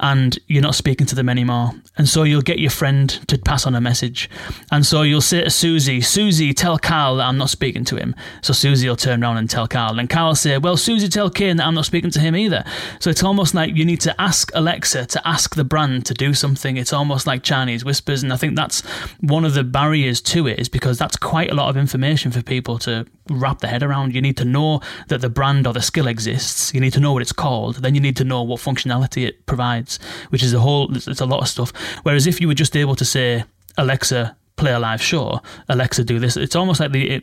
and 0.00 0.38
you're 0.48 0.62
not 0.62 0.74
speaking 0.74 1.06
to 1.06 1.14
them 1.14 1.28
anymore. 1.28 1.70
And 1.96 2.08
so 2.08 2.24
you'll 2.24 2.42
get 2.42 2.58
your 2.58 2.70
friend 2.70 3.08
to 3.28 3.38
pass 3.38 3.66
on 3.66 3.74
a 3.74 3.80
message. 3.80 4.28
And 4.70 4.84
so 4.84 5.02
you'll 5.02 5.20
say 5.20 5.44
to 5.44 5.50
Susie, 5.50 6.00
Susie, 6.00 6.52
tell 6.52 6.78
Carl 6.78 7.16
that 7.16 7.26
I'm 7.26 7.38
not 7.38 7.50
speaking 7.50 7.84
to 7.86 7.96
him. 7.96 8.14
So 8.42 8.52
Susie 8.52 8.88
will 8.88 8.96
turn 8.96 9.22
around 9.22 9.36
and 9.36 9.48
tell 9.48 9.68
Carl. 9.68 9.98
And 9.98 10.10
Carl 10.10 10.28
will 10.28 10.34
say, 10.34 10.58
Well, 10.58 10.76
Susie, 10.76 11.08
tell 11.08 11.30
Kane 11.30 11.56
that 11.58 11.66
I'm 11.66 11.74
not 11.74 11.86
speaking 11.86 12.10
to 12.10 12.20
him 12.20 12.34
either. 12.34 12.64
So 12.98 13.10
it's 13.10 13.22
almost 13.22 13.54
like 13.54 13.76
you 13.76 13.84
need 13.84 14.00
to 14.02 14.20
ask 14.20 14.50
Alexa 14.54 15.06
to 15.06 15.28
ask 15.28 15.54
the 15.54 15.64
brand 15.64 16.06
to 16.06 16.14
do 16.14 16.34
something. 16.34 16.76
It's 16.76 16.92
almost 16.92 17.26
like 17.26 17.42
Chinese 17.42 17.84
whispers. 17.84 18.22
And 18.22 18.32
I 18.32 18.36
think 18.36 18.56
that's 18.56 18.80
one 19.20 19.44
of 19.44 19.54
the 19.54 19.64
barriers 19.64 20.20
to 20.22 20.48
it 20.48 20.58
is 20.58 20.68
because 20.68 20.98
that's 20.98 21.16
quite 21.16 21.50
a 21.50 21.54
lot 21.54 21.68
of 21.68 21.76
information 21.76 22.32
for 22.32 22.42
people 22.42 22.78
to 22.80 23.06
wrap 23.30 23.60
their 23.60 23.70
head 23.70 23.82
around. 23.82 24.14
You 24.14 24.20
need 24.20 24.36
to 24.38 24.44
know 24.44 24.80
that 25.08 25.20
the 25.20 25.28
brand 25.28 25.66
or 25.66 25.72
the 25.72 25.82
skill 25.82 26.06
exists. 26.06 26.72
You 26.74 26.80
need 26.80 26.92
to 26.92 27.00
know 27.00 27.12
what 27.12 27.22
it's 27.22 27.32
called. 27.32 27.76
Then 27.76 27.94
you 27.94 28.00
need 28.00 28.16
to 28.16 28.24
know 28.24 28.42
what 28.42 28.60
functionality 28.60 29.26
it 29.26 29.46
provides, 29.46 29.98
which 30.30 30.42
is 30.42 30.52
a 30.52 30.60
whole. 30.60 30.94
It's 30.94 31.20
a 31.20 31.26
lot 31.26 31.40
of 31.40 31.48
stuff. 31.48 31.72
Whereas 32.02 32.26
if 32.26 32.40
you 32.40 32.48
were 32.48 32.54
just 32.54 32.76
able 32.76 32.96
to 32.96 33.04
say 33.04 33.44
Alexa, 33.76 34.36
play 34.56 34.72
a 34.72 34.78
live 34.78 35.02
show, 35.02 35.40
Alexa, 35.68 36.04
do 36.04 36.18
this. 36.18 36.36
It's 36.36 36.54
almost 36.54 36.80
like 36.80 36.92
the 36.92 37.20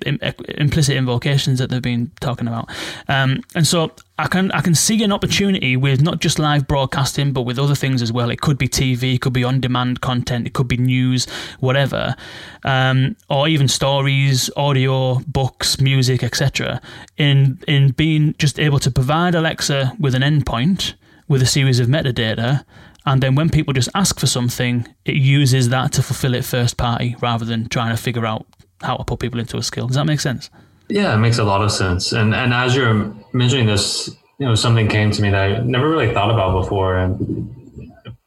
implicit 0.59 0.95
invocations 0.97 1.59
that 1.59 1.69
they've 1.69 1.81
been 1.81 2.11
talking 2.19 2.47
about. 2.47 2.69
Um, 3.07 3.41
and 3.55 3.65
so 3.65 3.91
I 4.17 4.27
can 4.27 4.51
I 4.51 4.61
can 4.61 4.75
see 4.75 5.01
an 5.03 5.11
opportunity 5.11 5.77
with 5.77 6.01
not 6.01 6.19
just 6.19 6.39
live 6.39 6.67
broadcasting, 6.67 7.31
but 7.31 7.43
with 7.43 7.57
other 7.57 7.75
things 7.75 8.01
as 8.01 8.11
well. 8.11 8.29
It 8.29 8.41
could 8.41 8.57
be 8.57 8.67
TV, 8.67 9.15
it 9.15 9.21
could 9.21 9.33
be 9.33 9.43
on-demand 9.43 10.01
content, 10.01 10.45
it 10.45 10.53
could 10.53 10.67
be 10.67 10.77
news, 10.77 11.25
whatever, 11.59 12.15
um, 12.63 13.15
or 13.29 13.47
even 13.47 13.67
stories, 13.67 14.49
audio, 14.57 15.19
books, 15.27 15.79
music, 15.79 16.23
etc. 16.23 16.81
In 17.17 17.59
in 17.67 17.91
being 17.91 18.35
just 18.37 18.59
able 18.59 18.79
to 18.79 18.91
provide 18.91 19.35
Alexa 19.35 19.93
with 19.99 20.15
an 20.15 20.21
endpoint 20.21 20.93
with 21.27 21.41
a 21.41 21.45
series 21.45 21.79
of 21.79 21.87
metadata 21.87 22.65
and 23.05 23.21
then 23.21 23.35
when 23.35 23.49
people 23.49 23.73
just 23.73 23.89
ask 23.95 24.19
for 24.19 24.27
something, 24.27 24.87
it 25.05 25.15
uses 25.15 25.69
that 25.69 25.91
to 25.93 26.03
fulfill 26.03 26.35
it 26.35 26.45
first 26.45 26.77
party 26.77 27.15
rather 27.21 27.45
than 27.45 27.67
trying 27.67 27.95
to 27.95 28.01
figure 28.01 28.25
out 28.25 28.45
how 28.81 28.97
to 28.97 29.03
put 29.03 29.19
people 29.19 29.39
into 29.39 29.57
a 29.57 29.63
skill. 29.63 29.87
Does 29.87 29.95
that 29.95 30.05
make 30.05 30.19
sense? 30.19 30.49
Yeah, 30.87 31.13
it 31.13 31.17
makes 31.17 31.37
a 31.37 31.43
lot 31.43 31.61
of 31.61 31.71
sense. 31.71 32.11
And 32.11 32.35
and 32.35 32.53
as 32.53 32.75
you're 32.75 33.13
mentioning 33.33 33.65
this, 33.65 34.15
you 34.37 34.45
know, 34.45 34.55
something 34.55 34.87
came 34.87 35.11
to 35.11 35.21
me 35.21 35.29
that 35.29 35.41
I 35.41 35.59
never 35.61 35.89
really 35.89 36.13
thought 36.13 36.31
about 36.31 36.61
before, 36.61 36.97
and 36.97 37.55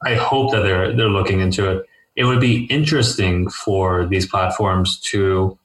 I 0.02 0.14
hope 0.14 0.52
that 0.52 0.62
they're 0.62 0.94
they're 0.94 1.08
looking 1.08 1.40
into 1.40 1.70
it. 1.70 1.86
It 2.16 2.24
would 2.24 2.40
be 2.40 2.64
interesting 2.64 3.48
for 3.50 4.06
these 4.06 4.26
platforms 4.26 5.00
to 5.10 5.58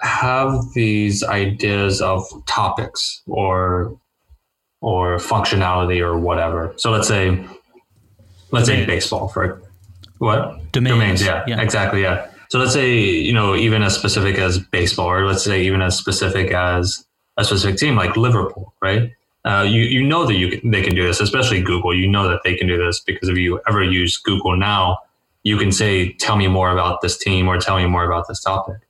have 0.00 0.72
these 0.74 1.22
ideas 1.22 2.02
of 2.02 2.24
topics 2.46 3.22
or 3.26 3.98
or 4.80 5.16
functionality 5.16 6.00
or 6.00 6.18
whatever. 6.18 6.74
So 6.76 6.90
let's 6.90 7.08
say 7.08 7.46
let's 8.50 8.68
Domains. 8.68 8.86
say 8.86 8.86
baseball 8.86 9.28
for 9.28 9.62
what? 10.18 10.72
Domains, 10.72 10.94
domains 10.94 11.22
yeah, 11.24 11.44
yeah, 11.46 11.60
exactly 11.60 12.02
yeah. 12.02 12.30
So 12.48 12.58
let's 12.58 12.72
say 12.72 12.98
you 12.98 13.32
know 13.32 13.54
even 13.54 13.82
as 13.82 13.94
specific 13.94 14.38
as 14.38 14.58
baseball 14.58 15.08
or 15.08 15.26
let's 15.26 15.44
say 15.44 15.62
even 15.62 15.82
as 15.82 15.96
specific 15.96 16.52
as 16.52 17.04
a 17.36 17.44
specific 17.44 17.78
team 17.78 17.96
like 17.96 18.16
liverpool 18.16 18.74
right? 18.80 19.12
Uh, 19.44 19.62
you 19.62 19.82
you 19.82 20.02
know 20.04 20.26
that 20.26 20.34
you 20.34 20.58
can, 20.58 20.70
they 20.70 20.82
can 20.82 20.94
do 20.94 21.06
this 21.06 21.20
especially 21.20 21.62
google. 21.62 21.94
You 21.94 22.08
know 22.08 22.28
that 22.28 22.40
they 22.44 22.54
can 22.54 22.66
do 22.66 22.76
this 22.76 23.00
because 23.00 23.28
if 23.28 23.36
you 23.36 23.60
ever 23.68 23.82
use 23.82 24.16
google 24.16 24.56
now 24.56 24.98
you 25.46 25.56
can 25.56 25.70
say 25.70 26.12
tell 26.14 26.36
me 26.36 26.48
more 26.48 26.72
about 26.72 27.02
this 27.02 27.16
team 27.16 27.46
or 27.46 27.56
tell 27.58 27.76
me 27.76 27.86
more 27.86 28.04
about 28.04 28.26
this 28.26 28.40
topic. 28.40 28.80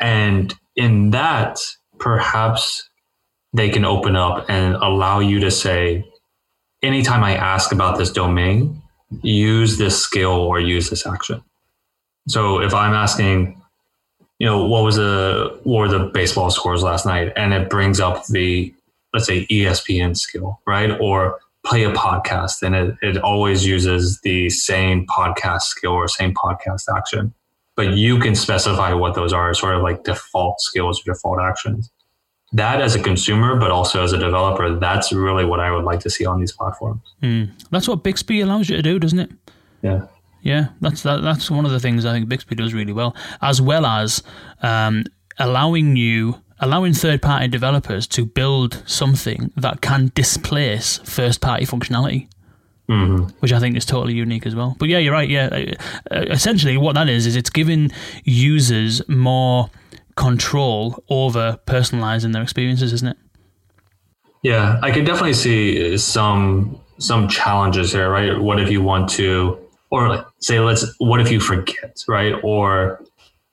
And 0.00 0.54
in 0.76 1.10
that 1.10 1.58
perhaps 1.98 2.88
they 3.52 3.68
can 3.68 3.84
open 3.84 4.14
up 4.14 4.48
and 4.48 4.76
allow 4.76 5.18
you 5.18 5.40
to 5.40 5.50
say 5.50 6.07
anytime 6.82 7.24
I 7.24 7.36
ask 7.36 7.72
about 7.72 7.98
this 7.98 8.10
domain, 8.10 8.82
use 9.22 9.78
this 9.78 10.00
skill 10.00 10.32
or 10.32 10.60
use 10.60 10.90
this 10.90 11.06
action. 11.06 11.42
So 12.28 12.60
if 12.60 12.74
I'm 12.74 12.92
asking, 12.92 13.60
you 14.38 14.46
know, 14.46 14.66
what 14.66 14.84
was 14.84 14.96
the 14.96 15.58
what 15.64 15.78
were 15.80 15.88
the 15.88 16.06
baseball 16.06 16.50
scores 16.50 16.82
last 16.82 17.06
night, 17.06 17.32
and 17.36 17.52
it 17.52 17.70
brings 17.70 18.00
up 18.00 18.26
the 18.26 18.72
let's 19.14 19.26
say 19.26 19.46
ESPN 19.46 20.16
skill, 20.16 20.60
right? 20.66 20.90
Or 21.00 21.40
play 21.64 21.84
a 21.84 21.92
podcast, 21.92 22.62
and 22.62 22.74
it, 22.74 22.96
it 23.02 23.16
always 23.18 23.66
uses 23.66 24.20
the 24.20 24.50
same 24.50 25.06
podcast 25.06 25.62
skill 25.62 25.92
or 25.92 26.06
same 26.06 26.34
podcast 26.34 26.84
action. 26.94 27.34
But 27.74 27.92
you 27.92 28.18
can 28.18 28.34
specify 28.34 28.92
what 28.92 29.14
those 29.14 29.32
are, 29.32 29.54
sort 29.54 29.74
of 29.74 29.82
like 29.82 30.04
default 30.04 30.60
skills 30.60 31.00
or 31.00 31.14
default 31.14 31.40
actions 31.40 31.90
that 32.52 32.80
as 32.80 32.94
a 32.94 33.02
consumer, 33.02 33.56
but 33.56 33.70
also 33.70 34.02
as 34.02 34.12
a 34.12 34.18
developer, 34.18 34.78
that's 34.78 35.12
really 35.12 35.44
what 35.44 35.60
I 35.60 35.70
would 35.70 35.84
like 35.84 36.00
to 36.00 36.10
see 36.10 36.24
on 36.24 36.40
these 36.40 36.52
platforms. 36.52 37.02
Mm. 37.22 37.50
That's 37.70 37.88
what 37.88 38.02
Bixby 38.02 38.40
allows 38.40 38.68
you 38.68 38.76
to 38.76 38.82
do, 38.82 38.98
doesn't 38.98 39.18
it? 39.18 39.30
Yeah. 39.82 40.06
Yeah, 40.42 40.68
that's 40.80 41.02
that, 41.02 41.20
that's 41.22 41.50
one 41.50 41.66
of 41.66 41.72
the 41.72 41.80
things 41.80 42.04
I 42.04 42.12
think 42.12 42.28
Bixby 42.28 42.54
does 42.54 42.72
really 42.72 42.92
well, 42.92 43.14
as 43.42 43.60
well 43.60 43.84
as 43.84 44.22
um, 44.62 45.04
allowing 45.38 45.96
you 45.96 46.36
allowing 46.60 46.92
third 46.92 47.22
party 47.22 47.48
developers 47.48 48.06
to 48.08 48.24
build 48.24 48.82
something 48.86 49.52
that 49.56 49.80
can 49.80 50.10
displace 50.14 50.98
first 50.98 51.40
party 51.40 51.66
functionality. 51.66 52.28
Mm-hmm. 52.88 53.36
Which 53.40 53.52
I 53.52 53.60
think 53.60 53.76
is 53.76 53.84
totally 53.84 54.14
unique 54.14 54.46
as 54.46 54.54
well. 54.54 54.74
But 54.78 54.88
yeah, 54.88 54.96
you're 54.96 55.12
right. 55.12 55.28
Yeah, 55.28 55.74
uh, 56.10 56.24
essentially, 56.30 56.78
what 56.78 56.94
that 56.94 57.06
is 57.06 57.26
is 57.26 57.36
it's 57.36 57.50
giving 57.50 57.90
users 58.24 59.06
more 59.08 59.68
control 60.18 61.02
over 61.08 61.58
personalizing 61.66 62.32
their 62.32 62.42
experiences, 62.42 62.92
isn't 62.92 63.08
it? 63.08 63.16
Yeah, 64.42 64.78
I 64.82 64.90
can 64.90 65.04
definitely 65.04 65.34
see 65.34 65.96
some 65.96 66.80
some 66.98 67.28
challenges 67.28 67.92
here, 67.92 68.10
right? 68.10 68.38
What 68.38 68.60
if 68.60 68.70
you 68.70 68.82
want 68.82 69.08
to, 69.10 69.56
or 69.90 70.26
say, 70.40 70.58
let's, 70.58 70.84
what 70.98 71.20
if 71.20 71.30
you 71.30 71.38
forget, 71.38 72.02
right? 72.08 72.34
Or 72.42 73.00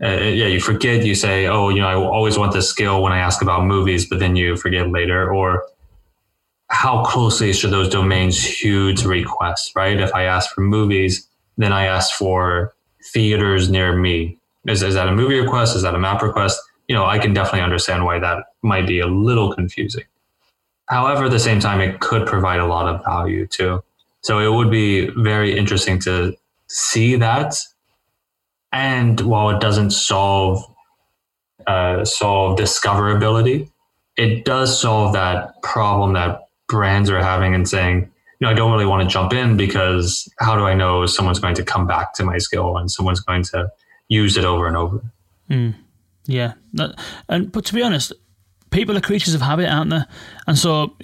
uh, 0.04 0.08
yeah, 0.08 0.48
you 0.48 0.60
forget. 0.60 1.06
You 1.06 1.14
say, 1.14 1.46
oh, 1.46 1.70
you 1.70 1.80
know, 1.82 1.88
I 1.88 1.96
always 1.96 2.38
want 2.38 2.54
this 2.54 2.68
skill 2.68 3.04
when 3.04 3.14
I 3.14 3.20
ask 3.20 3.44
about 3.44 3.66
movies, 3.66 4.10
but 4.10 4.20
then 4.20 4.36
you 4.36 4.58
forget 4.58 4.90
later. 4.90 5.32
Or 5.32 5.64
how 6.70 7.06
closely 7.06 7.54
should 7.54 7.72
those 7.72 7.90
domains 7.90 8.44
hew 8.44 8.94
to 8.96 9.08
requests, 9.08 9.72
right? 9.76 10.00
If 10.00 10.14
I 10.14 10.24
ask 10.24 10.54
for 10.54 10.62
movies, 10.62 11.30
then 11.58 11.72
I 11.72 11.86
ask 11.86 12.16
for 12.16 12.74
theaters 13.14 13.70
near 13.70 13.96
me, 13.96 14.40
is, 14.68 14.84
is 14.84 14.96
that 14.96 15.08
a 15.08 15.12
movie 15.12 15.40
request? 15.40 15.76
Is 15.76 15.82
that 15.84 15.96
a 15.96 16.00
map 16.00 16.22
request? 16.22 16.60
You 16.88 16.96
know, 16.96 17.06
I 17.06 17.20
can 17.20 17.34
definitely 17.34 17.62
understand 17.62 18.06
why 18.06 18.20
that 18.20 18.46
might 18.62 18.88
be 18.88 19.00
a 19.00 19.08
little 19.08 19.54
confusing. 19.54 20.04
However, 20.88 21.26
at 21.26 21.32
the 21.32 21.40
same 21.40 21.60
time, 21.60 21.82
it 21.82 22.00
could 22.00 22.28
provide 22.28 22.60
a 22.60 22.66
lot 22.66 22.88
of 22.88 23.04
value 23.04 23.48
too. 23.48 23.84
So 24.22 24.40
it 24.40 24.56
would 24.56 24.72
be 24.72 25.10
very 25.18 25.58
interesting 25.58 26.00
to 26.02 26.36
see 26.68 27.16
that. 27.16 27.56
And 28.72 29.20
while 29.22 29.50
it 29.50 29.62
doesn't 29.62 29.92
solve 29.92 30.64
uh, 31.68 32.06
solve 32.06 32.60
discoverability, 32.60 33.70
it 34.18 34.46
does 34.46 34.80
solve 34.80 35.14
that 35.14 35.62
problem 35.64 36.14
that 36.14 36.42
brands 36.68 37.10
are 37.10 37.22
having 37.22 37.56
and 37.56 37.68
saying, 37.68 38.12
you 38.40 38.46
know, 38.46 38.50
I 38.50 38.54
don't 38.54 38.72
really 38.72 38.86
want 38.86 39.08
to 39.08 39.12
jump 39.12 39.34
in 39.34 39.58
because 39.58 40.32
how 40.40 40.56
do 40.56 40.66
I 40.66 40.74
know 40.74 41.06
someone's 41.06 41.40
going 41.40 41.56
to 41.56 41.64
come 41.64 41.88
back 41.88 42.14
to 42.16 42.24
my 42.24 42.38
skill 42.38 42.78
and 42.78 42.92
someone's 42.92 43.20
going 43.20 43.44
to 43.44 43.70
use 44.08 44.38
it 44.38 44.46
over 44.46 44.68
and 44.68 44.78
over. 44.78 45.02
Mm. 45.50 45.76
Yeah, 46.28 46.54
and 47.30 47.52
but 47.52 47.66
to 47.66 47.74
be 47.74 47.84
honest, 47.84 48.12
people 48.72 48.98
are 48.98 49.02
creatures 49.02 49.36
of 49.36 49.42
habit, 49.42 49.70
aren't 49.70 49.92
they? 49.92 50.02
And 50.48 50.58
so 50.58 50.98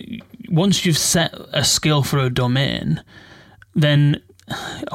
once 0.50 0.86
you've 0.86 0.98
set 0.98 1.34
a 1.54 1.64
skill 1.64 2.02
for 2.04 2.18
a 2.20 2.30
domain, 2.30 3.04
then 3.76 4.22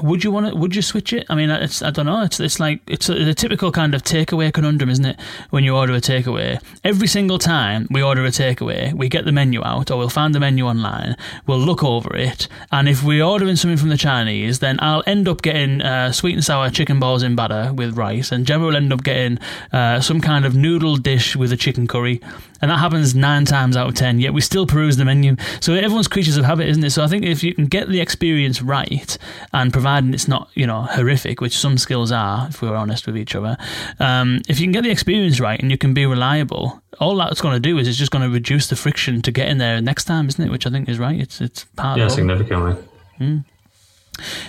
would 0.02 0.24
you 0.24 0.30
want 0.30 0.46
to? 0.48 0.54
Would 0.54 0.74
you 0.74 0.82
switch 0.82 1.12
it? 1.12 1.26
I 1.28 1.34
mean, 1.34 1.50
it's 1.50 1.82
I 1.82 1.90
don't 1.90 2.06
know. 2.06 2.22
It's 2.22 2.40
it's 2.40 2.60
like 2.60 2.80
it's 2.86 3.08
a, 3.08 3.34
typical 3.34 3.70
kind 3.70 3.94
of 3.94 4.02
takeaway 4.02 4.52
conundrum, 4.52 4.90
isn't 4.90 5.04
it? 5.04 5.20
When 5.50 5.64
you 5.64 5.76
order 5.76 5.92
a 5.92 6.00
takeaway, 6.00 6.60
every 6.84 7.06
single 7.06 7.38
time 7.38 7.86
we 7.90 8.02
order 8.02 8.24
a 8.24 8.28
takeaway, 8.28 8.92
we 8.92 9.08
get 9.08 9.24
the 9.24 9.32
menu 9.32 9.62
out, 9.62 9.90
or 9.90 9.98
we'll 9.98 10.08
find 10.08 10.34
the 10.34 10.40
menu 10.40 10.66
online. 10.66 11.16
We'll 11.46 11.58
look 11.58 11.84
over 11.84 12.14
it, 12.16 12.48
and 12.72 12.88
if 12.88 13.02
we're 13.02 13.24
ordering 13.24 13.56
something 13.56 13.78
from 13.78 13.90
the 13.90 13.96
Chinese, 13.96 14.58
then 14.60 14.78
I'll 14.80 15.04
end 15.06 15.28
up 15.28 15.42
getting 15.42 15.82
uh, 15.82 16.12
sweet 16.12 16.34
and 16.34 16.44
sour 16.44 16.70
chicken 16.70 16.98
balls 16.98 17.22
in 17.22 17.36
batter 17.36 17.72
with 17.74 17.96
rice, 17.96 18.32
and 18.32 18.46
Gemma 18.46 18.66
will 18.66 18.76
end 18.76 18.92
up 18.92 19.02
getting 19.02 19.38
uh, 19.72 20.00
some 20.00 20.20
kind 20.20 20.44
of 20.44 20.54
noodle 20.54 20.96
dish 20.96 21.36
with 21.36 21.52
a 21.52 21.56
chicken 21.56 21.86
curry, 21.86 22.20
and 22.60 22.70
that 22.70 22.78
happens 22.78 23.14
nine 23.14 23.44
times 23.44 23.76
out 23.76 23.88
of 23.88 23.94
ten. 23.94 24.20
Yet 24.20 24.32
we 24.34 24.40
still 24.40 24.66
peruse 24.66 24.96
the 24.96 25.04
menu. 25.04 25.36
So 25.60 25.74
everyone's 25.74 26.08
creatures 26.08 26.36
of 26.36 26.44
habit, 26.44 26.68
isn't 26.68 26.84
it? 26.84 26.90
So 26.90 27.02
I 27.02 27.06
think 27.06 27.24
if 27.24 27.42
you 27.42 27.54
can 27.54 27.66
get 27.66 27.88
the 27.88 28.00
experience 28.00 28.62
right 28.62 29.16
and 29.52 29.72
providing 29.72 30.14
it's 30.14 30.28
not 30.28 30.48
you 30.54 30.66
know 30.66 30.82
horrific, 30.82 31.40
which 31.40 31.56
some 31.56 31.78
skills 31.78 32.12
are, 32.12 32.48
if 32.48 32.62
we're 32.62 32.74
honest 32.74 33.06
with 33.06 33.16
each 33.16 33.34
other, 33.34 33.56
um, 34.00 34.42
if 34.48 34.58
you 34.60 34.66
can 34.66 34.72
get 34.72 34.84
the 34.84 34.90
experience 34.90 35.40
right 35.40 35.60
and 35.60 35.70
you 35.70 35.78
can 35.78 35.94
be 35.94 36.06
reliable, 36.06 36.82
all 37.00 37.16
that's 37.16 37.40
going 37.40 37.54
to 37.54 37.60
do 37.60 37.78
is 37.78 37.88
it's 37.88 37.98
just 37.98 38.10
going 38.12 38.24
to 38.24 38.30
reduce 38.30 38.68
the 38.68 38.76
friction 38.76 39.22
to 39.22 39.30
getting 39.30 39.58
there 39.58 39.80
next 39.80 40.04
time, 40.04 40.28
isn't 40.28 40.44
it? 40.44 40.50
Which 40.50 40.66
I 40.66 40.70
think 40.70 40.88
is 40.88 40.98
right. 40.98 41.18
It's 41.18 41.40
it's 41.40 41.64
part. 41.76 41.98
Yeah, 41.98 42.08
significantly. 42.08 42.76
Mm. 43.20 43.44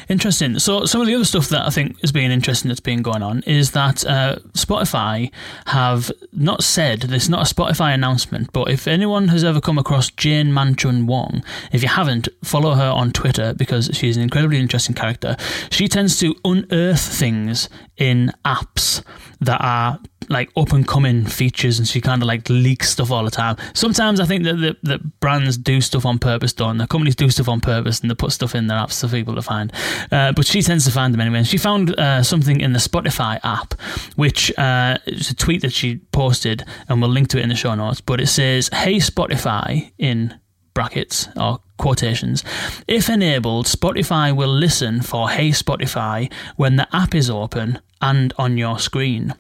Interesting. 0.10 0.60
So, 0.60 0.86
some 0.86 1.02
of 1.02 1.08
the 1.08 1.16
other 1.16 1.26
stuff 1.26 1.50
that 1.50 1.66
I 1.66 1.70
think 1.70 1.98
is 2.04 2.12
being 2.12 2.32
interesting 2.32 2.70
that's 2.70 2.80
been 2.80 3.02
going 3.02 3.22
on 3.22 3.44
is 3.44 3.72
that 3.72 4.06
uh, 4.06 4.38
Spotify 4.54 5.32
have 5.68 6.12
not 6.32 6.64
said 6.64 7.02
this, 7.02 7.30
not 7.30 7.52
a 7.52 7.54
Spotify 7.54 7.94
announcement, 7.94 8.52
but 8.54 8.70
if 8.70 8.88
anyone 8.88 9.28
has 9.30 9.44
ever 9.44 9.62
come 9.62 9.78
across 9.78 10.10
Jane 10.12 10.48
Manchun 10.48 11.06
Wong, 11.06 11.44
if 11.72 11.82
you 11.82 11.90
haven't, 11.90 12.28
follow 12.44 12.76
her 12.76 12.90
on 12.90 13.12
Twitter 13.12 13.54
because 13.54 13.90
she's 13.94 14.18
an 14.18 14.24
incredibly 14.24 14.60
interesting 14.60 14.96
character. 14.96 15.36
She 15.70 15.88
tends 15.88 16.20
to 16.20 16.36
unearth 16.46 17.02
things 17.02 17.70
in 17.98 18.32
apps 18.46 19.04
that 19.40 19.62
are 19.62 20.00
like 20.30 20.50
up 20.56 20.72
and 20.72 20.88
coming 20.88 21.26
features, 21.26 21.80
and 21.80 21.88
she 21.88 22.02
kind 22.02 22.22
of 22.22 22.28
like 22.28 22.50
leaks 22.50 22.92
stuff 22.92 23.12
all 23.12 23.24
the 23.24 23.32
time. 23.32 23.58
Sometimes 23.74 24.20
I 24.20 24.26
think 24.26 24.44
that, 24.44 24.56
that 24.56 24.78
that 24.84 25.20
brands 25.20 25.58
do 25.58 25.82
stuff 25.82 26.06
on 26.06 26.20
purpose, 26.20 26.54
don't 26.54 26.78
the 26.78 26.88
companies 26.88 27.16
do 27.16 27.30
stuff 27.30 27.50
on 27.50 27.62
purpose, 27.62 28.00
and 28.02 28.10
they 28.10 28.16
put 28.16 28.32
stuff 28.32 28.56
in 28.56 28.68
their 28.68 28.78
apps 28.78 29.02
for 29.02 29.08
people 29.08 29.36
to 29.36 29.42
find. 29.42 29.72
Uh, 30.12 30.32
but 30.32 30.46
she 30.46 30.62
tends 30.62 30.86
to 30.86 30.92
find 30.92 31.14
them 31.14 31.22
anyway. 31.22 31.40
And 31.40 31.48
she 31.48 31.58
found 31.58 31.98
uh, 32.00 32.24
something 32.24 32.60
in 32.60 32.74
the 32.74 32.80
Spotify 32.80 33.40
app, 33.44 33.74
which 34.16 34.58
uh, 34.58 34.98
is 35.06 35.30
a 35.32 35.36
tweet 35.36 35.62
that 35.62 35.74
she 35.74 35.98
posted, 36.12 36.64
and 36.88 37.02
we'll 37.02 37.10
link 37.10 37.30
to 37.30 37.38
it 37.38 37.44
in 37.44 37.50
the 37.50 37.56
show 37.56 37.76
notes. 37.76 38.02
But 38.02 38.22
it 38.22 38.28
says, 38.28 38.70
"Hey 38.74 38.98
Spotify" 38.98 39.92
in 39.98 40.40
brackets 40.78 41.28
or 41.36 41.60
quotations. 41.78 42.44
If 42.88 43.10
enabled, 43.10 43.66
Spotify 43.66 44.32
will 44.36 44.54
listen 44.54 45.02
for 45.02 45.28
Hey 45.28 45.50
Spotify 45.50 46.32
when 46.56 46.76
the 46.76 46.88
app 46.96 47.16
is 47.16 47.32
open 47.32 47.80
and 48.00 48.32
on 48.38 48.60
your 48.60 48.78
screen. 48.78 49.34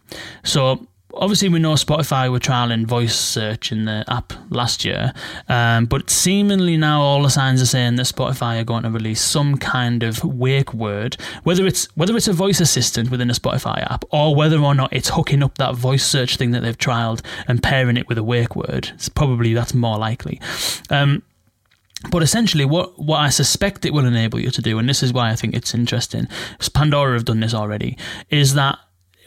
So 0.43 0.88
obviously 1.14 1.49
we 1.49 1.60
know 1.60 1.74
Spotify 1.74 2.32
were 2.32 2.39
trialing 2.39 2.86
voice 2.86 3.16
search 3.16 3.72
in 3.72 3.86
the 3.86 4.03
app 4.08 4.34
last 4.49 4.86
year, 4.86 5.14
um, 5.47 5.86
but 5.86 6.10
seemingly 6.10 6.78
now 6.78 7.01
all 7.01 7.24
the 7.24 7.30
signs 7.30 7.62
are 7.62 7.68
saying 7.68 7.95
that 7.95 8.03
Spotify 8.03 8.60
are 8.60 8.64
going 8.64 8.84
to 8.84 8.89
release 8.89 9.22
some 9.22 9.58
kind 9.58 10.03
of 10.03 10.24
wake 10.24 10.74
word, 10.74 11.16
whether 11.43 11.66
it's 11.66 11.86
whether 11.95 12.16
it's 12.16 12.28
a 12.28 12.34
voice 12.34 12.60
assistant 12.60 13.10
within 13.10 13.30
a 13.30 13.34
Spotify 13.34 13.89
app 13.89 14.05
or 14.12 14.36
whether 14.36 14.60
or 14.60 14.76
not 14.76 14.93
it's 14.93 15.10
hooking 15.10 15.43
up 15.43 15.58
that 15.58 15.76
voice 15.76 16.05
search 16.05 16.38
thing 16.38 16.51
that 16.51 16.62
they've 16.62 16.78
trialed 16.78 17.22
and 17.47 17.64
pairing 17.64 17.97
it 17.97 18.08
with 18.08 18.18
a 18.18 18.24
wake 18.24 18.55
word. 18.55 18.91
It's 18.93 19.10
probably 19.10 19.53
that's 19.53 19.74
more 19.74 19.97
likely. 19.97 20.39
Um, 20.89 21.24
but 22.12 22.22
essentially, 22.22 22.64
what, 22.64 22.99
what 22.99 23.18
I 23.18 23.30
suspect 23.30 23.84
it 23.84 23.91
will 23.91 24.05
enable 24.05 24.39
you 24.39 24.51
to 24.51 24.62
do, 24.62 24.78
and 24.78 24.88
this 24.88 25.01
is 25.01 25.12
why 25.12 25.32
I 25.32 25.36
think 25.36 25.55
it's 25.55 25.74
interesting, 25.74 26.28
Pandora 26.74 27.14
have 27.14 27.26
done 27.26 27.39
this 27.39 27.55
already, 27.55 27.97
is 28.30 28.53
that 28.53 28.78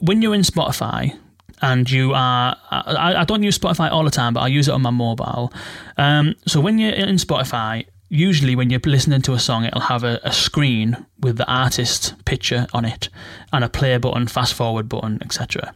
when 0.01 0.23
you're 0.23 0.37
in 0.37 0.43
Spotify 0.43 1.19
and 1.63 1.91
you 1.91 2.13
are, 2.15 2.57
I, 2.71 3.17
I 3.17 3.25
don't 3.25 3.43
use 3.43 3.59
Spotify 3.59 3.91
all 3.91 4.05
the 4.05 4.11
time, 4.11 4.35
but 4.35 4.41
I 4.41 4.49
use 4.49 4.69
it 4.69 4.73
on 4.73 4.83
my 4.83 4.91
mobile. 4.91 5.53
Um, 5.97 6.35
so 6.47 6.61
when 6.61 6.79
you're 6.79 6.93
in 6.93 7.17
Spotify, 7.17 7.87
usually 8.09 8.57
when 8.57 8.71
you're 8.71 8.81
listening 8.85 9.23
to 9.23 9.35
a 9.35 9.39
song, 9.39 9.65
it'll 9.65 9.81
have 9.81 10.05
a, 10.05 10.21
a, 10.25 10.33
screen 10.33 11.07
with 11.21 11.37
the 11.37 11.51
artist 11.51 12.15
picture 12.25 12.67
on 12.73 12.85
it 12.85 13.09
and 13.53 13.63
a 13.63 13.69
play 13.69 13.97
button, 13.99 14.27
fast 14.27 14.55
forward 14.55 14.89
button, 14.89 15.19
etc. 15.23 15.75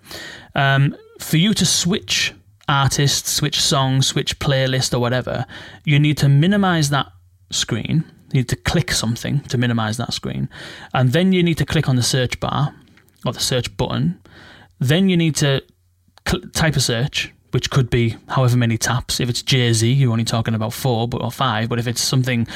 Um, 0.54 0.96
for 1.20 1.36
you 1.36 1.54
to 1.54 1.64
switch 1.64 2.34
artists 2.68 3.30
switch 3.30 3.60
songs 3.60 4.06
switch 4.06 4.38
playlist, 4.38 4.94
or 4.94 4.98
whatever, 4.98 5.46
you 5.84 5.98
need 5.98 6.18
to 6.18 6.28
minimize 6.28 6.90
that 6.90 7.06
screen. 7.50 8.04
You 8.32 8.40
need 8.40 8.48
to 8.48 8.56
click 8.56 8.90
something 8.90 9.40
to 9.40 9.58
minimize 9.58 9.96
that 9.98 10.12
screen. 10.12 10.48
And 10.92 11.12
then 11.12 11.32
you 11.32 11.42
need 11.42 11.58
to 11.58 11.66
click 11.66 11.88
on 11.88 11.96
the 11.96 12.02
search 12.02 12.40
bar 12.40 12.74
or 13.24 13.32
the 13.32 13.40
search 13.40 13.76
button. 13.76 14.20
Then 14.80 15.08
you 15.08 15.16
need 15.16 15.36
to 15.36 15.62
type 16.52 16.76
a 16.76 16.80
search, 16.80 17.32
which 17.50 17.70
could 17.70 17.90
be 17.90 18.16
however 18.28 18.56
many 18.56 18.76
taps. 18.76 19.20
If 19.20 19.28
it's 19.28 19.42
Jay 19.42 19.72
Z, 19.72 19.92
you're 19.92 20.12
only 20.12 20.24
talking 20.24 20.54
about 20.54 20.72
four 20.72 21.06
but, 21.08 21.22
or 21.22 21.30
five. 21.30 21.68
But 21.68 21.78
if 21.78 21.86
it's 21.86 22.00
something 22.00 22.46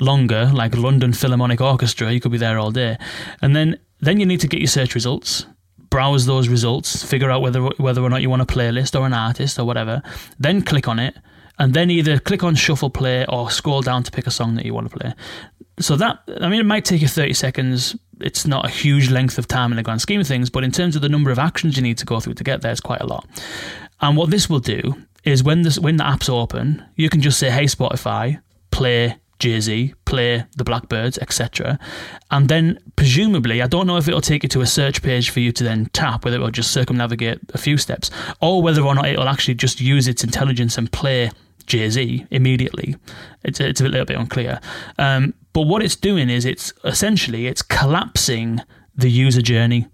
longer, 0.00 0.50
like 0.52 0.76
London 0.76 1.12
Philharmonic 1.12 1.60
Orchestra, 1.60 2.12
you 2.12 2.20
could 2.20 2.32
be 2.32 2.38
there 2.38 2.58
all 2.58 2.70
day. 2.70 2.96
And 3.42 3.54
then, 3.54 3.78
then 4.00 4.20
you 4.20 4.26
need 4.26 4.40
to 4.40 4.48
get 4.48 4.60
your 4.60 4.68
search 4.68 4.94
results 4.94 5.46
browse 5.88 6.26
those 6.26 6.48
results, 6.48 7.02
figure 7.02 7.30
out 7.30 7.40
whether 7.40 7.62
whether 7.78 8.02
or 8.02 8.10
not 8.10 8.20
you 8.20 8.28
want 8.28 8.42
a 8.42 8.44
playlist 8.44 8.98
or 8.98 9.06
an 9.06 9.12
artist 9.12 9.58
or 9.58 9.64
whatever, 9.64 10.02
then 10.38 10.60
click 10.60 10.88
on 10.88 10.98
it, 10.98 11.16
and 11.58 11.74
then 11.74 11.90
either 11.90 12.18
click 12.18 12.42
on 12.42 12.54
shuffle 12.54 12.90
play 12.90 13.24
or 13.28 13.50
scroll 13.50 13.82
down 13.82 14.02
to 14.02 14.10
pick 14.10 14.26
a 14.26 14.30
song 14.30 14.54
that 14.56 14.66
you 14.66 14.74
want 14.74 14.90
to 14.90 14.98
play. 14.98 15.14
So 15.78 15.96
that 15.96 16.20
I 16.40 16.48
mean, 16.48 16.60
it 16.60 16.66
might 16.66 16.84
take 16.84 17.02
you 17.02 17.08
thirty 17.08 17.34
seconds. 17.34 17.96
It's 18.20 18.46
not 18.46 18.64
a 18.64 18.68
huge 18.68 19.10
length 19.10 19.38
of 19.38 19.46
time 19.46 19.72
in 19.72 19.76
the 19.76 19.82
grand 19.82 20.00
scheme 20.00 20.20
of 20.20 20.26
things, 20.26 20.48
but 20.48 20.64
in 20.64 20.72
terms 20.72 20.96
of 20.96 21.02
the 21.02 21.08
number 21.08 21.30
of 21.30 21.38
actions 21.38 21.76
you 21.76 21.82
need 21.82 21.98
to 21.98 22.06
go 22.06 22.18
through 22.18 22.34
to 22.34 22.44
get 22.44 22.62
there, 22.62 22.72
it's 22.72 22.80
quite 22.80 23.02
a 23.02 23.06
lot. 23.06 23.26
And 24.00 24.16
what 24.16 24.30
this 24.30 24.48
will 24.48 24.60
do 24.60 24.94
is 25.24 25.42
when 25.42 25.62
this 25.62 25.78
when 25.78 25.96
the 25.96 26.06
app's 26.06 26.28
open, 26.28 26.84
you 26.96 27.10
can 27.10 27.20
just 27.20 27.38
say, 27.38 27.50
"Hey 27.50 27.64
Spotify, 27.64 28.40
play 28.70 29.16
Jay 29.38 29.60
Z, 29.60 29.94
play 30.06 30.44
the 30.56 30.64
Blackbirds, 30.64 31.18
etc. 31.18 31.78
And 32.30 32.48
then 32.48 32.78
presumably, 32.96 33.60
I 33.60 33.66
don't 33.66 33.86
know 33.86 33.98
if 33.98 34.08
it'll 34.08 34.20
take 34.20 34.42
you 34.42 34.48
to 34.50 34.62
a 34.62 34.66
search 34.66 35.02
page 35.02 35.28
for 35.30 35.40
you 35.40 35.52
to 35.52 35.64
then 35.64 35.86
tap, 35.92 36.24
whether 36.24 36.36
it'll 36.36 36.50
just 36.50 36.70
circumnavigate 36.70 37.38
a 37.52 37.58
few 37.58 37.76
steps, 37.76 38.10
or 38.40 38.62
whether 38.62 38.82
or 38.82 38.94
not 38.94 39.06
it'll 39.06 39.28
actually 39.28 39.54
just 39.54 39.80
use 39.80 40.08
its 40.08 40.24
intelligence 40.24 40.78
and 40.78 40.90
play 40.90 41.30
Jay 41.66 41.88
Z 41.90 42.26
immediately. 42.30 42.96
It's, 43.44 43.60
it's 43.60 43.80
a 43.80 43.88
little 43.88 44.06
bit 44.06 44.16
unclear. 44.16 44.60
Um, 44.98 45.34
but 45.52 45.62
what 45.62 45.82
it's 45.82 45.96
doing 45.96 46.30
is 46.30 46.44
it's 46.44 46.72
essentially 46.84 47.46
it's 47.46 47.62
collapsing 47.62 48.60
the 48.94 49.10
user 49.10 49.42
journey 49.42 49.88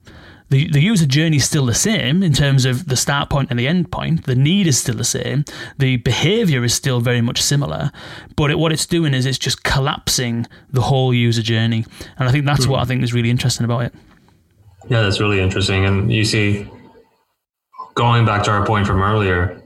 the, 0.52 0.68
the 0.68 0.80
user 0.80 1.06
journey 1.06 1.38
is 1.38 1.46
still 1.46 1.64
the 1.64 1.74
same 1.74 2.22
in 2.22 2.34
terms 2.34 2.66
of 2.66 2.86
the 2.86 2.96
start 2.96 3.30
point 3.30 3.48
and 3.48 3.58
the 3.58 3.66
end 3.66 3.90
point. 3.90 4.26
The 4.26 4.34
need 4.34 4.66
is 4.66 4.78
still 4.78 4.94
the 4.94 5.02
same. 5.02 5.46
The 5.78 5.96
behavior 5.96 6.62
is 6.62 6.74
still 6.74 7.00
very 7.00 7.22
much 7.22 7.40
similar. 7.40 7.90
But 8.36 8.50
it, 8.50 8.58
what 8.58 8.70
it's 8.70 8.84
doing 8.84 9.14
is 9.14 9.24
it's 9.24 9.38
just 9.38 9.62
collapsing 9.64 10.46
the 10.70 10.82
whole 10.82 11.14
user 11.14 11.40
journey. 11.40 11.86
And 12.18 12.28
I 12.28 12.32
think 12.32 12.44
that's 12.44 12.66
what 12.66 12.80
I 12.80 12.84
think 12.84 13.02
is 13.02 13.14
really 13.14 13.30
interesting 13.30 13.64
about 13.64 13.84
it. 13.84 13.94
Yeah, 14.90 15.00
that's 15.00 15.20
really 15.20 15.40
interesting. 15.40 15.86
And 15.86 16.12
you 16.12 16.22
see, 16.22 16.68
going 17.94 18.26
back 18.26 18.42
to 18.42 18.50
our 18.50 18.66
point 18.66 18.86
from 18.86 19.00
earlier, 19.00 19.61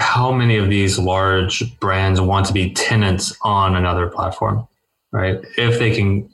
how 0.00 0.32
many 0.32 0.56
of 0.56 0.70
these 0.70 0.98
large 0.98 1.78
brands 1.78 2.20
want 2.20 2.46
to 2.46 2.52
be 2.54 2.72
tenants 2.72 3.36
on 3.42 3.76
another 3.76 4.06
platform, 4.06 4.66
right? 5.12 5.44
If 5.58 5.78
they 5.78 5.94
can 5.94 6.28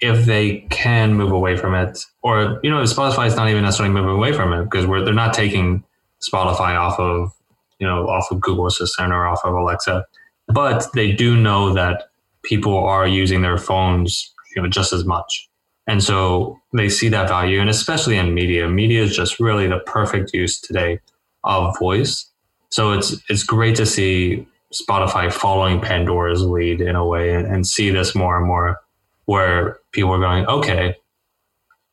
if 0.00 0.26
they 0.26 0.58
can 0.68 1.14
move 1.14 1.32
away 1.32 1.56
from 1.56 1.74
it, 1.74 1.98
or 2.22 2.60
you 2.62 2.70
know, 2.70 2.82
Spotify 2.82 3.26
is 3.26 3.34
not 3.34 3.48
even 3.48 3.62
necessarily 3.64 3.94
moving 3.94 4.14
away 4.14 4.34
from 4.34 4.52
it 4.52 4.64
because 4.64 4.86
we're 4.86 5.02
they're 5.02 5.14
not 5.14 5.32
taking 5.32 5.82
Spotify 6.20 6.78
off 6.78 7.00
of 7.00 7.32
you 7.78 7.86
know 7.86 8.06
off 8.08 8.30
of 8.30 8.40
Google 8.40 8.66
Assistant 8.66 9.12
or 9.12 9.26
off 9.26 9.40
of 9.44 9.54
Alexa, 9.54 10.04
but 10.48 10.86
they 10.94 11.12
do 11.12 11.36
know 11.36 11.72
that 11.72 12.10
people 12.42 12.76
are 12.76 13.08
using 13.08 13.40
their 13.40 13.58
phones 13.58 14.32
you 14.54 14.62
know 14.62 14.68
just 14.68 14.92
as 14.92 15.06
much, 15.06 15.48
and 15.86 16.04
so 16.04 16.60
they 16.74 16.90
see 16.90 17.08
that 17.08 17.28
value, 17.28 17.60
and 17.60 17.70
especially 17.70 18.18
in 18.18 18.34
media, 18.34 18.68
media 18.68 19.02
is 19.02 19.16
just 19.16 19.40
really 19.40 19.66
the 19.66 19.78
perfect 19.80 20.34
use 20.34 20.60
today 20.60 21.00
of 21.44 21.78
voice. 21.78 22.30
So 22.76 22.92
it's 22.92 23.16
it's 23.30 23.42
great 23.42 23.74
to 23.76 23.86
see 23.86 24.46
Spotify 24.70 25.32
following 25.32 25.80
Pandora's 25.80 26.42
lead 26.42 26.82
in 26.82 26.94
a 26.94 27.06
way 27.06 27.32
and, 27.32 27.46
and 27.46 27.66
see 27.66 27.88
this 27.88 28.14
more 28.14 28.36
and 28.36 28.46
more 28.46 28.78
where 29.24 29.78
people 29.92 30.12
are 30.12 30.20
going, 30.20 30.44
okay, 30.44 30.94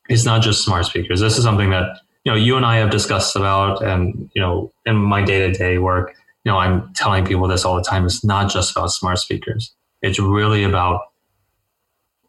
it's 0.09 0.25
not 0.25 0.41
just 0.41 0.61
smart 0.61 0.85
speakers. 0.85 1.21
This 1.21 1.37
is 1.37 1.45
something 1.45 1.69
that 1.69 1.99
you 2.25 2.33
know 2.33 2.37
you 2.37 2.57
and 2.57 2.65
I 2.65 2.79
have 2.79 2.89
discussed 2.89 3.37
about, 3.37 3.81
and 3.81 4.29
you 4.35 4.41
know, 4.41 4.73
in 4.85 4.97
my 4.97 5.23
day 5.23 5.47
to 5.47 5.53
day 5.53 5.77
work, 5.77 6.17
you 6.43 6.51
know, 6.51 6.57
I'm 6.57 6.93
telling 6.95 7.23
people 7.23 7.47
this 7.47 7.63
all 7.63 7.77
the 7.77 7.81
time. 7.81 8.03
It's 8.05 8.25
not 8.25 8.51
just 8.51 8.75
about 8.75 8.91
smart 8.91 9.19
speakers. 9.19 9.73
It's 10.01 10.19
really 10.19 10.65
about 10.65 10.99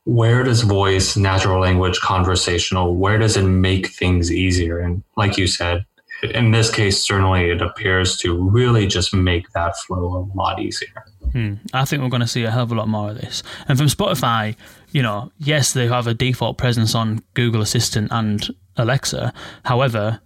where 0.05 0.45
does 0.45 0.63
voice, 0.63 1.17
natural 1.17 1.61
language, 1.61 1.99
conversational, 1.99 2.95
where 2.95 3.19
does 3.19 3.37
it 3.37 3.43
make 3.43 3.89
things 3.89 4.31
easier? 4.31 4.79
And 4.79 5.03
like 5.17 5.39
you 5.39 5.49
said, 5.49 5.87
in 6.33 6.51
this 6.51 6.71
case, 6.71 7.05
certainly 7.05 7.51
it 7.51 7.63
appears 7.63 8.17
to 8.19 8.35
really 8.35 8.87
just 8.87 9.15
make 9.15 9.51
that 9.51 9.77
flow 9.79 10.17
a 10.17 10.37
lot 10.37 10.61
easier. 10.61 11.05
Hmm. 11.33 11.55
I 11.73 11.85
think 11.85 12.03
we're 12.03 12.09
going 12.09 12.21
to 12.21 12.27
see 12.27 12.45
a 12.45 12.51
hell 12.51 12.63
of 12.65 12.73
a 12.73 12.75
lot 12.75 12.89
more 12.89 13.11
of 13.11 13.17
this. 13.17 13.43
And 13.69 13.77
from 13.77 13.89
Spotify, 13.89 14.57
you 14.93 15.03
know, 15.03 15.33
yes, 15.39 15.73
they 15.73 15.89
have 15.89 16.07
a 16.07 16.15
default 16.15 16.59
presence 16.59 16.95
on 16.95 17.23
Google 17.35 17.61
Assistant 17.61 18.09
and 18.11 18.49
Alexa. 18.77 19.33
However, 19.65 20.21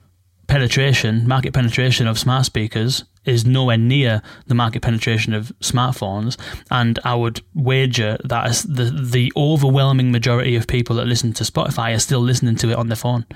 penetration, 0.49 1.29
market 1.29 1.53
penetration 1.53 2.07
of 2.07 2.19
smart 2.19 2.47
speakers 2.47 3.05
is 3.29 3.45
nowhere 3.45 3.77
near 3.77 4.23
the 4.47 4.55
market 4.55 4.81
penetration 4.83 5.35
of 5.35 5.53
smartphones. 5.61 6.39
And 6.71 6.99
I 7.05 7.15
would 7.15 7.43
wager 7.55 8.17
that 8.25 8.65
the, 8.67 8.85
the 8.85 9.31
overwhelming 9.37 10.11
majority 10.11 10.57
of 10.57 10.67
people 10.67 10.97
that 10.97 11.07
listen 11.07 11.35
to 11.35 11.45
Spotify 11.45 11.95
are 11.95 11.99
still 11.99 12.21
listening 12.21 12.57
to 12.57 12.71
it 12.71 12.77
on 12.77 12.89
their 12.89 12.97
phone. 12.97 13.27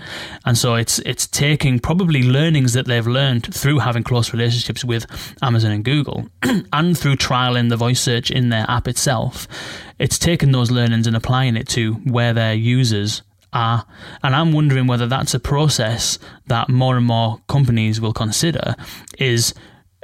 And 0.44 0.56
so 0.56 0.74
it's 0.74 0.98
it's 1.00 1.26
taking 1.26 1.78
probably 1.78 2.22
learnings 2.22 2.72
that 2.72 2.86
they've 2.86 3.06
learned 3.06 3.54
through 3.54 3.80
having 3.80 4.02
close 4.02 4.32
relationships 4.32 4.84
with 4.84 5.06
Amazon 5.42 5.72
and 5.72 5.84
Google 5.84 6.28
and 6.72 6.96
through 6.96 7.16
trialing 7.16 7.68
the 7.68 7.76
voice 7.76 8.00
search 8.00 8.30
in 8.30 8.48
their 8.48 8.64
app 8.68 8.88
itself. 8.88 9.46
It's 9.98 10.18
taking 10.18 10.52
those 10.52 10.70
learnings 10.70 11.06
and 11.06 11.14
applying 11.14 11.56
it 11.56 11.68
to 11.68 11.94
where 11.94 12.32
their 12.32 12.54
users 12.54 13.22
are. 13.52 13.86
And 14.22 14.34
I'm 14.34 14.52
wondering 14.52 14.86
whether 14.86 15.06
that's 15.06 15.34
a 15.34 15.40
process 15.40 16.18
that 16.46 16.68
more 16.68 16.96
and 16.96 17.06
more 17.06 17.40
companies 17.48 18.00
will 18.00 18.12
consider 18.12 18.74
is 19.18 19.54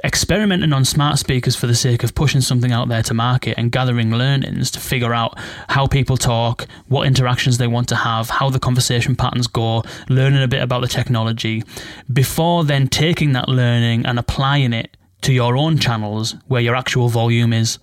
experimenting 0.03 0.71
on 0.71 0.85
smart 0.85 1.19
speakers 1.19 1.55
for 1.55 1.67
the 1.67 1.75
sake 1.75 2.03
of 2.03 2.15
pushing 2.15 2.41
something 2.41 2.71
out 2.71 2.87
there 2.87 3.03
to 3.03 3.13
market 3.13 3.55
and 3.57 3.71
gathering 3.71 4.11
learnings 4.11 4.71
to 4.71 4.79
figure 4.79 5.13
out 5.13 5.37
how 5.67 5.85
people 5.87 6.15
talk, 6.15 6.67
what 6.87 7.05
interactions 7.05 7.57
they 7.57 7.67
want 7.67 7.89
to 7.89 7.95
have, 7.95 8.29
how 8.29 8.49
the 8.49 8.59
conversation 8.59 9.15
patterns 9.15 9.47
go, 9.47 9.83
learning 10.07 10.41
a 10.41 10.47
bit 10.47 10.61
about 10.61 10.81
the 10.81 10.87
technology, 10.87 11.63
before 12.11 12.63
then 12.63 12.87
taking 12.87 13.33
that 13.33 13.49
learning 13.49 14.05
and 14.05 14.17
applying 14.17 14.71
it 14.71 14.95
to 15.21 15.33
your 15.33 15.57
own 15.57 15.77
channels 15.77 16.35
where 16.47 16.61
your 16.61 16.75
actual 16.75 17.09
volume 17.09 17.51
is 17.51 17.77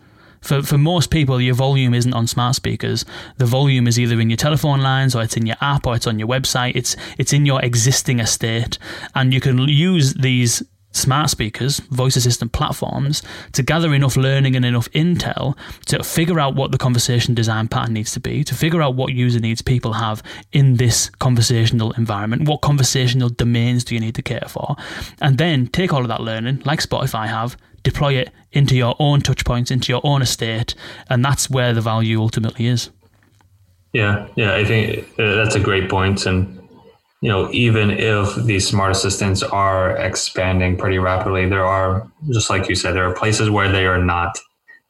for 0.46 0.62
for 0.62 0.78
most 0.78 1.10
people, 1.10 1.40
your 1.40 1.54
volume 1.54 1.94
isn't 1.94 2.14
on 2.14 2.26
smart 2.26 2.54
speakers. 2.54 3.04
The 3.36 3.46
volume 3.46 3.86
is 3.86 3.98
either 3.98 4.20
in 4.20 4.30
your 4.30 4.36
telephone 4.36 4.80
lines, 4.80 5.14
or 5.14 5.22
it's 5.22 5.36
in 5.36 5.46
your 5.46 5.56
app, 5.60 5.86
or 5.86 5.96
it's 5.96 6.06
on 6.06 6.18
your 6.18 6.28
website. 6.28 6.76
It's 6.76 6.96
it's 7.18 7.32
in 7.32 7.46
your 7.46 7.62
existing 7.64 8.20
estate, 8.20 8.78
and 9.14 9.34
you 9.34 9.40
can 9.40 9.58
use 9.58 10.14
these 10.14 10.62
smart 10.92 11.28
speakers, 11.28 11.80
voice 11.90 12.16
assistant 12.16 12.52
platforms, 12.52 13.22
to 13.52 13.62
gather 13.62 13.92
enough 13.92 14.16
learning 14.16 14.56
and 14.56 14.64
enough 14.64 14.90
intel 14.92 15.56
to 15.84 16.02
figure 16.02 16.40
out 16.40 16.54
what 16.54 16.72
the 16.72 16.78
conversation 16.78 17.34
design 17.34 17.68
pattern 17.68 17.92
needs 17.92 18.12
to 18.12 18.20
be, 18.20 18.42
to 18.42 18.54
figure 18.54 18.80
out 18.80 18.94
what 18.94 19.12
user 19.12 19.38
needs 19.38 19.60
people 19.60 19.92
have 19.92 20.22
in 20.52 20.76
this 20.76 21.10
conversational 21.18 21.92
environment, 21.92 22.48
what 22.48 22.62
conversational 22.62 23.28
domains 23.28 23.84
do 23.84 23.94
you 23.94 24.00
need 24.00 24.14
to 24.14 24.22
cater 24.22 24.48
for, 24.48 24.74
and 25.20 25.36
then 25.36 25.66
take 25.66 25.92
all 25.92 26.00
of 26.00 26.08
that 26.08 26.22
learning, 26.22 26.62
like 26.64 26.80
Spotify 26.80 27.28
have, 27.28 27.56
deploy 27.86 28.14
it 28.14 28.30
into 28.50 28.74
your 28.74 28.96
own 28.98 29.20
touch 29.20 29.44
points, 29.44 29.70
into 29.70 29.92
your 29.92 30.00
own 30.02 30.20
estate, 30.20 30.74
and 31.08 31.24
that's 31.24 31.48
where 31.48 31.72
the 31.72 31.80
value 31.80 32.20
ultimately 32.20 32.66
is. 32.66 32.90
Yeah, 33.92 34.26
yeah, 34.34 34.56
I 34.56 34.64
think 34.64 35.08
uh, 35.18 35.36
that's 35.36 35.54
a 35.54 35.60
great 35.60 35.88
point, 35.88 36.26
and 36.26 36.60
you 37.22 37.30
know, 37.30 37.48
even 37.52 37.90
if 37.90 38.34
these 38.44 38.68
smart 38.68 38.90
assistants 38.90 39.42
are 39.42 39.96
expanding 39.96 40.76
pretty 40.76 40.98
rapidly, 40.98 41.48
there 41.48 41.64
are, 41.64 42.10
just 42.30 42.50
like 42.50 42.68
you 42.68 42.74
said, 42.74 42.94
there 42.94 43.08
are 43.08 43.14
places 43.14 43.48
where 43.48 43.70
they 43.70 43.86
are 43.86 44.02
not. 44.02 44.38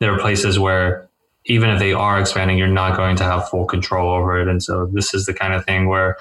There 0.00 0.12
are 0.12 0.18
places 0.18 0.58
where 0.58 1.08
even 1.44 1.70
if 1.70 1.78
they 1.78 1.92
are 1.92 2.18
expanding, 2.18 2.58
you're 2.58 2.66
not 2.66 2.96
going 2.96 3.16
to 3.16 3.24
have 3.24 3.48
full 3.48 3.64
control 3.64 4.10
over 4.10 4.40
it. 4.40 4.48
And 4.48 4.60
so 4.60 4.86
this 4.92 5.14
is 5.14 5.26
the 5.26 5.34
kind 5.34 5.54
of 5.54 5.64
thing 5.64 5.86
where, 5.86 6.16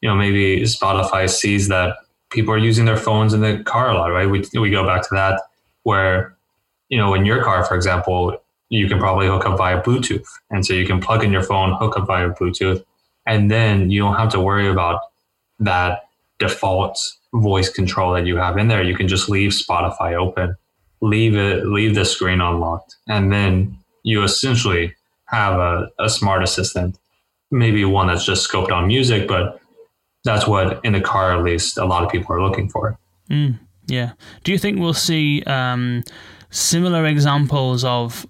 you 0.00 0.08
know, 0.08 0.14
maybe 0.14 0.60
Spotify 0.62 1.28
sees 1.28 1.66
that 1.68 1.96
people 2.30 2.54
are 2.54 2.58
using 2.58 2.84
their 2.84 2.96
phones 2.96 3.34
in 3.34 3.40
the 3.40 3.62
car 3.64 3.90
a 3.90 3.94
lot, 3.94 4.12
right? 4.12 4.30
We, 4.30 4.44
we 4.60 4.70
go 4.70 4.86
back 4.86 5.02
to 5.02 5.08
that 5.12 5.42
where, 5.88 6.36
you 6.90 6.98
know, 6.98 7.14
in 7.14 7.24
your 7.24 7.42
car, 7.42 7.64
for 7.64 7.74
example, 7.74 8.40
you 8.68 8.86
can 8.88 8.98
probably 8.98 9.26
hook 9.26 9.46
up 9.46 9.56
via 9.56 9.82
Bluetooth. 9.82 10.28
And 10.50 10.64
so 10.64 10.74
you 10.74 10.86
can 10.86 11.00
plug 11.00 11.24
in 11.24 11.32
your 11.32 11.42
phone, 11.42 11.74
hook 11.74 11.96
up 11.96 12.06
via 12.06 12.28
Bluetooth, 12.30 12.84
and 13.26 13.50
then 13.50 13.90
you 13.90 14.00
don't 14.00 14.16
have 14.16 14.30
to 14.32 14.40
worry 14.40 14.68
about 14.68 15.00
that 15.58 16.02
default 16.38 16.98
voice 17.32 17.70
control 17.70 18.12
that 18.14 18.26
you 18.26 18.36
have 18.36 18.58
in 18.58 18.68
there. 18.68 18.82
You 18.82 18.94
can 18.94 19.08
just 19.08 19.28
leave 19.28 19.52
Spotify 19.52 20.14
open, 20.14 20.56
leave 21.00 21.34
it, 21.34 21.66
leave 21.66 21.94
the 21.94 22.04
screen 22.04 22.40
unlocked, 22.40 22.96
and 23.08 23.32
then 23.32 23.78
you 24.02 24.22
essentially 24.22 24.94
have 25.24 25.58
a, 25.58 25.88
a 25.98 26.08
smart 26.08 26.42
assistant, 26.42 26.98
maybe 27.50 27.84
one 27.84 28.06
that's 28.08 28.24
just 28.24 28.48
scoped 28.48 28.72
on 28.72 28.86
music, 28.86 29.26
but 29.28 29.60
that's 30.24 30.46
what 30.46 30.80
in 30.84 30.92
the 30.92 31.00
car 31.00 31.36
at 31.36 31.42
least 31.42 31.78
a 31.78 31.84
lot 31.84 32.04
of 32.04 32.10
people 32.10 32.34
are 32.34 32.42
looking 32.42 32.68
for. 32.68 32.98
Mm, 33.30 33.58
yeah. 33.88 34.12
Do 34.44 34.52
you 34.52 34.58
think 34.58 34.78
we'll 34.78 34.94
see 34.94 35.42
um, 35.44 36.04
similar 36.50 37.06
examples 37.06 37.84
of? 37.84 38.26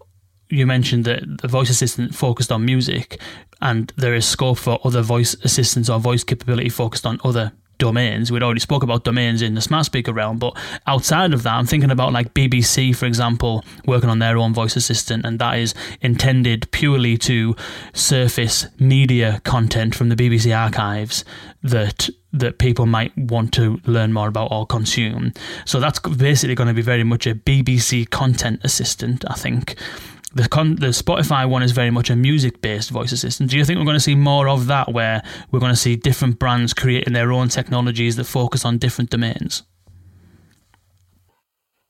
You 0.51 0.67
mentioned 0.67 1.05
that 1.05 1.43
the 1.43 1.49
voice 1.49 1.69
assistant 1.69 2.15
focused 2.15 2.51
on 2.51 2.65
music 2.65 3.21
and 3.61 3.93
there 3.99 4.15
is 4.15 4.27
scope 4.27 4.57
for 4.57 4.79
other 4.83 5.03
voice 5.03 5.35
assistants 5.45 5.91
or 5.91 6.01
voice 6.01 6.25
capability 6.25 6.71
focused 6.71 7.05
on 7.05 7.21
other 7.23 7.53
domains. 7.79 8.31
We'd 8.31 8.43
already 8.43 8.61
spoke 8.61 8.83
about 8.83 9.05
domains 9.05 9.43
in 9.43 9.55
the 9.55 9.61
smart 9.61 9.87
speaker 9.87 10.13
realm, 10.13 10.39
but 10.39 10.57
outside 10.87 11.33
of 11.33 11.43
that, 11.45 11.55
I'm 11.55 11.67
thinking 11.67 11.91
about 11.91 12.13
like 12.13 12.35
BBC, 12.35 12.95
for 12.95 13.07
example, 13.07 13.65
working 13.87 14.11
on 14.11 14.19
their 14.19 14.37
own 14.37 14.53
voice 14.55 14.77
assistant, 14.77 15.25
and 15.25 15.39
that 15.39 15.59
is 15.59 15.75
intended 16.01 16.71
purely 16.71 17.17
to 17.19 17.57
surface 17.93 18.67
media 18.79 19.41
content 19.45 19.95
from 19.95 20.09
the 20.09 20.17
BBC 20.17 20.57
archives 20.57 21.25
that 21.63 22.09
that 22.31 22.59
people 22.59 22.85
might 22.85 23.17
want 23.17 23.55
to 23.55 23.81
learn 23.87 24.13
more 24.13 24.29
about 24.29 24.53
or 24.53 24.67
consume. 24.67 25.33
So 25.65 25.81
that's 25.81 25.99
basically 25.99 26.55
going 26.55 26.69
to 26.69 26.75
be 26.75 26.83
very 26.83 27.03
much 27.03 27.27
a 27.27 27.35
BBC 27.35 28.11
content 28.11 28.61
assistant, 28.65 29.25
I 29.29 29.35
think 29.35 29.77
the 30.35 30.49
con- 30.49 30.77
the 30.77 30.89
Spotify 30.89 31.49
one 31.49 31.63
is 31.63 31.73
very 31.73 31.91
much 31.91 32.11
a 32.11 32.17
music 32.17 32.61
based 32.61 32.91
voice 32.91 33.13
assistant. 33.13 33.51
Do 33.51 33.57
you 33.57 33.65
think 33.65 33.79
we're 33.79 33.85
going 33.85 33.97
to 33.97 34.01
see 34.01 34.15
more 34.15 34.49
of 34.49 34.67
that, 34.67 34.93
where 34.93 35.23
we're 35.51 35.61
going 35.61 35.73
to 35.73 35.77
see 35.77 35.97
different 35.97 36.39
brands 36.39 36.75
creating 36.75 37.15
their 37.15 37.33
own 37.33 37.49
technologies 37.49 38.17
that 38.17 38.25
focus 38.25 38.65
on 38.65 38.79
different 38.79 39.11
domains? 39.11 39.63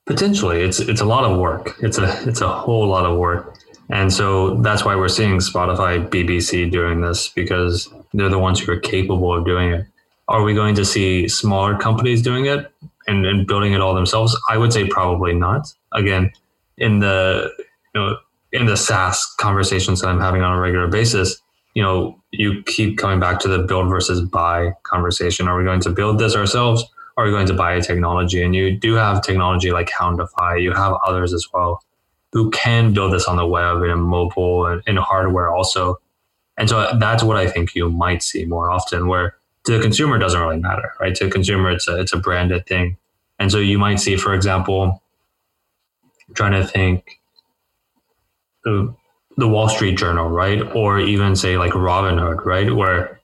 Potentially, 0.06 0.62
it's 0.62 0.78
it's 0.78 1.00
a 1.00 1.04
lot 1.04 1.24
of 1.24 1.38
work. 1.38 1.76
It's 1.82 1.98
a 1.98 2.28
it's 2.28 2.40
a 2.40 2.48
whole 2.48 2.86
lot 2.86 3.04
of 3.04 3.18
work, 3.18 3.58
and 3.90 4.12
so 4.12 4.54
that's 4.62 4.84
why 4.84 4.94
we're 4.94 5.08
seeing 5.08 5.38
Spotify, 5.38 6.08
BBC 6.08 6.70
doing 6.70 7.00
this 7.00 7.28
because 7.28 7.92
they're 8.14 8.30
the 8.30 8.38
ones 8.38 8.60
who 8.60 8.72
are 8.72 8.80
capable 8.80 9.34
of 9.34 9.44
doing 9.44 9.72
it. 9.72 9.86
Are 10.28 10.42
we 10.42 10.54
going 10.54 10.74
to 10.76 10.84
see 10.84 11.26
smaller 11.28 11.76
companies 11.76 12.22
doing 12.22 12.46
it 12.46 12.70
and, 13.06 13.24
and 13.26 13.46
building 13.46 13.72
it 13.72 13.80
all 13.80 13.94
themselves? 13.94 14.38
I 14.48 14.58
would 14.58 14.72
say 14.72 14.86
probably 14.86 15.32
not. 15.34 15.72
Again, 15.92 16.30
in 16.76 17.00
the 17.00 17.50
you 17.94 18.00
know 18.00 18.16
in 18.52 18.66
the 18.66 18.76
SaaS 18.76 19.24
conversations 19.38 20.00
that 20.00 20.08
I'm 20.08 20.20
having 20.20 20.42
on 20.42 20.56
a 20.56 20.60
regular 20.60 20.88
basis, 20.88 21.40
you 21.74 21.82
know, 21.82 22.20
you 22.30 22.62
keep 22.64 22.98
coming 22.98 23.20
back 23.20 23.38
to 23.40 23.48
the 23.48 23.58
build 23.58 23.88
versus 23.88 24.20
buy 24.20 24.72
conversation. 24.82 25.48
Are 25.48 25.56
we 25.56 25.64
going 25.64 25.80
to 25.80 25.90
build 25.90 26.18
this 26.18 26.34
ourselves? 26.34 26.84
Are 27.16 27.24
we 27.24 27.30
going 27.30 27.46
to 27.46 27.54
buy 27.54 27.74
a 27.74 27.82
technology? 27.82 28.42
And 28.42 28.54
you 28.54 28.76
do 28.76 28.94
have 28.94 29.22
technology 29.22 29.70
like 29.70 29.90
Houndify. 29.90 30.62
You 30.62 30.72
have 30.72 30.96
others 31.04 31.32
as 31.32 31.46
well 31.52 31.82
who 32.32 32.50
can 32.50 32.92
build 32.92 33.12
this 33.12 33.26
on 33.26 33.36
the 33.36 33.46
web 33.46 33.82
and 33.82 34.02
mobile 34.02 34.66
and 34.66 34.82
in 34.86 34.96
hardware 34.96 35.50
also. 35.50 35.98
And 36.56 36.68
so 36.68 36.96
that's 36.98 37.22
what 37.22 37.36
I 37.36 37.46
think 37.46 37.74
you 37.74 37.88
might 37.90 38.22
see 38.22 38.44
more 38.44 38.70
often, 38.70 39.08
where 39.08 39.36
to 39.64 39.76
the 39.76 39.80
consumer 39.82 40.18
doesn't 40.18 40.40
really 40.40 40.58
matter, 40.58 40.92
right? 41.00 41.14
To 41.14 41.24
the 41.24 41.30
consumer, 41.30 41.70
it's 41.70 41.88
a 41.88 41.98
it's 41.98 42.12
a 42.12 42.18
branded 42.18 42.66
thing. 42.66 42.96
And 43.38 43.50
so 43.50 43.58
you 43.58 43.78
might 43.78 44.00
see, 44.00 44.16
for 44.16 44.34
example, 44.34 45.02
trying 46.34 46.52
to 46.52 46.66
think 46.66 47.17
the 48.68 48.94
the 49.36 49.48
Wall 49.48 49.68
Street 49.68 49.96
Journal, 49.96 50.28
right? 50.28 50.60
Or 50.74 50.98
even 50.98 51.36
say 51.36 51.56
like 51.56 51.72
Robinhood, 51.72 52.44
right? 52.44 52.74
Where 52.74 53.20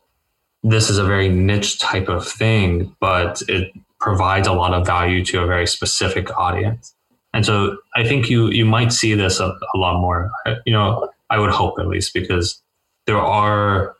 this 0.62 0.88
is 0.88 0.98
a 0.98 1.04
very 1.04 1.28
niche 1.28 1.78
type 1.80 2.08
of 2.08 2.26
thing, 2.26 2.94
but 3.00 3.42
it 3.48 3.72
provides 4.00 4.46
a 4.46 4.52
lot 4.52 4.72
of 4.72 4.86
value 4.86 5.24
to 5.24 5.42
a 5.42 5.46
very 5.46 5.66
specific 5.66 6.36
audience. 6.38 6.94
And 7.32 7.44
so 7.44 7.78
I 7.96 8.04
think 8.06 8.30
you 8.30 8.48
you 8.48 8.64
might 8.64 8.92
see 8.92 9.14
this 9.14 9.40
a, 9.40 9.56
a 9.74 9.78
lot 9.78 10.00
more. 10.00 10.30
You 10.64 10.72
know, 10.72 11.10
I 11.30 11.38
would 11.38 11.50
hope 11.50 11.78
at 11.80 11.88
least 11.88 12.14
because 12.14 12.62
there 13.06 13.18
are 13.18 13.96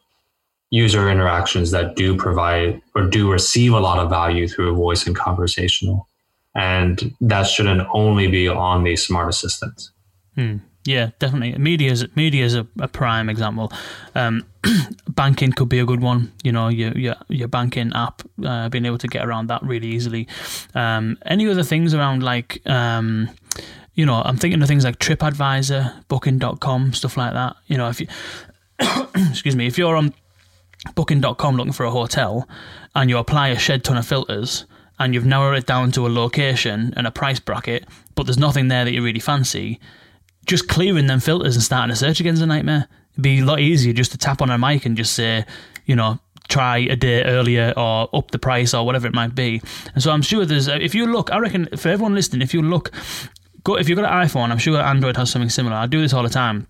user 0.70 1.10
interactions 1.10 1.70
that 1.72 1.94
do 1.94 2.16
provide 2.16 2.80
or 2.94 3.02
do 3.02 3.30
receive 3.30 3.72
a 3.72 3.80
lot 3.80 3.98
of 3.98 4.08
value 4.08 4.48
through 4.48 4.74
voice 4.74 5.06
and 5.06 5.16
conversational. 5.16 6.08
And 6.54 7.14
that 7.20 7.46
shouldn't 7.46 7.86
only 7.92 8.28
be 8.28 8.48
on 8.48 8.84
the 8.84 8.96
smart 8.96 9.28
assistants. 9.28 9.90
Hmm. 10.36 10.58
Yeah, 10.86 11.10
definitely. 11.18 11.56
Media 11.58 11.90
is 11.90 12.06
media 12.14 12.44
is 12.44 12.54
a, 12.54 12.66
a 12.78 12.88
prime 12.88 13.30
example. 13.30 13.72
Um, 14.14 14.44
banking 15.08 15.52
could 15.52 15.70
be 15.70 15.78
a 15.78 15.86
good 15.86 16.00
one. 16.02 16.32
You 16.42 16.52
know, 16.52 16.68
your 16.68 16.92
your 16.92 17.16
your 17.28 17.48
banking 17.48 17.92
app, 17.94 18.22
uh, 18.44 18.68
being 18.68 18.84
able 18.84 18.98
to 18.98 19.08
get 19.08 19.24
around 19.24 19.46
that 19.46 19.62
really 19.62 19.88
easily. 19.88 20.28
Um, 20.74 21.16
any 21.24 21.48
other 21.48 21.62
things 21.62 21.94
around 21.94 22.22
like, 22.22 22.60
um, 22.68 23.30
you 23.94 24.04
know, 24.04 24.20
I'm 24.22 24.36
thinking 24.36 24.60
of 24.60 24.68
things 24.68 24.84
like 24.84 24.98
TripAdvisor, 24.98 26.06
Booking.com, 26.08 26.92
stuff 26.92 27.16
like 27.16 27.32
that. 27.32 27.56
You 27.66 27.78
know, 27.78 27.88
if 27.88 28.00
you 28.00 28.06
excuse 29.30 29.56
me, 29.56 29.66
if 29.66 29.78
you're 29.78 29.96
on 29.96 30.12
Booking.com 30.94 31.56
looking 31.56 31.72
for 31.72 31.86
a 31.86 31.90
hotel 31.90 32.46
and 32.94 33.08
you 33.08 33.16
apply 33.16 33.48
a 33.48 33.58
shed 33.58 33.84
ton 33.84 33.96
of 33.96 34.06
filters 34.06 34.66
and 34.98 35.14
you've 35.14 35.24
narrowed 35.24 35.56
it 35.56 35.64
down 35.64 35.92
to 35.92 36.06
a 36.06 36.10
location 36.10 36.92
and 36.94 37.06
a 37.06 37.10
price 37.10 37.40
bracket, 37.40 37.86
but 38.14 38.26
there's 38.26 38.38
nothing 38.38 38.68
there 38.68 38.84
that 38.84 38.92
you 38.92 39.02
really 39.02 39.18
fancy 39.18 39.80
just 40.44 40.68
clearing 40.68 41.06
them 41.06 41.20
filters 41.20 41.56
and 41.56 41.62
starting 41.62 41.92
a 41.92 41.96
search 41.96 42.20
again 42.20 42.34
is 42.34 42.40
a 42.40 42.46
nightmare. 42.46 42.88
It'd 43.12 43.22
be 43.22 43.40
a 43.40 43.44
lot 43.44 43.60
easier 43.60 43.92
just 43.92 44.12
to 44.12 44.18
tap 44.18 44.42
on 44.42 44.50
a 44.50 44.58
mic 44.58 44.86
and 44.86 44.96
just 44.96 45.14
say, 45.14 45.44
you 45.86 45.96
know, 45.96 46.18
try 46.48 46.78
a 46.78 46.96
day 46.96 47.22
earlier 47.24 47.72
or 47.76 48.08
up 48.12 48.30
the 48.30 48.38
price 48.38 48.74
or 48.74 48.84
whatever 48.84 49.06
it 49.06 49.14
might 49.14 49.34
be. 49.34 49.62
And 49.94 50.02
so 50.02 50.10
I'm 50.10 50.22
sure 50.22 50.44
there's, 50.44 50.68
if 50.68 50.94
you 50.94 51.06
look, 51.06 51.32
I 51.32 51.38
reckon 51.38 51.66
for 51.76 51.88
everyone 51.88 52.14
listening, 52.14 52.42
if 52.42 52.52
you 52.52 52.62
look, 52.62 52.90
go 53.62 53.76
if 53.76 53.88
you've 53.88 53.98
got 53.98 54.10
an 54.10 54.28
iPhone, 54.28 54.50
I'm 54.50 54.58
sure 54.58 54.78
Android 54.80 55.16
has 55.16 55.30
something 55.30 55.48
similar. 55.48 55.76
I 55.76 55.86
do 55.86 56.00
this 56.00 56.12
all 56.12 56.22
the 56.22 56.28
time. 56.28 56.66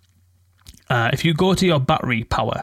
Uh, 0.90 1.08
if 1.14 1.24
you 1.24 1.32
go 1.32 1.54
to 1.54 1.64
your 1.66 1.80
battery 1.80 2.24
power 2.24 2.62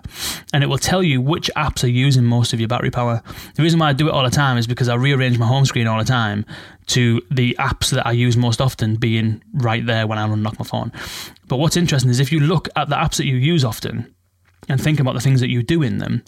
and 0.54 0.64
it 0.64 0.68
will 0.68 0.78
tell 0.78 1.02
you 1.02 1.20
which 1.20 1.50
apps 1.58 1.84
are 1.84 1.88
using 1.88 2.24
most 2.24 2.54
of 2.54 2.60
your 2.60 2.70
battery 2.70 2.92
power. 2.92 3.24
The 3.56 3.64
reason 3.64 3.80
why 3.80 3.90
I 3.90 3.94
do 3.94 4.08
it 4.08 4.12
all 4.12 4.24
the 4.24 4.30
time 4.30 4.58
is 4.58 4.68
because 4.68 4.90
I 4.90 4.96
rearrange 4.96 5.40
my 5.40 5.48
home 5.48 5.66
screen 5.66 5.88
all 5.88 5.98
the 5.98 6.06
time 6.06 6.46
to 6.92 7.22
the 7.32 7.56
apps 7.60 7.92
that 7.92 8.06
I 8.06 8.12
use 8.12 8.36
most 8.38 8.62
often 8.62 8.96
being 8.96 9.44
right 9.54 9.86
there 9.86 10.08
when 10.08 10.18
I 10.18 10.26
unlock 10.26 10.60
my 10.60 10.66
phone. 10.66 10.92
But 11.48 11.58
what's 11.58 11.78
interesting 11.78 12.12
is 12.12 12.20
if 12.20 12.32
you 12.32 12.40
look 12.40 12.68
at 12.76 12.90
the 12.90 12.96
apps 12.96 13.18
that 13.18 13.26
you 13.26 13.36
use 13.36 13.64
often 13.64 14.14
and 14.68 14.82
think 14.82 15.00
about 15.00 15.14
the 15.14 15.22
things 15.22 15.40
that 15.42 15.50
you 15.50 15.64
do 15.64 15.82
in 15.82 15.98
them, 16.00 16.24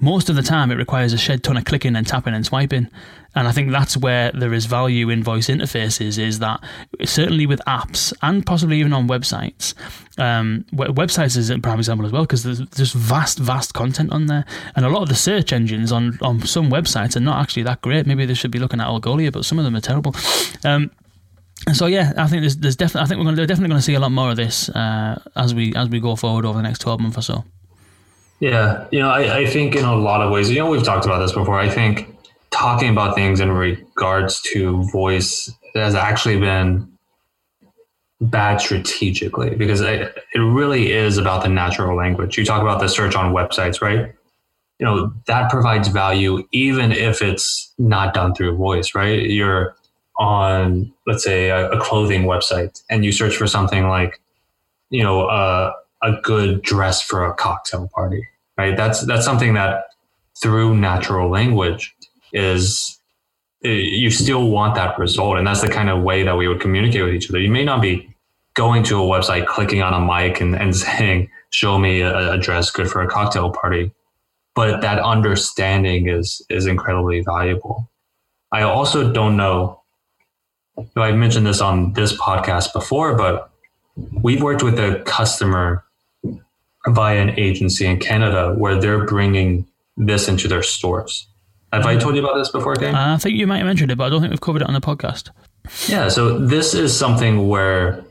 most 0.00 0.28
of 0.28 0.36
the 0.36 0.42
time 0.42 0.70
it 0.70 0.76
requires 0.76 1.12
a 1.12 1.18
shed 1.18 1.42
ton 1.42 1.56
of 1.56 1.64
clicking 1.64 1.96
and 1.96 2.06
tapping 2.06 2.34
and 2.34 2.46
swiping. 2.46 2.88
And 3.34 3.46
I 3.46 3.52
think 3.52 3.70
that's 3.70 3.96
where 3.96 4.32
there 4.32 4.52
is 4.52 4.66
value 4.66 5.10
in 5.10 5.22
voice 5.22 5.48
interfaces 5.48 6.18
is 6.18 6.38
that 6.38 6.60
certainly 7.04 7.46
with 7.46 7.60
apps 7.66 8.12
and 8.22 8.44
possibly 8.44 8.80
even 8.80 8.92
on 8.92 9.06
websites. 9.06 9.74
Um, 10.18 10.64
websites 10.72 11.36
is 11.36 11.50
a 11.50 11.58
prime 11.58 11.78
example 11.78 12.06
as 12.06 12.12
well 12.12 12.22
because 12.22 12.42
there's 12.42 12.60
just 12.70 12.94
vast, 12.94 13.38
vast 13.38 13.74
content 13.74 14.12
on 14.12 14.26
there. 14.26 14.44
And 14.74 14.84
a 14.84 14.88
lot 14.88 15.02
of 15.02 15.08
the 15.08 15.14
search 15.14 15.52
engines 15.52 15.92
on, 15.92 16.18
on 16.22 16.40
some 16.46 16.70
websites 16.70 17.16
are 17.16 17.20
not 17.20 17.40
actually 17.40 17.64
that 17.64 17.82
great. 17.82 18.06
Maybe 18.06 18.24
they 18.24 18.34
should 18.34 18.50
be 18.50 18.58
looking 18.58 18.80
at 18.80 18.88
Algolia, 18.88 19.32
but 19.32 19.44
some 19.44 19.58
of 19.58 19.64
them 19.64 19.76
are 19.76 19.80
terrible. 19.80 20.14
Um, 20.64 20.90
so 21.72 21.86
yeah, 21.86 22.12
I 22.16 22.26
think 22.28 22.42
there's, 22.42 22.56
there's 22.56 22.76
definitely 22.76 23.04
I 23.04 23.08
think 23.08 23.18
we're 23.18 23.24
gonna, 23.24 23.46
definitely 23.46 23.70
going 23.70 23.80
to 23.80 23.84
see 23.84 23.94
a 23.94 24.00
lot 24.00 24.12
more 24.12 24.30
of 24.30 24.36
this 24.36 24.68
uh, 24.70 25.20
as 25.36 25.54
we 25.54 25.74
as 25.74 25.88
we 25.88 26.00
go 26.00 26.16
forward 26.16 26.44
over 26.44 26.56
the 26.56 26.62
next 26.62 26.80
twelve 26.80 27.00
months 27.00 27.18
or 27.18 27.22
so. 27.22 27.44
Yeah, 28.40 28.86
you 28.92 29.00
know, 29.00 29.10
I, 29.10 29.38
I 29.38 29.46
think 29.46 29.74
in 29.74 29.84
a 29.84 29.96
lot 29.96 30.20
of 30.20 30.30
ways, 30.30 30.50
you 30.50 30.58
know, 30.58 30.70
we've 30.70 30.84
talked 30.84 31.04
about 31.04 31.18
this 31.18 31.32
before. 31.32 31.58
I 31.58 31.68
think 31.68 32.16
talking 32.50 32.88
about 32.88 33.14
things 33.14 33.40
in 33.40 33.50
regards 33.50 34.40
to 34.42 34.82
voice 34.90 35.52
has 35.74 35.94
actually 35.94 36.38
been 36.38 36.90
bad 38.20 38.60
strategically 38.60 39.54
because 39.54 39.80
it, 39.80 40.16
it 40.34 40.38
really 40.38 40.92
is 40.92 41.18
about 41.18 41.42
the 41.42 41.48
natural 41.48 41.96
language. 41.96 42.38
You 42.38 42.44
talk 42.44 42.62
about 42.62 42.80
the 42.80 42.88
search 42.88 43.14
on 43.14 43.32
websites, 43.32 43.80
right? 43.80 44.12
You 44.78 44.86
know, 44.86 45.12
that 45.26 45.50
provides 45.50 45.88
value 45.88 46.46
even 46.52 46.92
if 46.92 47.20
it's 47.22 47.72
not 47.78 48.14
done 48.14 48.34
through 48.34 48.56
voice, 48.56 48.94
right? 48.94 49.22
You're 49.22 49.76
on, 50.16 50.92
let's 51.06 51.24
say, 51.24 51.50
a, 51.50 51.70
a 51.70 51.80
clothing 51.80 52.24
website 52.24 52.82
and 52.88 53.04
you 53.04 53.12
search 53.12 53.36
for 53.36 53.46
something 53.46 53.88
like, 53.88 54.20
you 54.90 55.02
know, 55.02 55.26
uh, 55.26 55.72
a 56.02 56.12
good 56.22 56.62
dress 56.62 57.02
for 57.02 57.24
a 57.24 57.34
cocktail 57.34 57.88
party, 57.94 58.26
right? 58.56 58.76
That's 58.76 59.04
that's 59.06 59.24
something 59.24 59.54
that 59.54 59.84
through 60.40 60.76
natural 60.76 61.30
language 61.30 61.94
is 62.32 62.98
eh, 63.64 63.68
you 63.68 64.10
still 64.10 64.50
want 64.50 64.74
that 64.76 64.98
result, 64.98 65.38
and 65.38 65.46
that's 65.46 65.60
the 65.60 65.68
kind 65.68 65.90
of 65.90 66.02
way 66.02 66.22
that 66.22 66.36
we 66.36 66.48
would 66.48 66.60
communicate 66.60 67.04
with 67.04 67.14
each 67.14 67.28
other. 67.30 67.40
You 67.40 67.50
may 67.50 67.64
not 67.64 67.82
be 67.82 68.14
going 68.54 68.82
to 68.84 68.96
a 68.96 69.06
website, 69.06 69.46
clicking 69.46 69.82
on 69.82 69.94
a 69.94 70.00
mic, 70.00 70.40
and, 70.40 70.54
and 70.54 70.74
saying, 70.86 71.30
"Show 71.50 71.78
me 71.78 72.00
a, 72.00 72.32
a 72.34 72.38
dress 72.38 72.70
good 72.70 72.88
for 72.88 73.02
a 73.02 73.08
cocktail 73.08 73.50
party," 73.50 73.90
but 74.54 74.80
that 74.82 75.00
understanding 75.00 76.08
is 76.08 76.42
is 76.48 76.66
incredibly 76.66 77.20
valuable. 77.20 77.90
I 78.52 78.62
also 78.62 79.12
don't 79.12 79.36
know. 79.36 79.82
I've 80.96 81.16
mentioned 81.16 81.44
this 81.44 81.60
on 81.60 81.92
this 81.94 82.12
podcast 82.16 82.72
before, 82.72 83.16
but 83.16 83.50
we've 84.22 84.42
worked 84.42 84.62
with 84.62 84.78
a 84.78 85.02
customer 85.04 85.84
via 86.90 87.20
an 87.20 87.30
agency 87.38 87.86
in 87.86 87.98
Canada 87.98 88.54
where 88.54 88.80
they're 88.80 89.04
bringing 89.04 89.66
this 89.96 90.28
into 90.28 90.48
their 90.48 90.62
stores. 90.62 91.26
Have 91.72 91.84
I 91.84 91.96
mm. 91.96 92.00
told 92.00 92.14
you 92.16 92.24
about 92.24 92.38
this 92.38 92.50
before, 92.50 92.74
Kane? 92.76 92.94
I 92.94 93.16
think 93.18 93.36
you 93.36 93.46
might 93.46 93.58
have 93.58 93.66
mentioned 93.66 93.90
it, 93.90 93.96
but 93.96 94.04
I 94.04 94.08
don't 94.08 94.20
think 94.20 94.30
we've 94.30 94.40
covered 94.40 94.62
it 94.62 94.68
on 94.68 94.74
the 94.74 94.80
podcast. 94.80 95.30
Yeah, 95.86 96.08
so 96.08 96.38
this 96.38 96.72
is 96.72 96.96
something 96.96 97.48
where 97.48 98.04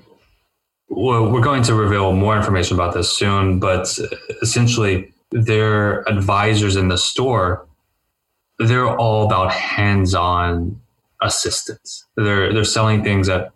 we're 0.90 1.42
going 1.42 1.64
to 1.64 1.74
reveal 1.74 2.12
more 2.14 2.38
information 2.38 2.76
about 2.76 2.94
this 2.94 3.10
soon, 3.10 3.60
but 3.60 3.98
essentially, 4.42 5.12
their 5.32 6.08
advisors 6.08 6.76
in 6.76 6.88
the 6.88 6.98
store, 6.98 7.66
they're 8.60 8.96
all 8.96 9.26
about 9.26 9.52
hands-on 9.52 10.80
assistance. 11.22 12.06
They're 12.16 12.54
they're 12.54 12.64
selling 12.64 13.04
things 13.04 13.28
at 13.28 13.52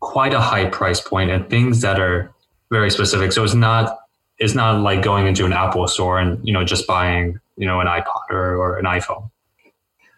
quite 0.00 0.32
a 0.32 0.40
high 0.40 0.66
price 0.66 1.00
point 1.00 1.30
and 1.30 1.48
things 1.48 1.80
that 1.80 1.98
are 1.98 2.30
very 2.70 2.90
specific. 2.90 3.32
So 3.32 3.42
it's 3.42 3.54
not 3.54 3.99
it's 4.40 4.54
not 4.54 4.80
like 4.80 5.02
going 5.02 5.26
into 5.26 5.44
an 5.44 5.52
Apple 5.52 5.86
store 5.86 6.18
and 6.18 6.44
you 6.46 6.52
know 6.52 6.64
just 6.64 6.86
buying 6.86 7.38
you 7.56 7.66
know 7.66 7.80
an 7.80 7.86
iPod 7.86 8.30
or, 8.30 8.56
or 8.56 8.78
an 8.78 8.86
iPhone, 8.86 9.30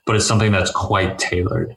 but 0.06 0.16
it's 0.16 0.26
something 0.26 0.52
that's 0.52 0.70
quite 0.70 1.18
tailored. 1.18 1.76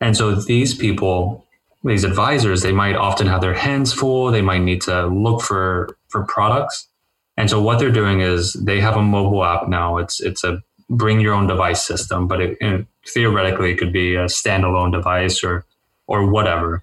And 0.00 0.16
so 0.16 0.34
these 0.34 0.74
people, 0.74 1.46
these 1.84 2.04
advisors, 2.04 2.62
they 2.62 2.72
might 2.72 2.96
often 2.96 3.26
have 3.28 3.40
their 3.40 3.54
hands 3.54 3.92
full. 3.92 4.30
They 4.30 4.42
might 4.42 4.62
need 4.62 4.82
to 4.82 5.06
look 5.06 5.42
for 5.42 5.96
for 6.08 6.24
products. 6.24 6.88
And 7.36 7.48
so 7.48 7.62
what 7.62 7.78
they're 7.78 7.92
doing 7.92 8.20
is 8.20 8.52
they 8.54 8.80
have 8.80 8.96
a 8.96 9.02
mobile 9.02 9.44
app 9.44 9.68
now. 9.68 9.96
It's 9.98 10.20
it's 10.20 10.42
a 10.42 10.62
bring 10.90 11.20
your 11.20 11.34
own 11.34 11.46
device 11.46 11.86
system, 11.86 12.26
but 12.26 12.40
it, 12.40 12.58
it, 12.60 12.84
theoretically 13.06 13.70
it 13.70 13.78
could 13.78 13.92
be 13.92 14.16
a 14.16 14.24
standalone 14.24 14.90
device 14.90 15.44
or 15.44 15.64
or 16.08 16.28
whatever. 16.28 16.82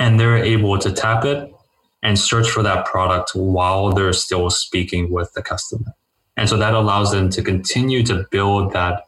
And 0.00 0.18
they're 0.18 0.36
able 0.36 0.78
to 0.80 0.90
tap 0.90 1.24
it 1.24 1.52
and 2.02 2.18
search 2.18 2.50
for 2.50 2.62
that 2.62 2.84
product 2.84 3.34
while 3.34 3.92
they're 3.92 4.12
still 4.12 4.50
speaking 4.50 5.10
with 5.10 5.32
the 5.34 5.42
customer. 5.42 5.94
And 6.36 6.48
so 6.48 6.56
that 6.56 6.74
allows 6.74 7.12
them 7.12 7.30
to 7.30 7.42
continue 7.42 8.02
to 8.04 8.26
build 8.30 8.72
that 8.72 9.06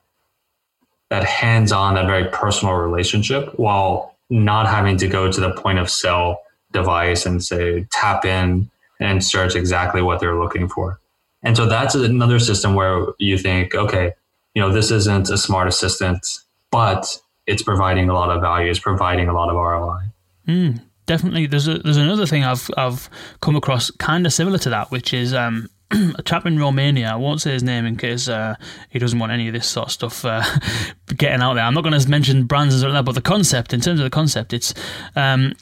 that 1.10 1.24
hands-on, 1.24 1.94
that 1.94 2.06
very 2.06 2.28
personal 2.30 2.74
relationship 2.74 3.56
while 3.58 4.16
not 4.30 4.66
having 4.66 4.96
to 4.96 5.06
go 5.06 5.30
to 5.30 5.40
the 5.40 5.50
point 5.50 5.78
of 5.78 5.88
sale 5.90 6.38
device 6.72 7.24
and 7.26 7.44
say 7.44 7.86
tap 7.92 8.24
in 8.24 8.70
and 9.00 9.22
search 9.22 9.54
exactly 9.54 10.02
what 10.02 10.18
they're 10.18 10.38
looking 10.38 10.68
for. 10.68 10.98
And 11.42 11.56
so 11.56 11.66
that's 11.66 11.94
another 11.94 12.38
system 12.38 12.74
where 12.74 13.06
you 13.18 13.36
think, 13.36 13.74
okay, 13.74 14.14
you 14.54 14.62
know, 14.62 14.72
this 14.72 14.90
isn't 14.90 15.28
a 15.30 15.36
smart 15.36 15.68
assistant, 15.68 16.26
but 16.70 17.20
it's 17.46 17.62
providing 17.62 18.08
a 18.08 18.14
lot 18.14 18.30
of 18.30 18.40
value, 18.40 18.70
it's 18.70 18.78
providing 18.78 19.28
a 19.28 19.34
lot 19.34 19.50
of 19.50 19.56
ROI. 19.56 20.00
Mm, 20.48 20.80
definitely. 21.06 21.46
There's 21.46 21.68
a, 21.68 21.78
there's 21.78 21.96
another 21.96 22.26
thing 22.26 22.44
I've 22.44 22.70
I've 22.76 23.08
come 23.40 23.56
across 23.56 23.90
kind 23.92 24.26
of 24.26 24.32
similar 24.32 24.58
to 24.58 24.70
that, 24.70 24.90
which 24.90 25.14
is 25.14 25.34
um, 25.34 25.68
a 25.90 26.22
chap 26.22 26.46
in 26.46 26.58
Romania. 26.58 27.08
I 27.08 27.16
won't 27.16 27.40
say 27.40 27.52
his 27.52 27.62
name 27.62 27.86
in 27.86 27.96
case 27.96 28.28
uh, 28.28 28.56
he 28.90 28.98
doesn't 28.98 29.18
want 29.18 29.32
any 29.32 29.48
of 29.48 29.54
this 29.54 29.66
sort 29.66 29.88
of 29.88 29.92
stuff 29.92 30.24
uh, 30.24 30.42
getting 31.16 31.40
out 31.40 31.54
there. 31.54 31.64
I'm 31.64 31.74
not 31.74 31.84
going 31.84 31.98
to 31.98 32.08
mention 32.08 32.44
brands 32.44 32.82
like 32.82 32.92
that, 32.92 33.04
but 33.04 33.14
the 33.14 33.22
concept, 33.22 33.72
in 33.72 33.80
terms 33.80 34.00
of 34.00 34.04
the 34.04 34.10
concept, 34.10 34.52
it's 34.52 34.74
um, 35.16 35.54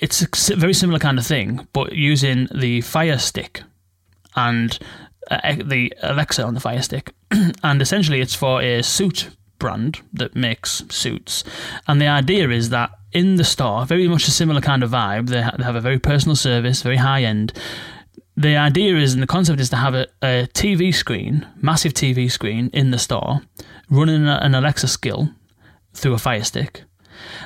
it's 0.00 0.50
a 0.50 0.56
very 0.56 0.74
similar 0.74 0.98
kind 0.98 1.18
of 1.18 1.26
thing, 1.26 1.66
but 1.72 1.92
using 1.92 2.48
the 2.54 2.80
Fire 2.82 3.18
Stick 3.18 3.62
and 4.36 4.78
uh, 5.30 5.56
the 5.64 5.92
Alexa 6.02 6.42
on 6.42 6.54
the 6.54 6.60
Fire 6.60 6.82
Stick, 6.82 7.14
and 7.62 7.80
essentially 7.80 8.20
it's 8.20 8.34
for 8.34 8.60
a 8.60 8.82
suit 8.82 9.30
brand 9.58 10.00
that 10.12 10.34
makes 10.34 10.82
suits, 10.90 11.44
and 11.86 12.00
the 12.00 12.08
idea 12.08 12.48
is 12.50 12.70
that 12.70 12.90
in 13.12 13.36
the 13.36 13.44
store, 13.44 13.86
very 13.86 14.08
much 14.08 14.26
a 14.26 14.32
similar 14.32 14.60
kind 14.60 14.82
of 14.82 14.90
vibe. 14.90 15.28
They, 15.28 15.42
ha- 15.42 15.54
they 15.56 15.64
have 15.64 15.76
a 15.76 15.80
very 15.80 15.98
personal 15.98 16.34
service, 16.34 16.82
very 16.82 16.96
high 16.96 17.22
end. 17.22 17.52
The 18.36 18.56
idea 18.56 18.96
is, 18.96 19.14
and 19.14 19.22
the 19.22 19.28
concept 19.28 19.60
is 19.60 19.70
to 19.70 19.76
have 19.76 19.94
a, 19.94 20.08
a 20.20 20.48
TV 20.52 20.92
screen, 20.92 21.46
massive 21.62 21.94
TV 21.94 22.30
screen 22.30 22.70
in 22.72 22.90
the 22.90 22.98
store, 22.98 23.42
running 23.88 24.26
an 24.26 24.54
Alexa 24.54 24.88
skill 24.88 25.30
through 25.92 26.14
a 26.14 26.18
Fire 26.18 26.42
Stick, 26.42 26.82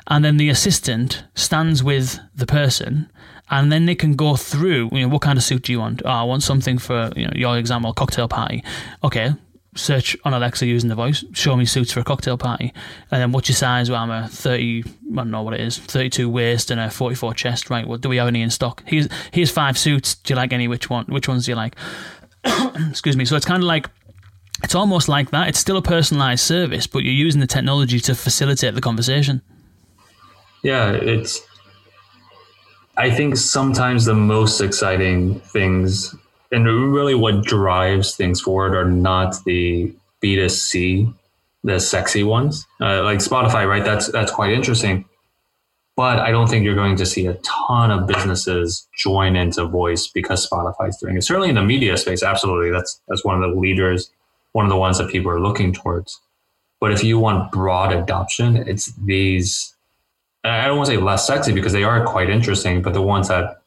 and 0.07 0.25
then 0.25 0.39
the 0.39 0.49
assistant 0.49 1.25
stands 1.35 1.85
with 1.85 2.19
the 2.35 2.47
person 2.47 3.11
and 3.51 3.73
then 3.73 3.87
they 3.87 3.95
can 3.95 4.15
go 4.15 4.37
through 4.37 4.89
you 4.93 5.01
know 5.01 5.09
what 5.09 5.23
kind 5.23 5.39
of 5.39 5.45
suit 5.45 5.63
do 5.63 5.73
you 5.73 5.79
want 5.79 6.03
oh, 6.05 6.09
i 6.11 6.23
want 6.23 6.43
something 6.43 6.79
for 6.79 7.11
you 7.17 7.25
know 7.25 7.33
your 7.35 7.57
example 7.57 7.93
cocktail 7.93 8.29
party 8.29 8.63
okay 9.03 9.33
search 9.79 10.16
on 10.24 10.35
Alexa 10.35 10.66
using 10.66 10.89
the 10.89 10.95
voice, 10.95 11.24
show 11.33 11.57
me 11.57 11.64
suits 11.64 11.93
for 11.93 12.01
a 12.01 12.05
cocktail 12.05 12.37
party, 12.37 12.72
and 13.11 13.22
then 13.22 13.33
what's 13.33 13.49
your 13.49 13.57
size? 13.57 13.91
Well, 13.91 14.03
I'm 14.03 14.11
a 14.11 14.29
30, 14.29 14.85
I 14.85 15.14
don't 15.14 15.31
know 15.31 15.43
what 15.43 15.55
it 15.55 15.61
is, 15.61 15.79
32 15.79 16.29
waist 16.29 16.70
and 16.70 16.81
a 16.81 16.91
44 16.91 17.35
chest. 17.35 17.70
Right, 17.70 17.87
what 17.87 18.01
do 18.01 18.09
we 18.09 18.16
have 18.16 18.29
any 18.29 18.43
in 18.43 18.51
stock? 18.51 18.83
Here's 18.87 19.09
here's 19.33 19.51
five 19.51 19.79
suits. 19.79 20.16
Do 20.16 20.33
you 20.33 20.37
like 20.37 20.53
any? 20.53 20.68
Which 20.68 20.91
one? 20.91 21.07
Which 21.07 21.29
ones 21.29 21.47
do 21.47 21.53
you 21.53 21.57
like? 21.57 21.76
Excuse 22.91 23.16
me. 23.16 23.24
So 23.24 23.37
it's 23.37 23.47
kind 23.47 23.62
of 23.62 23.66
like 23.66 23.89
it's 24.62 24.74
almost 24.74 25.09
like 25.09 25.31
that. 25.31 25.49
It's 25.49 25.59
still 25.59 25.76
a 25.76 25.83
personalized 25.83 26.45
service, 26.45 26.87
but 26.87 27.05
you're 27.05 27.14
using 27.14 27.41
the 27.41 27.47
technology 27.47 28.01
to 28.01 28.14
facilitate 28.14 28.74
the 28.74 28.81
conversation. 28.81 29.43
Yeah, 30.62 30.93
it's. 30.93 31.41
I 32.97 33.11
think 33.11 33.37
sometimes 33.37 34.05
the 34.05 34.14
most 34.14 34.61
exciting 34.61 35.39
things 35.41 36.16
and 36.51 36.66
really 36.66 37.14
what 37.14 37.44
drives 37.44 38.16
things 38.16 38.40
forward 38.40 38.74
are 38.74 38.84
not 38.84 39.36
the 39.44 39.92
B2C, 40.22 41.12
the 41.64 41.78
sexy 41.78 42.24
ones, 42.24 42.66
uh, 42.80 43.03
like 43.03 43.18
Spotify, 43.18 43.68
right? 43.68 43.84
That's, 43.84 44.11
that's 44.11 44.32
quite 44.32 44.53
interesting. 44.53 45.05
But 45.96 46.20
I 46.20 46.30
don't 46.30 46.49
think 46.49 46.64
you're 46.64 46.76
going 46.76 46.96
to 46.96 47.07
see 47.07 47.26
a 47.26 47.34
ton 47.34 47.90
of 47.90 48.07
businesses 48.07 48.86
join 48.96 49.34
into 49.34 49.64
voice 49.64 50.07
because 50.07 50.49
Spotify's 50.49 50.96
doing 50.96 51.16
it. 51.16 51.24
Certainly 51.24 51.49
in 51.49 51.57
the 51.57 51.62
media 51.62 51.96
space, 51.96 52.22
absolutely. 52.22 52.70
That's, 52.70 53.01
that's 53.09 53.24
one 53.24 53.42
of 53.42 53.51
the 53.51 53.59
leaders, 53.59 54.11
one 54.53 54.64
of 54.64 54.70
the 54.70 54.76
ones 54.76 54.99
that 54.99 55.11
people 55.11 55.30
are 55.30 55.40
looking 55.40 55.72
towards. 55.72 56.20
But 56.80 56.92
if 56.92 57.03
you 57.03 57.18
want 57.18 57.51
broad 57.51 57.92
adoption, 57.92 58.57
it's 58.57 58.92
these, 58.94 59.74
I 60.44 60.68
don't 60.68 60.76
want 60.76 60.88
to 60.88 60.94
say 60.94 61.03
less 61.03 61.26
sexy 61.26 61.53
because 61.53 61.72
they 61.72 61.82
are 61.82 62.05
quite 62.05 62.30
interesting, 62.30 62.80
but 62.80 62.94
the 62.94 63.03
ones 63.03 63.26
that 63.26 63.58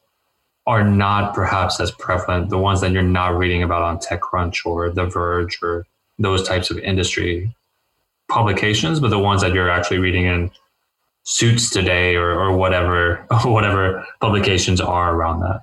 are 0.66 0.84
not 0.84 1.34
perhaps 1.34 1.80
as 1.80 1.90
prevalent, 1.90 2.50
the 2.50 2.58
ones 2.58 2.80
that 2.80 2.92
you're 2.92 3.02
not 3.02 3.36
reading 3.36 3.62
about 3.62 3.82
on 3.82 3.98
TechCrunch 3.98 4.64
or 4.64 4.90
The 4.90 5.06
Verge 5.06 5.58
or 5.62 5.86
those 6.18 6.46
types 6.46 6.70
of 6.70 6.78
industry 6.78 7.54
publications, 8.28 9.00
but 9.00 9.08
the 9.08 9.18
ones 9.18 9.42
that 9.42 9.52
you're 9.52 9.70
actually 9.70 9.98
reading 9.98 10.26
in 10.26 10.50
Suits 11.24 11.70
Today 11.70 12.16
or, 12.16 12.32
or 12.32 12.56
whatever 12.56 13.26
whatever 13.44 14.06
publications 14.20 14.80
are 14.80 15.14
around 15.14 15.40
that. 15.40 15.62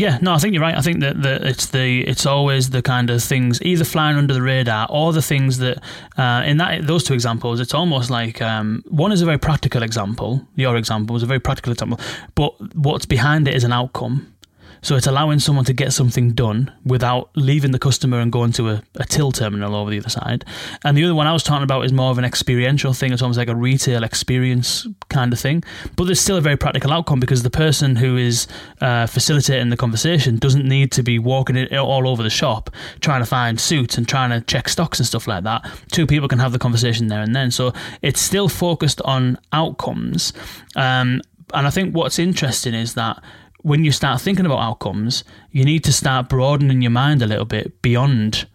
Yeah, 0.00 0.16
no, 0.22 0.32
I 0.32 0.38
think 0.38 0.54
you're 0.54 0.62
right. 0.62 0.74
I 0.74 0.80
think 0.80 1.00
that, 1.00 1.20
that 1.20 1.42
it's 1.42 1.66
the 1.66 2.00
it's 2.08 2.24
always 2.24 2.70
the 2.70 2.80
kind 2.80 3.10
of 3.10 3.22
things 3.22 3.60
either 3.60 3.84
flying 3.84 4.16
under 4.16 4.32
the 4.32 4.40
radar 4.40 4.86
or 4.88 5.12
the 5.12 5.20
things 5.20 5.58
that 5.58 5.76
uh, 6.16 6.42
in 6.46 6.56
that 6.56 6.86
those 6.86 7.04
two 7.04 7.12
examples, 7.12 7.60
it's 7.60 7.74
almost 7.74 8.08
like 8.08 8.40
um, 8.40 8.82
one 8.88 9.12
is 9.12 9.20
a 9.20 9.26
very 9.26 9.36
practical 9.36 9.82
example. 9.82 10.40
Your 10.54 10.76
example 10.76 11.12
was 11.12 11.22
a 11.22 11.26
very 11.26 11.38
practical 11.38 11.70
example, 11.70 12.00
but 12.34 12.50
what's 12.74 13.04
behind 13.04 13.46
it 13.46 13.54
is 13.54 13.62
an 13.62 13.74
outcome. 13.74 14.34
So 14.82 14.96
it's 14.96 15.06
allowing 15.06 15.40
someone 15.40 15.64
to 15.66 15.72
get 15.72 15.92
something 15.92 16.32
done 16.32 16.72
without 16.84 17.30
leaving 17.36 17.70
the 17.72 17.78
customer 17.78 18.20
and 18.20 18.32
going 18.32 18.52
to 18.52 18.70
a, 18.70 18.82
a 18.96 19.04
till 19.04 19.32
terminal 19.32 19.74
over 19.74 19.90
the 19.90 19.98
other 19.98 20.08
side. 20.08 20.44
And 20.84 20.96
the 20.96 21.04
other 21.04 21.14
one 21.14 21.26
I 21.26 21.32
was 21.32 21.42
talking 21.42 21.64
about 21.64 21.84
is 21.84 21.92
more 21.92 22.10
of 22.10 22.18
an 22.18 22.24
experiential 22.24 22.92
thing. 22.92 23.12
It's 23.12 23.22
almost 23.22 23.38
like 23.38 23.48
a 23.48 23.56
retail 23.56 24.04
experience 24.04 24.86
kind 25.08 25.32
of 25.32 25.38
thing. 25.38 25.62
But 25.96 26.04
there's 26.04 26.20
still 26.20 26.36
a 26.36 26.40
very 26.40 26.56
practical 26.56 26.92
outcome 26.92 27.20
because 27.20 27.42
the 27.42 27.50
person 27.50 27.96
who 27.96 28.16
is 28.16 28.46
uh, 28.80 29.06
facilitating 29.06 29.70
the 29.70 29.76
conversation 29.76 30.36
doesn't 30.36 30.66
need 30.66 30.92
to 30.92 31.02
be 31.02 31.18
walking 31.18 31.56
it 31.56 31.72
all 31.72 32.08
over 32.08 32.22
the 32.22 32.30
shop 32.30 32.70
trying 33.00 33.20
to 33.20 33.26
find 33.26 33.60
suits 33.60 33.98
and 33.98 34.08
trying 34.08 34.30
to 34.30 34.40
check 34.46 34.68
stocks 34.68 34.98
and 34.98 35.06
stuff 35.06 35.26
like 35.26 35.44
that. 35.44 35.68
Two 35.92 36.06
people 36.06 36.28
can 36.28 36.38
have 36.38 36.52
the 36.52 36.58
conversation 36.58 37.08
there 37.08 37.22
and 37.22 37.34
then. 37.34 37.50
So 37.50 37.72
it's 38.02 38.20
still 38.20 38.48
focused 38.48 39.00
on 39.02 39.38
outcomes. 39.52 40.32
Um, 40.76 41.20
and 41.52 41.66
I 41.66 41.70
think 41.70 41.94
what's 41.94 42.18
interesting 42.18 42.74
is 42.74 42.94
that 42.94 43.22
when 43.62 43.84
you 43.84 43.92
start 43.92 44.20
thinking 44.20 44.46
about 44.46 44.60
outcomes, 44.60 45.24
you 45.50 45.64
need 45.64 45.84
to 45.84 45.92
start 45.92 46.28
broadening 46.28 46.82
your 46.82 46.90
mind 46.90 47.22
a 47.22 47.26
little 47.26 47.44
bit 47.44 47.82
beyond 47.82 48.46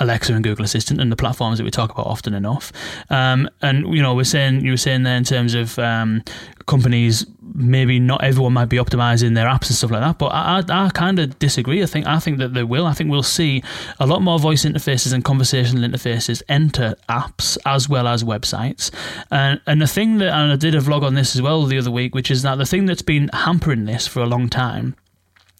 Alexa 0.00 0.32
and 0.32 0.44
Google 0.44 0.64
Assistant 0.64 1.00
and 1.00 1.10
the 1.10 1.16
platforms 1.16 1.58
that 1.58 1.64
we 1.64 1.70
talk 1.70 1.90
about 1.90 2.06
often 2.06 2.34
enough. 2.34 2.72
Um, 3.10 3.48
and 3.62 3.92
you 3.94 4.02
know, 4.02 4.14
we're 4.14 4.24
saying 4.24 4.64
you 4.64 4.72
were 4.72 4.76
saying 4.76 5.02
there 5.02 5.16
in 5.16 5.24
terms 5.24 5.54
of 5.54 5.78
um, 5.78 6.22
companies, 6.66 7.26
maybe 7.58 7.98
not 7.98 8.22
everyone 8.22 8.52
might 8.52 8.68
be 8.68 8.76
optimizing 8.76 9.34
their 9.34 9.46
apps 9.46 9.68
and 9.68 9.76
stuff 9.76 9.90
like 9.90 10.00
that. 10.00 10.18
But 10.18 10.28
I, 10.28 10.62
I, 10.68 10.86
I 10.86 10.90
kind 10.90 11.18
of 11.18 11.38
disagree. 11.38 11.82
I 11.82 11.86
think 11.86 12.06
I 12.06 12.18
think 12.18 12.38
that 12.38 12.54
they 12.54 12.62
will. 12.62 12.86
I 12.86 12.92
think 12.92 13.10
we'll 13.10 13.22
see 13.22 13.62
a 13.98 14.06
lot 14.06 14.22
more 14.22 14.38
voice 14.38 14.64
interfaces 14.64 15.12
and 15.12 15.24
conversational 15.24 15.88
interfaces 15.88 16.42
enter 16.48 16.94
apps 17.08 17.58
as 17.66 17.88
well 17.88 18.06
as 18.06 18.24
websites. 18.24 18.90
And 19.30 19.60
and 19.66 19.82
the 19.82 19.86
thing 19.86 20.18
that 20.18 20.32
and 20.32 20.52
I 20.52 20.56
did 20.56 20.74
a 20.74 20.80
vlog 20.80 21.02
on 21.02 21.14
this 21.14 21.34
as 21.34 21.42
well 21.42 21.64
the 21.64 21.78
other 21.78 21.90
week, 21.90 22.14
which 22.14 22.30
is 22.30 22.42
that 22.42 22.56
the 22.56 22.66
thing 22.66 22.86
that's 22.86 23.02
been 23.02 23.28
hampering 23.32 23.84
this 23.84 24.06
for 24.06 24.20
a 24.20 24.26
long 24.26 24.48
time 24.48 24.94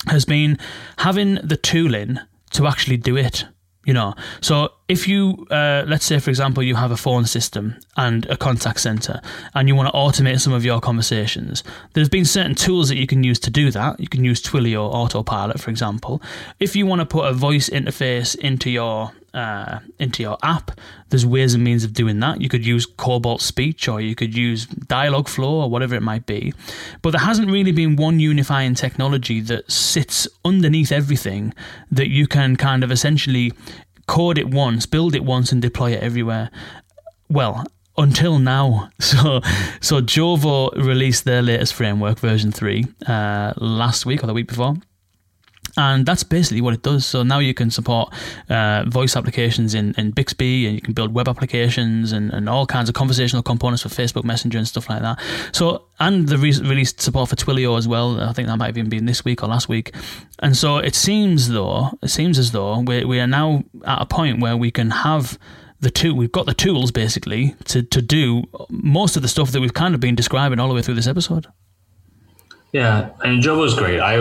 has 0.07 0.25
been 0.25 0.59
having 0.99 1.35
the 1.43 1.57
tooling 1.57 2.19
to 2.51 2.67
actually 2.67 2.97
do 2.97 3.17
it 3.17 3.45
you 3.89 3.95
know. 3.95 4.15
So 4.43 4.73
if 4.89 5.09
you 5.09 5.47
uh, 5.51 5.83
let's 5.87 6.05
say 6.05 6.19
for 6.19 6.29
example 6.29 6.63
you 6.63 6.75
have 6.75 6.91
a 6.91 6.97
phone 6.97 7.25
system 7.25 7.75
and 7.97 8.27
a 8.27 8.37
contact 8.37 8.81
center 8.81 9.23
and 9.55 9.67
you 9.67 9.75
want 9.75 9.89
to 9.89 9.99
automate 9.99 10.41
some 10.41 10.53
of 10.53 10.63
your 10.63 10.79
conversations 10.79 11.65
there's 11.95 12.11
been 12.11 12.27
certain 12.27 12.55
tools 12.55 12.91
that 12.91 12.99
you 12.99 13.07
can 13.07 13.25
use 13.25 13.39
to 13.41 13.51
do 13.51 13.71
that. 13.71 13.99
You 13.99 14.09
can 14.09 14.25
use 14.25 14.43
twilio 14.43 14.83
autopilot 14.93 15.59
for 15.59 15.71
example. 15.71 16.21
If 16.61 16.77
you 16.77 16.85
want 16.85 17.01
to 17.01 17.07
put 17.07 17.25
a 17.25 17.33
voice 17.33 17.71
interface 17.71 18.37
into 18.37 18.69
your 18.69 19.13
uh, 19.35 19.81
into 19.99 20.23
your 20.23 20.39
app. 20.43 20.79
There's 21.11 21.27
ways 21.27 21.55
and 21.55 21.65
means 21.65 21.85
of 21.85 21.93
doing 21.93 22.21
that. 22.21 22.41
You 22.41 22.49
could 22.49 22.65
use 22.65 22.87
Cobalt 22.87 23.41
Speech 23.41 23.89
or 23.89 24.01
you 24.01 24.15
could 24.15 24.37
use 24.37 24.67
Dialogflow 24.67 25.49
or 25.49 25.71
whatever 25.71 25.95
it 25.95 26.03
might 26.03 26.27
be. 26.27 26.53
But 27.03 27.11
there 27.11 27.21
hasn't 27.21 27.51
really 27.51 27.73
been 27.73 27.97
one 27.97 28.21
unifying 28.21 28.75
technology 28.75 29.41
that 29.43 29.71
sits 29.71 30.29
underneath 30.45 30.93
everything 30.93 31.55
that 31.91 32.09
you 32.09 32.27
can 32.27 32.57
kind 32.57 32.85
of 32.85 32.91
essentially 32.91 33.53
code 34.07 34.39
it 34.39 34.49
once, 34.49 34.87
build 34.87 35.15
it 35.15 35.25
once, 35.25 35.53
and 35.53 35.61
deploy 35.63 35.93
it 35.93 36.03
everywhere. 36.03 36.51
Well, 37.29 37.65
until 37.99 38.39
now. 38.39 38.91
So, 39.01 39.41
so 39.81 40.03
Jovo 40.03 40.71
released 40.77 41.25
their 41.25 41.41
latest 41.41 41.73
framework, 41.73 42.19
version 42.19 42.53
three, 42.53 42.85
uh, 43.07 43.55
last 43.57 44.05
week 44.05 44.23
or 44.23 44.27
the 44.27 44.35
week 44.35 44.49
before, 44.49 44.77
and 45.79 46.05
that's 46.05 46.25
basically 46.25 46.61
what 46.61 46.75
it 46.75 46.83
does. 46.83 47.07
So 47.07 47.23
now 47.23 47.39
you 47.39 47.55
can 47.55 47.71
support 47.71 48.13
uh, 48.51 48.85
voice 48.89 49.15
applications 49.17 49.75
in, 49.75 49.95
in 49.97 50.11
Bixby 50.11 50.67
and 50.67 50.75
you 50.75 50.81
can 50.81 50.93
build 50.93 51.15
web 51.15 51.29
applications 51.29 52.11
and, 52.11 52.33
and 52.33 52.49
all 52.49 52.67
kinds 52.67 52.89
of 52.89 52.97
conversational 52.97 53.45
components 53.45 53.85
for 53.85 53.89
Facebook 53.89 54.25
Messenger 54.25 54.59
and 54.59 54.67
stuff 54.67 54.91
like 54.91 55.03
that. 55.03 55.21
So, 55.53 55.85
and 56.01 56.27
the 56.29 56.37
re- 56.37 56.61
released 56.61 57.01
support 57.01 57.29
for 57.29 57.37
Twilio 57.37 57.79
as 57.79 57.87
well. 57.87 58.21
I 58.21 58.33
think 58.33 58.49
that 58.49 58.57
might 58.57 58.67
have 58.67 58.77
even 58.77 58.91
been 58.91 59.07
this 59.07 59.25
week 59.25 59.45
or 59.45 59.47
last 59.47 59.69
week. 59.69 59.95
And 60.41 60.57
so 60.57 60.79
it 60.79 60.97
seems 60.97 61.49
though, 61.49 61.91
it 62.03 62.09
seems 62.09 62.41
as 62.41 62.51
though 62.51 62.81
we, 62.81 63.05
we 63.05 63.21
are 63.21 63.29
now 63.29 63.63
at 63.87 64.03
a 64.03 64.07
point 64.07 64.41
where 64.41 64.57
we 64.57 64.73
can 64.73 64.91
have 64.91 65.39
the 65.81 65.91
two 65.93 66.13
we've 66.13 66.33
got 66.33 66.47
the 66.47 66.55
tools 66.55 66.91
basically 66.91 67.55
to, 67.67 67.85
to 67.85 68.03
do 68.03 68.43
most 68.69 69.15
of 69.15 69.23
the 69.23 69.29
stuff 69.29 69.53
that 69.53 69.61
we've 69.61 69.75
kind 69.75 69.95
of 69.95 70.01
been 70.01 70.17
describing 70.17 70.59
all 70.59 70.67
the 70.67 70.75
way 70.75 70.83
through 70.83 70.95
this 70.95 71.07
episode. 71.07 71.47
Yeah, 72.73 73.11
and 73.23 73.43
Jovo 73.43 73.61
was 73.61 73.75
great. 73.75 74.01
I 74.01 74.17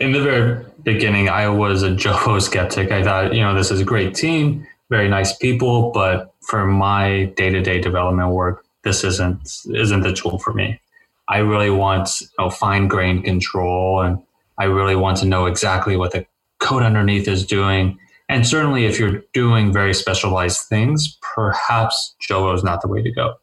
in 0.00 0.12
the 0.12 0.22
very 0.22 0.64
beginning, 0.82 1.28
I 1.28 1.48
was 1.48 1.82
a 1.82 1.90
Jovo 2.02 2.40
skeptic. 2.40 2.90
I 2.90 3.02
thought, 3.02 3.34
you 3.34 3.40
know, 3.40 3.54
this 3.54 3.70
is 3.70 3.80
a 3.80 3.84
great 3.84 4.14
team, 4.14 4.66
very 4.88 5.08
nice 5.08 5.36
people, 5.36 5.90
but 5.92 6.34
for 6.40 6.66
my 6.66 7.24
day 7.36 7.50
to 7.50 7.60
day 7.60 7.80
development 7.80 8.30
work, 8.30 8.64
this 8.82 9.04
isn't 9.04 9.40
isn't 9.74 10.00
the 10.00 10.12
tool 10.12 10.38
for 10.38 10.52
me. 10.52 10.80
I 11.28 11.38
really 11.38 11.70
want 11.70 12.20
you 12.20 12.26
know, 12.38 12.50
fine 12.50 12.88
grained 12.88 13.24
control, 13.24 14.00
and 14.00 14.22
I 14.58 14.64
really 14.64 14.96
want 14.96 15.18
to 15.18 15.26
know 15.26 15.46
exactly 15.46 15.96
what 15.96 16.12
the 16.12 16.26
code 16.58 16.82
underneath 16.82 17.28
is 17.28 17.46
doing. 17.46 17.98
And 18.28 18.46
certainly, 18.46 18.86
if 18.86 18.98
you're 18.98 19.22
doing 19.32 19.72
very 19.72 19.92
specialized 19.92 20.68
things, 20.68 21.18
perhaps 21.20 22.14
Jovo 22.20 22.54
is 22.54 22.64
not 22.64 22.80
the 22.80 22.88
way 22.88 23.02
to 23.02 23.10
go. 23.10 23.34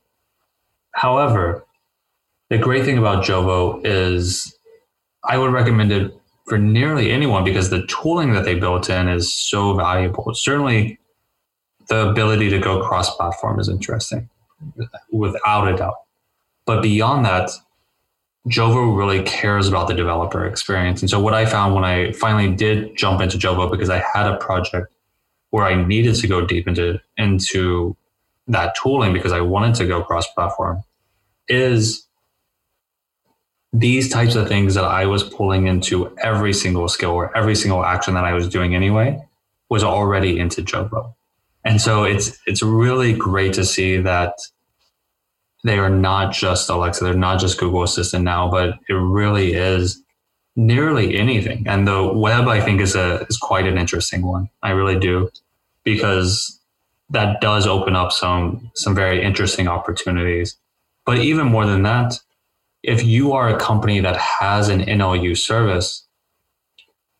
However, 0.91 1.65
the 2.49 2.57
great 2.57 2.85
thing 2.85 2.97
about 2.97 3.23
Jovo 3.23 3.81
is 3.85 4.57
I 5.23 5.37
would 5.37 5.51
recommend 5.51 5.91
it 5.91 6.13
for 6.47 6.57
nearly 6.57 7.11
anyone 7.11 7.43
because 7.43 7.69
the 7.69 7.85
tooling 7.87 8.31
that 8.33 8.45
they 8.45 8.55
built 8.55 8.89
in 8.89 9.07
is 9.07 9.33
so 9.33 9.73
valuable. 9.73 10.33
Certainly, 10.33 10.97
the 11.89 12.09
ability 12.09 12.49
to 12.49 12.59
go 12.59 12.81
cross 12.87 13.15
platform 13.15 13.59
is 13.59 13.69
interesting, 13.69 14.29
without 15.11 15.67
a 15.67 15.75
doubt. 15.75 15.95
But 16.65 16.81
beyond 16.81 17.25
that, 17.25 17.51
Jovo 18.49 18.97
really 18.97 19.23
cares 19.23 19.67
about 19.67 19.87
the 19.87 19.93
developer 19.93 20.45
experience. 20.45 21.01
And 21.01 21.09
so, 21.09 21.19
what 21.19 21.33
I 21.33 21.45
found 21.45 21.75
when 21.75 21.83
I 21.83 22.13
finally 22.13 22.53
did 22.55 22.95
jump 22.95 23.21
into 23.21 23.37
Jovo 23.37 23.69
because 23.69 23.89
I 23.89 24.03
had 24.13 24.25
a 24.25 24.37
project 24.37 24.87
where 25.49 25.65
I 25.65 25.81
needed 25.85 26.15
to 26.15 26.27
go 26.27 26.45
deep 26.45 26.67
into 26.67 26.99
into 27.17 27.95
that 28.47 28.73
tooling 28.81 29.11
because 29.11 29.33
I 29.33 29.41
wanted 29.41 29.75
to 29.75 29.85
go 29.85 30.01
cross 30.01 30.25
platform 30.33 30.83
is 31.49 32.06
these 33.73 34.09
types 34.09 34.35
of 34.35 34.47
things 34.47 34.75
that 34.75 34.85
I 34.85 35.05
was 35.05 35.23
pulling 35.23 35.67
into 35.67 36.15
every 36.19 36.53
single 36.53 36.87
skill 36.87 37.11
or 37.11 37.35
every 37.35 37.55
single 37.55 37.83
action 37.83 38.13
that 38.13 38.23
I 38.23 38.33
was 38.33 38.47
doing 38.47 38.75
anyway 38.75 39.21
was 39.69 39.83
already 39.83 40.39
into 40.39 40.61
Jovo. 40.61 41.13
And 41.65 41.81
so 41.81 42.03
it's 42.03 42.37
it's 42.45 42.63
really 42.63 43.13
great 43.13 43.53
to 43.53 43.65
see 43.65 43.97
that 43.97 44.33
they 45.63 45.77
are 45.77 45.89
not 45.89 46.33
just 46.33 46.69
Alexa, 46.69 47.03
they're 47.03 47.13
not 47.13 47.39
just 47.39 47.59
Google 47.59 47.83
Assistant 47.83 48.23
now, 48.23 48.49
but 48.49 48.79
it 48.87 48.93
really 48.93 49.53
is 49.53 50.01
nearly 50.55 51.17
anything. 51.17 51.65
And 51.67 51.85
the 51.87 52.11
web 52.13 52.47
I 52.47 52.61
think 52.61 52.79
is 52.79 52.95
a 52.95 53.25
is 53.29 53.37
quite 53.37 53.67
an 53.67 53.77
interesting 53.77 54.25
one. 54.25 54.49
I 54.63 54.71
really 54.71 54.97
do. 54.97 55.29
Because 55.83 56.59
that 57.09 57.41
does 57.41 57.67
open 57.67 57.95
up 57.95 58.11
some 58.11 58.71
some 58.75 58.95
very 58.95 59.21
interesting 59.21 59.67
opportunities. 59.67 60.57
But 61.05 61.19
even 61.19 61.47
more 61.47 61.65
than 61.65 61.83
that, 61.83 62.19
if 62.87 63.03
you 63.03 63.33
are 63.33 63.49
a 63.49 63.59
company 63.59 63.99
that 63.99 64.15
has 64.15 64.69
an 64.69 64.79
NLU 64.79 65.37
service, 65.37 66.07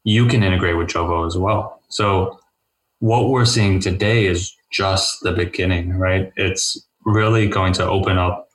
you 0.06 0.26
can 0.26 0.42
integrate 0.42 0.78
with 0.78 0.88
Jovo 0.88 1.28
as 1.28 1.38
well. 1.38 1.82
So 1.90 2.40
what 3.00 3.30
we're 3.30 3.46
seeing 3.46 3.82
today 3.82 4.26
is 4.26 4.56
just 4.72 5.18
the 5.22 5.34
beginning, 5.34 5.94
right? 5.98 6.32
It's 6.38 6.88
really 7.06 7.50
going 7.50 7.74
to 7.74 7.86
open 7.86 8.18
up. 8.18 8.50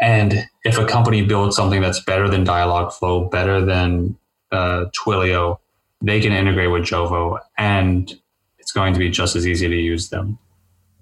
And 0.00 0.46
if 0.64 0.78
a 0.78 0.84
company 0.84 1.24
builds 1.24 1.54
something 1.54 1.80
that's 1.80 2.00
better 2.00 2.28
than 2.28 2.44
Dialogflow, 2.44 3.30
better 3.30 3.64
than 3.64 4.18
uh, 4.50 4.86
Twilio, 4.98 5.58
they 6.02 6.20
can 6.20 6.32
integrate 6.32 6.72
with 6.72 6.82
Jovo 6.82 7.38
and 7.56 8.12
it's 8.58 8.72
going 8.72 8.94
to 8.94 8.98
be 8.98 9.10
just 9.10 9.36
as 9.36 9.46
easy 9.46 9.68
to 9.68 9.76
use 9.76 10.08
them. 10.08 10.38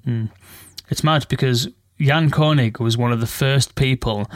Mm. 0.06 0.30
It's 0.90 1.02
mad 1.02 1.26
because 1.30 1.68
Jan 1.98 2.30
Koenig 2.30 2.78
was 2.78 2.98
one 2.98 3.12
of 3.12 3.20
the 3.20 3.26
first 3.26 3.74
people 3.74 4.28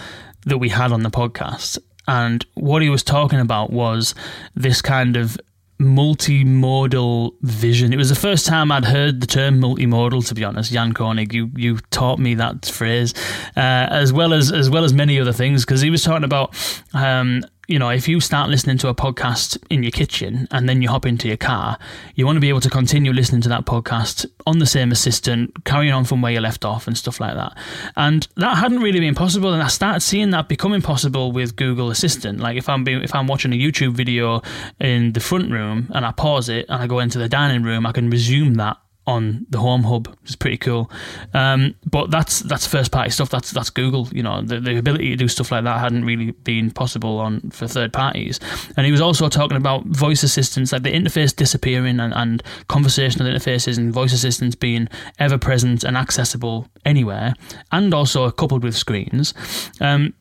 that 0.47 0.59
we 0.59 0.71
had 0.71 0.93
on 0.93 1.03
the 1.03 1.11
podcast. 1.11 1.79
And 2.09 2.47
what 2.55 2.83
he 2.83 2.89
was 2.89 3.03
talking 3.03 3.41
about 3.41 3.71
was 3.71 4.15
this 4.55 4.81
kind 4.81 5.17
of 5.17 5.37
multimodal 5.81 7.33
vision. 7.43 7.93
It 7.93 7.97
was 7.97 8.09
the 8.09 8.15
first 8.15 8.47
time 8.47 8.73
I'd 8.73 8.87
heard 8.87 9.21
the 9.21 9.27
term 9.27 9.61
multimodal. 9.61 10.27
To 10.29 10.35
be 10.35 10.45
honest, 10.45 10.73
Jan 10.73 10.93
Koenig, 10.93 11.35
you 11.35 11.51
you 11.55 11.79
taught 11.91 12.19
me 12.19 12.35
that 12.37 12.67
phrase, 12.67 13.13
uh, 13.57 13.91
as 13.91 14.13
well 14.13 14.33
as 14.33 14.53
as 14.53 14.71
well 14.71 14.85
as 14.85 14.95
many 14.95 15.21
other 15.21 15.33
things, 15.33 15.65
because 15.65 15.81
he 15.81 15.91
was 15.91 16.03
talking 16.03 16.25
about 16.25 16.55
um, 16.95 17.43
you 17.69 17.79
know, 17.79 17.89
if 17.91 18.07
you 18.07 18.21
start 18.21 18.49
listening 18.49 18.79
to 18.79 18.89
a 18.89 18.95
podcast 18.95 19.59
in 19.71 19.83
your 19.83 19.91
kitchen 19.91 20.47
and 20.51 20.69
then 20.69 20.83
you 20.83 20.89
hop 20.89 21.05
into 21.05 21.27
your 21.27 21.37
car, 21.37 21.79
you 22.15 22.25
want 22.25 22.37
to 22.37 22.41
be 22.41 22.49
able 22.49 22.61
to 22.61 22.71
continue 22.71 23.13
listening 23.13 23.41
to 23.43 23.49
that 23.49 23.67
podcast 23.67 24.25
on 24.47 24.59
the 24.59 24.67
same 24.67 24.93
assistant, 24.93 25.65
carrying 25.65 25.93
on 25.93 26.05
from 26.05 26.23
where 26.23 26.33
you 26.33 26.41
left 26.41 26.65
off 26.65 26.87
and 26.87 26.97
stuff 26.97 27.21
like 27.21 27.35
that. 27.35 27.57
And 27.97 28.27
that 28.37 28.59
hadn't 28.59 28.81
really 28.81 29.01
been 29.01 29.17
possible. 29.17 29.53
And 29.53 29.63
I 29.63 29.69
started 29.69 30.01
seeing 30.01 30.31
that 30.31 30.49
becoming 30.49 30.81
possible 30.81 31.33
with 31.33 31.57
Google 31.57 31.91
Assistant. 31.91 32.39
Like 32.39 32.57
if 32.57 32.69
I'm 32.69 32.85
being, 32.85 33.03
if 33.03 33.15
I'm 33.15 33.27
watching 33.27 33.53
a 33.53 33.59
YouTube 33.59 33.95
video 33.95 34.43
in 34.79 35.13
the 35.13 35.21
front 35.21 35.51
room 35.51 35.91
and 35.93 36.07
I 36.07 36.13
pause 36.13 36.49
it 36.49 36.67
and 36.69 36.81
I 36.81 36.87
go 36.87 37.01
into 37.01 37.19
the 37.19 37.29
dining 37.29 37.65
room, 37.65 37.85
I 37.85 37.93
can 37.93 38.11
resume 38.11 38.55
that 38.55 38.77
on 39.07 39.47
the 39.51 39.59
Home 39.59 39.85
Hub, 39.85 40.09
which 40.09 40.31
is 40.31 40.37
pretty 40.37 40.57
cool. 40.57 40.91
Um, 41.33 41.75
but 41.85 42.11
that's 42.11 42.41
that's 42.41 42.67
first 42.67 42.91
party 42.91 43.11
stuff. 43.11 43.31
That's 43.31 43.51
that's 43.51 43.71
Google. 43.71 44.09
You 44.13 44.23
know, 44.23 44.43
the, 44.43 44.61
the 44.61 44.77
ability 44.77 45.11
to 45.11 45.17
do 45.17 45.29
stuff 45.29 45.53
like 45.53 45.65
that 45.65 45.79
hadn't 45.79 46.05
really 46.05 46.33
been 46.33 46.71
possible 46.71 47.19
on 47.19 47.51
for 47.51 47.69
third 47.69 47.93
parties. 47.93 48.41
And 48.77 48.85
he 48.85 48.93
was 48.93 49.01
also 49.01 49.29
talking 49.29 49.57
about 49.57 49.85
voice 49.87 50.23
assistants, 50.23 50.73
like 50.73 50.83
the 50.83 50.93
interface 50.93 51.35
disappearing 51.35 52.01
and, 52.01 52.13
and 52.15 52.43
conversational 52.69 53.29
interfaces 53.29 53.79
and 53.79 53.93
voice 53.93 54.13
assistants 54.13 54.57
being 54.57 54.89
ever 55.19 55.39
present 55.39 55.85
and 55.85 55.97
accessible 55.97 56.69
anywhere, 56.85 57.35
and 57.73 57.95
also 57.95 58.31
coupled 58.31 58.65
with 58.65 58.77
screens. 58.77 59.35
Um, 59.81 60.15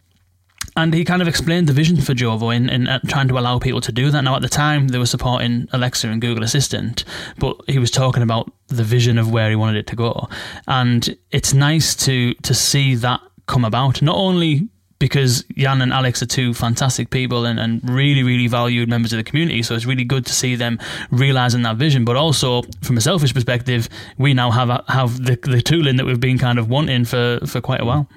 and 0.78 0.93
he 0.93 1.05
kind 1.05 1.21
of 1.21 1.28
explained 1.28 1.67
the 1.67 1.73
vision 1.73 2.01
for 2.01 2.13
Jovo 2.13 2.53
in, 2.55 2.69
in 2.69 2.88
uh, 2.88 2.99
trying 3.07 3.30
to 3.30 3.39
allow 3.39 3.59
people 3.59 3.82
to 3.82 3.91
do 3.91 4.11
that. 4.11 4.21
Now, 4.21 4.36
at 4.36 4.41
the 4.41 4.49
time, 4.49 4.89
they 4.89 4.97
were 4.97 5.05
supporting 5.05 5.69
Alexa 5.71 6.09
and 6.09 6.21
Google 6.21 6.43
Assistant, 6.43 7.05
but 7.39 7.57
he 7.67 7.80
was 7.80 7.91
talking 7.91 8.21
about 8.21 8.51
the 8.67 8.84
vision 8.84 9.17
of 9.17 9.32
where 9.32 9.49
he 9.49 9.55
wanted 9.55 9.78
it 9.78 9.88
to 9.88 9.95
go. 9.95 10.28
And 10.67 11.17
it's 11.32 11.53
nice 11.53 11.95
to 12.05 12.34
to 12.34 12.53
see 12.53 12.95
that 12.95 13.21
come 13.47 13.63
about, 13.63 14.01
not 14.01 14.15
only 14.15 14.67
because 14.97 15.43
Jan 15.55 15.82
and 15.82 15.93
Alex 15.93 16.21
are 16.21 16.26
two 16.26 16.53
fantastic 16.53 17.09
people 17.09 17.45
and, 17.45 17.59
and 17.59 17.88
really, 17.89 18.23
really 18.23 18.47
valued 18.47 18.89
members 18.89 19.11
of 19.11 19.17
the 19.17 19.23
community. 19.23 19.61
So 19.61 19.76
it's 19.76 19.86
really 19.86 20.05
good 20.05 20.26
to 20.26 20.34
see 20.34 20.55
them 20.55 20.80
realizing 21.11 21.63
that 21.63 21.76
vision. 21.76 22.05
But 22.05 22.15
also, 22.15 22.63
from 22.82 22.97
a 22.97 23.01
selfish 23.01 23.34
perspective, 23.34 23.88
we 24.17 24.34
now 24.34 24.51
have 24.51 24.84
have 24.88 25.23
the, 25.23 25.38
the 25.41 25.61
tooling 25.61 25.95
that 25.97 26.05
we've 26.05 26.19
been 26.19 26.38
kind 26.38 26.59
of 26.59 26.69
wanting 26.69 27.05
for, 27.05 27.39
for 27.45 27.61
quite 27.61 27.82
a 27.82 27.86
while. 27.86 28.09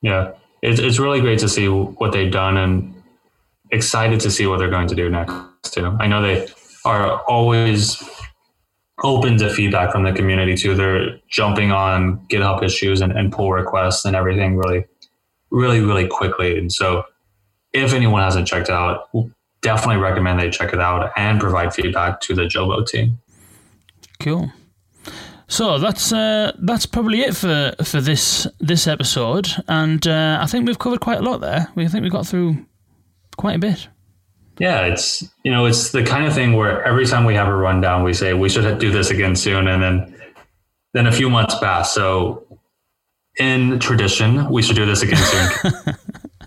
Yeah 0.00 0.32
it's, 0.62 0.80
it's 0.80 0.98
really 0.98 1.20
great 1.20 1.40
to 1.40 1.48
see 1.48 1.68
what 1.68 2.12
they've 2.12 2.32
done 2.32 2.56
and 2.56 2.94
excited 3.70 4.20
to 4.20 4.30
see 4.30 4.46
what 4.46 4.58
they're 4.58 4.70
going 4.70 4.88
to 4.88 4.94
do 4.94 5.10
next 5.10 5.74
too. 5.74 5.96
I 6.00 6.06
know 6.06 6.22
they 6.22 6.48
are 6.84 7.20
always 7.22 8.02
open 9.02 9.38
to 9.38 9.52
feedback 9.52 9.90
from 9.90 10.04
the 10.04 10.12
community 10.12 10.56
too. 10.56 10.74
They're 10.74 11.18
jumping 11.28 11.72
on 11.72 12.18
GitHub 12.28 12.62
issues 12.62 13.00
and, 13.00 13.12
and 13.12 13.32
pull 13.32 13.50
requests 13.50 14.04
and 14.04 14.14
everything 14.14 14.56
really, 14.56 14.84
really, 15.50 15.80
really 15.80 16.06
quickly. 16.06 16.56
And 16.56 16.70
so 16.70 17.04
if 17.72 17.92
anyone 17.92 18.22
hasn't 18.22 18.46
checked 18.46 18.70
out, 18.70 19.08
definitely 19.62 20.00
recommend 20.00 20.38
they 20.38 20.50
check 20.50 20.72
it 20.72 20.80
out 20.80 21.10
and 21.16 21.40
provide 21.40 21.74
feedback 21.74 22.20
to 22.20 22.34
the 22.34 22.42
Jovo 22.42 22.86
team. 22.86 23.18
Cool. 24.20 24.52
So 25.52 25.78
that's 25.78 26.14
uh, 26.14 26.52
that's 26.60 26.86
probably 26.86 27.20
it 27.20 27.36
for 27.36 27.74
for 27.84 28.00
this 28.00 28.46
this 28.58 28.86
episode, 28.86 29.48
and 29.68 30.06
uh, 30.06 30.38
I 30.40 30.46
think 30.46 30.66
we've 30.66 30.78
covered 30.78 31.00
quite 31.00 31.18
a 31.18 31.22
lot 31.22 31.42
there. 31.42 31.68
We 31.74 31.86
think 31.88 32.02
we 32.04 32.08
got 32.08 32.26
through 32.26 32.64
quite 33.36 33.56
a 33.56 33.58
bit. 33.58 33.86
Yeah, 34.58 34.86
it's 34.86 35.22
you 35.44 35.52
know 35.52 35.66
it's 35.66 35.90
the 35.90 36.04
kind 36.04 36.24
of 36.24 36.32
thing 36.32 36.54
where 36.54 36.82
every 36.84 37.04
time 37.04 37.26
we 37.26 37.34
have 37.34 37.48
a 37.48 37.54
rundown, 37.54 38.02
we 38.02 38.14
say 38.14 38.32
we 38.32 38.48
should 38.48 38.78
do 38.78 38.90
this 38.90 39.10
again 39.10 39.36
soon, 39.36 39.68
and 39.68 39.82
then 39.82 40.16
then 40.94 41.06
a 41.06 41.12
few 41.12 41.28
months 41.28 41.54
pass. 41.58 41.92
So 41.92 42.46
in 43.38 43.78
tradition, 43.78 44.48
we 44.48 44.62
should 44.62 44.76
do 44.76 44.86
this 44.86 45.02
again 45.02 45.22
soon. 45.22 45.94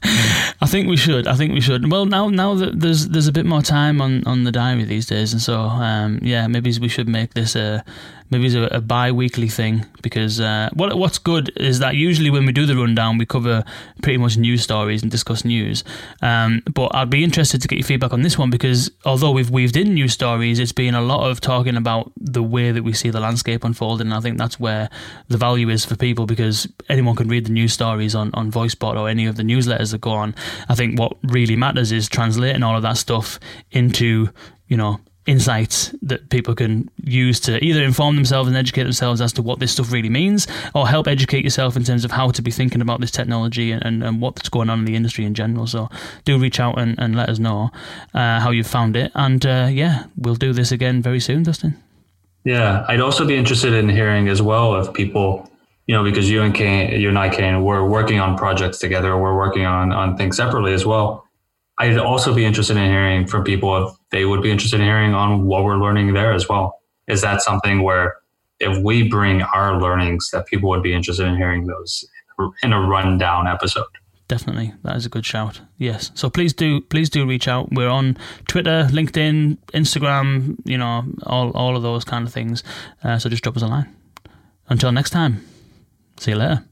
I 0.61 0.67
think 0.67 0.87
we 0.87 0.97
should. 0.97 1.27
I 1.27 1.35
think 1.35 1.53
we 1.53 1.61
should. 1.61 1.91
Well, 1.91 2.07
now 2.07 2.29
now 2.29 2.55
that 2.55 2.79
there's 2.79 3.09
there's 3.09 3.27
a 3.27 3.31
bit 3.31 3.45
more 3.45 3.61
time 3.61 4.01
on, 4.01 4.23
on 4.25 4.45
the 4.45 4.51
diary 4.51 4.83
these 4.83 5.05
days, 5.05 5.31
and 5.31 5.41
so 5.41 5.59
um, 5.59 6.17
yeah, 6.23 6.47
maybe 6.47 6.75
we 6.79 6.87
should 6.87 7.07
make 7.07 7.35
this 7.35 7.55
a 7.55 7.85
maybe 8.29 8.47
it's 8.47 8.55
a, 8.55 8.63
a 8.77 8.81
bi-weekly 8.81 9.47
thing 9.47 9.85
because 10.01 10.39
uh, 10.39 10.69
what 10.73 10.97
what's 10.97 11.17
good 11.17 11.51
is 11.57 11.79
that 11.79 11.95
usually 11.95 12.29
when 12.29 12.45
we 12.45 12.51
do 12.51 12.65
the 12.65 12.75
rundown 12.75 13.17
we 13.17 13.25
cover 13.25 13.63
pretty 14.01 14.17
much 14.17 14.37
news 14.37 14.63
stories 14.63 15.01
and 15.01 15.11
discuss 15.11 15.45
news. 15.45 15.83
Um, 16.21 16.61
but 16.73 16.93
I'd 16.95 17.09
be 17.09 17.23
interested 17.23 17.61
to 17.61 17.67
get 17.67 17.79
your 17.79 17.85
feedback 17.85 18.13
on 18.13 18.21
this 18.21 18.37
one 18.37 18.49
because 18.49 18.91
although 19.05 19.31
we've 19.31 19.49
weaved 19.49 19.77
in 19.77 19.93
news 19.93 20.13
stories 20.13 20.59
it's 20.59 20.71
been 20.71 20.95
a 20.95 21.01
lot 21.01 21.29
of 21.29 21.41
talking 21.41 21.75
about 21.75 22.11
the 22.17 22.43
way 22.43 22.71
that 22.71 22.83
we 22.83 22.93
see 22.93 23.09
the 23.09 23.19
landscape 23.19 23.63
unfolding. 23.63 24.07
And 24.07 24.13
I 24.13 24.19
think 24.19 24.37
that's 24.37 24.59
where 24.59 24.89
the 25.27 25.37
value 25.37 25.69
is 25.69 25.85
for 25.85 25.95
people 25.95 26.25
because 26.25 26.67
anyone 26.89 27.15
can 27.15 27.27
read 27.27 27.45
the 27.45 27.51
news 27.51 27.73
stories 27.73 28.15
on, 28.15 28.31
on 28.33 28.51
VoiceBot 28.51 28.99
or 28.99 29.09
any 29.09 29.25
of 29.25 29.35
the 29.35 29.43
newsletters 29.43 29.91
that 29.91 30.01
go 30.01 30.11
on. 30.11 30.35
I 30.69 30.75
think 30.75 30.99
what 30.99 31.17
really 31.23 31.55
matters 31.55 31.91
is 31.91 32.07
translating 32.07 32.63
all 32.63 32.75
of 32.75 32.83
that 32.83 32.97
stuff 32.97 33.39
into 33.71 34.29
you 34.67 34.77
know 34.77 34.99
insights 35.25 35.93
that 36.03 36.29
people 36.29 36.53
can 36.53 36.89
use 37.03 37.39
to 37.39 37.63
either 37.63 37.83
inform 37.83 38.15
themselves 38.15 38.47
and 38.47 38.55
educate 38.55 38.83
themselves 38.83 39.21
as 39.21 39.33
to 39.33 39.41
what 39.41 39.59
this 39.59 39.71
stuff 39.71 39.91
really 39.91 40.09
means 40.09 40.47
or 40.75 40.87
help 40.87 41.07
educate 41.07 41.43
yourself 41.43 41.75
in 41.75 41.83
terms 41.83 42.05
of 42.05 42.11
how 42.11 42.29
to 42.29 42.41
be 42.41 42.51
thinking 42.51 42.81
about 42.81 43.01
this 43.01 43.11
technology 43.11 43.71
and, 43.71 43.83
and, 43.83 44.03
and 44.03 44.21
what's 44.21 44.49
going 44.49 44.69
on 44.69 44.79
in 44.79 44.85
the 44.85 44.95
industry 44.95 45.25
in 45.25 45.33
general. 45.33 45.65
So 45.65 45.89
do 46.25 46.37
reach 46.37 46.59
out 46.59 46.79
and, 46.79 46.95
and 46.99 47.15
let 47.15 47.29
us 47.29 47.39
know 47.39 47.71
uh, 48.13 48.39
how 48.39 48.51
you 48.51 48.63
found 48.63 48.95
it. 48.95 49.11
And 49.15 49.45
uh, 49.45 49.67
yeah, 49.71 50.05
we'll 50.15 50.35
do 50.35 50.53
this 50.53 50.71
again 50.71 51.01
very 51.01 51.19
soon, 51.19 51.43
Dustin. 51.43 51.81
Yeah, 52.43 52.85
I'd 52.87 53.01
also 53.01 53.25
be 53.25 53.35
interested 53.35 53.73
in 53.73 53.89
hearing 53.89 54.27
as 54.27 54.41
well 54.41 54.79
if 54.79 54.93
people, 54.93 55.49
you 55.87 55.95
know, 55.95 56.03
because 56.03 56.29
you 56.29 56.43
and 56.43 56.53
Kane, 56.53 57.01
you 57.01 57.09
and 57.09 57.17
I, 57.17 57.29
Kane, 57.29 57.63
we're 57.63 57.87
working 57.87 58.19
on 58.19 58.37
projects 58.37 58.77
together. 58.77 59.17
We're 59.17 59.35
working 59.35 59.65
on 59.65 59.91
on 59.91 60.15
things 60.15 60.37
separately 60.37 60.73
as 60.73 60.85
well 60.85 61.24
I'd 61.77 61.97
also 61.97 62.33
be 62.33 62.45
interested 62.45 62.77
in 62.77 62.89
hearing 62.89 63.27
from 63.27 63.43
people 63.43 63.87
if 63.87 63.95
they 64.09 64.25
would 64.25 64.41
be 64.41 64.51
interested 64.51 64.79
in 64.79 64.85
hearing 64.85 65.13
on 65.13 65.45
what 65.45 65.63
we're 65.63 65.77
learning 65.77 66.13
there 66.13 66.33
as 66.33 66.47
well. 66.47 66.79
Is 67.07 67.21
that 67.21 67.41
something 67.41 67.83
where 67.83 68.15
if 68.59 68.77
we 68.81 69.07
bring 69.07 69.41
our 69.41 69.81
learnings 69.81 70.29
that 70.31 70.45
people 70.45 70.69
would 70.69 70.83
be 70.83 70.93
interested 70.93 71.27
in 71.27 71.35
hearing 71.35 71.67
those 71.67 72.05
in 72.63 72.73
a 72.73 72.79
rundown 72.79 73.47
episode? 73.47 73.85
Definitely, 74.27 74.73
that 74.83 74.95
is 74.95 75.05
a 75.05 75.09
good 75.09 75.25
shout. 75.25 75.61
Yes, 75.77 76.11
so 76.15 76.31
please 76.31 76.51
do 76.51 76.81
please 76.81 77.11
do 77.11 77.27
reach 77.27 77.47
out. 77.47 77.71
We're 77.71 77.89
on 77.89 78.17
Twitter, 78.47 78.87
LinkedIn, 78.91 79.57
Instagram, 79.73 80.57
you 80.65 80.79
know, 80.79 81.03
all 81.23 81.51
all 81.51 81.75
of 81.75 81.83
those 81.83 82.03
kind 82.03 82.25
of 82.25 82.33
things. 82.33 82.63
Uh, 83.03 83.19
so 83.19 83.29
just 83.29 83.43
drop 83.43 83.55
us 83.55 83.61
a 83.61 83.67
line. 83.67 83.95
Until 84.67 84.91
next 84.91 85.11
time, 85.11 85.45
see 86.17 86.31
you 86.31 86.37
later. 86.37 86.63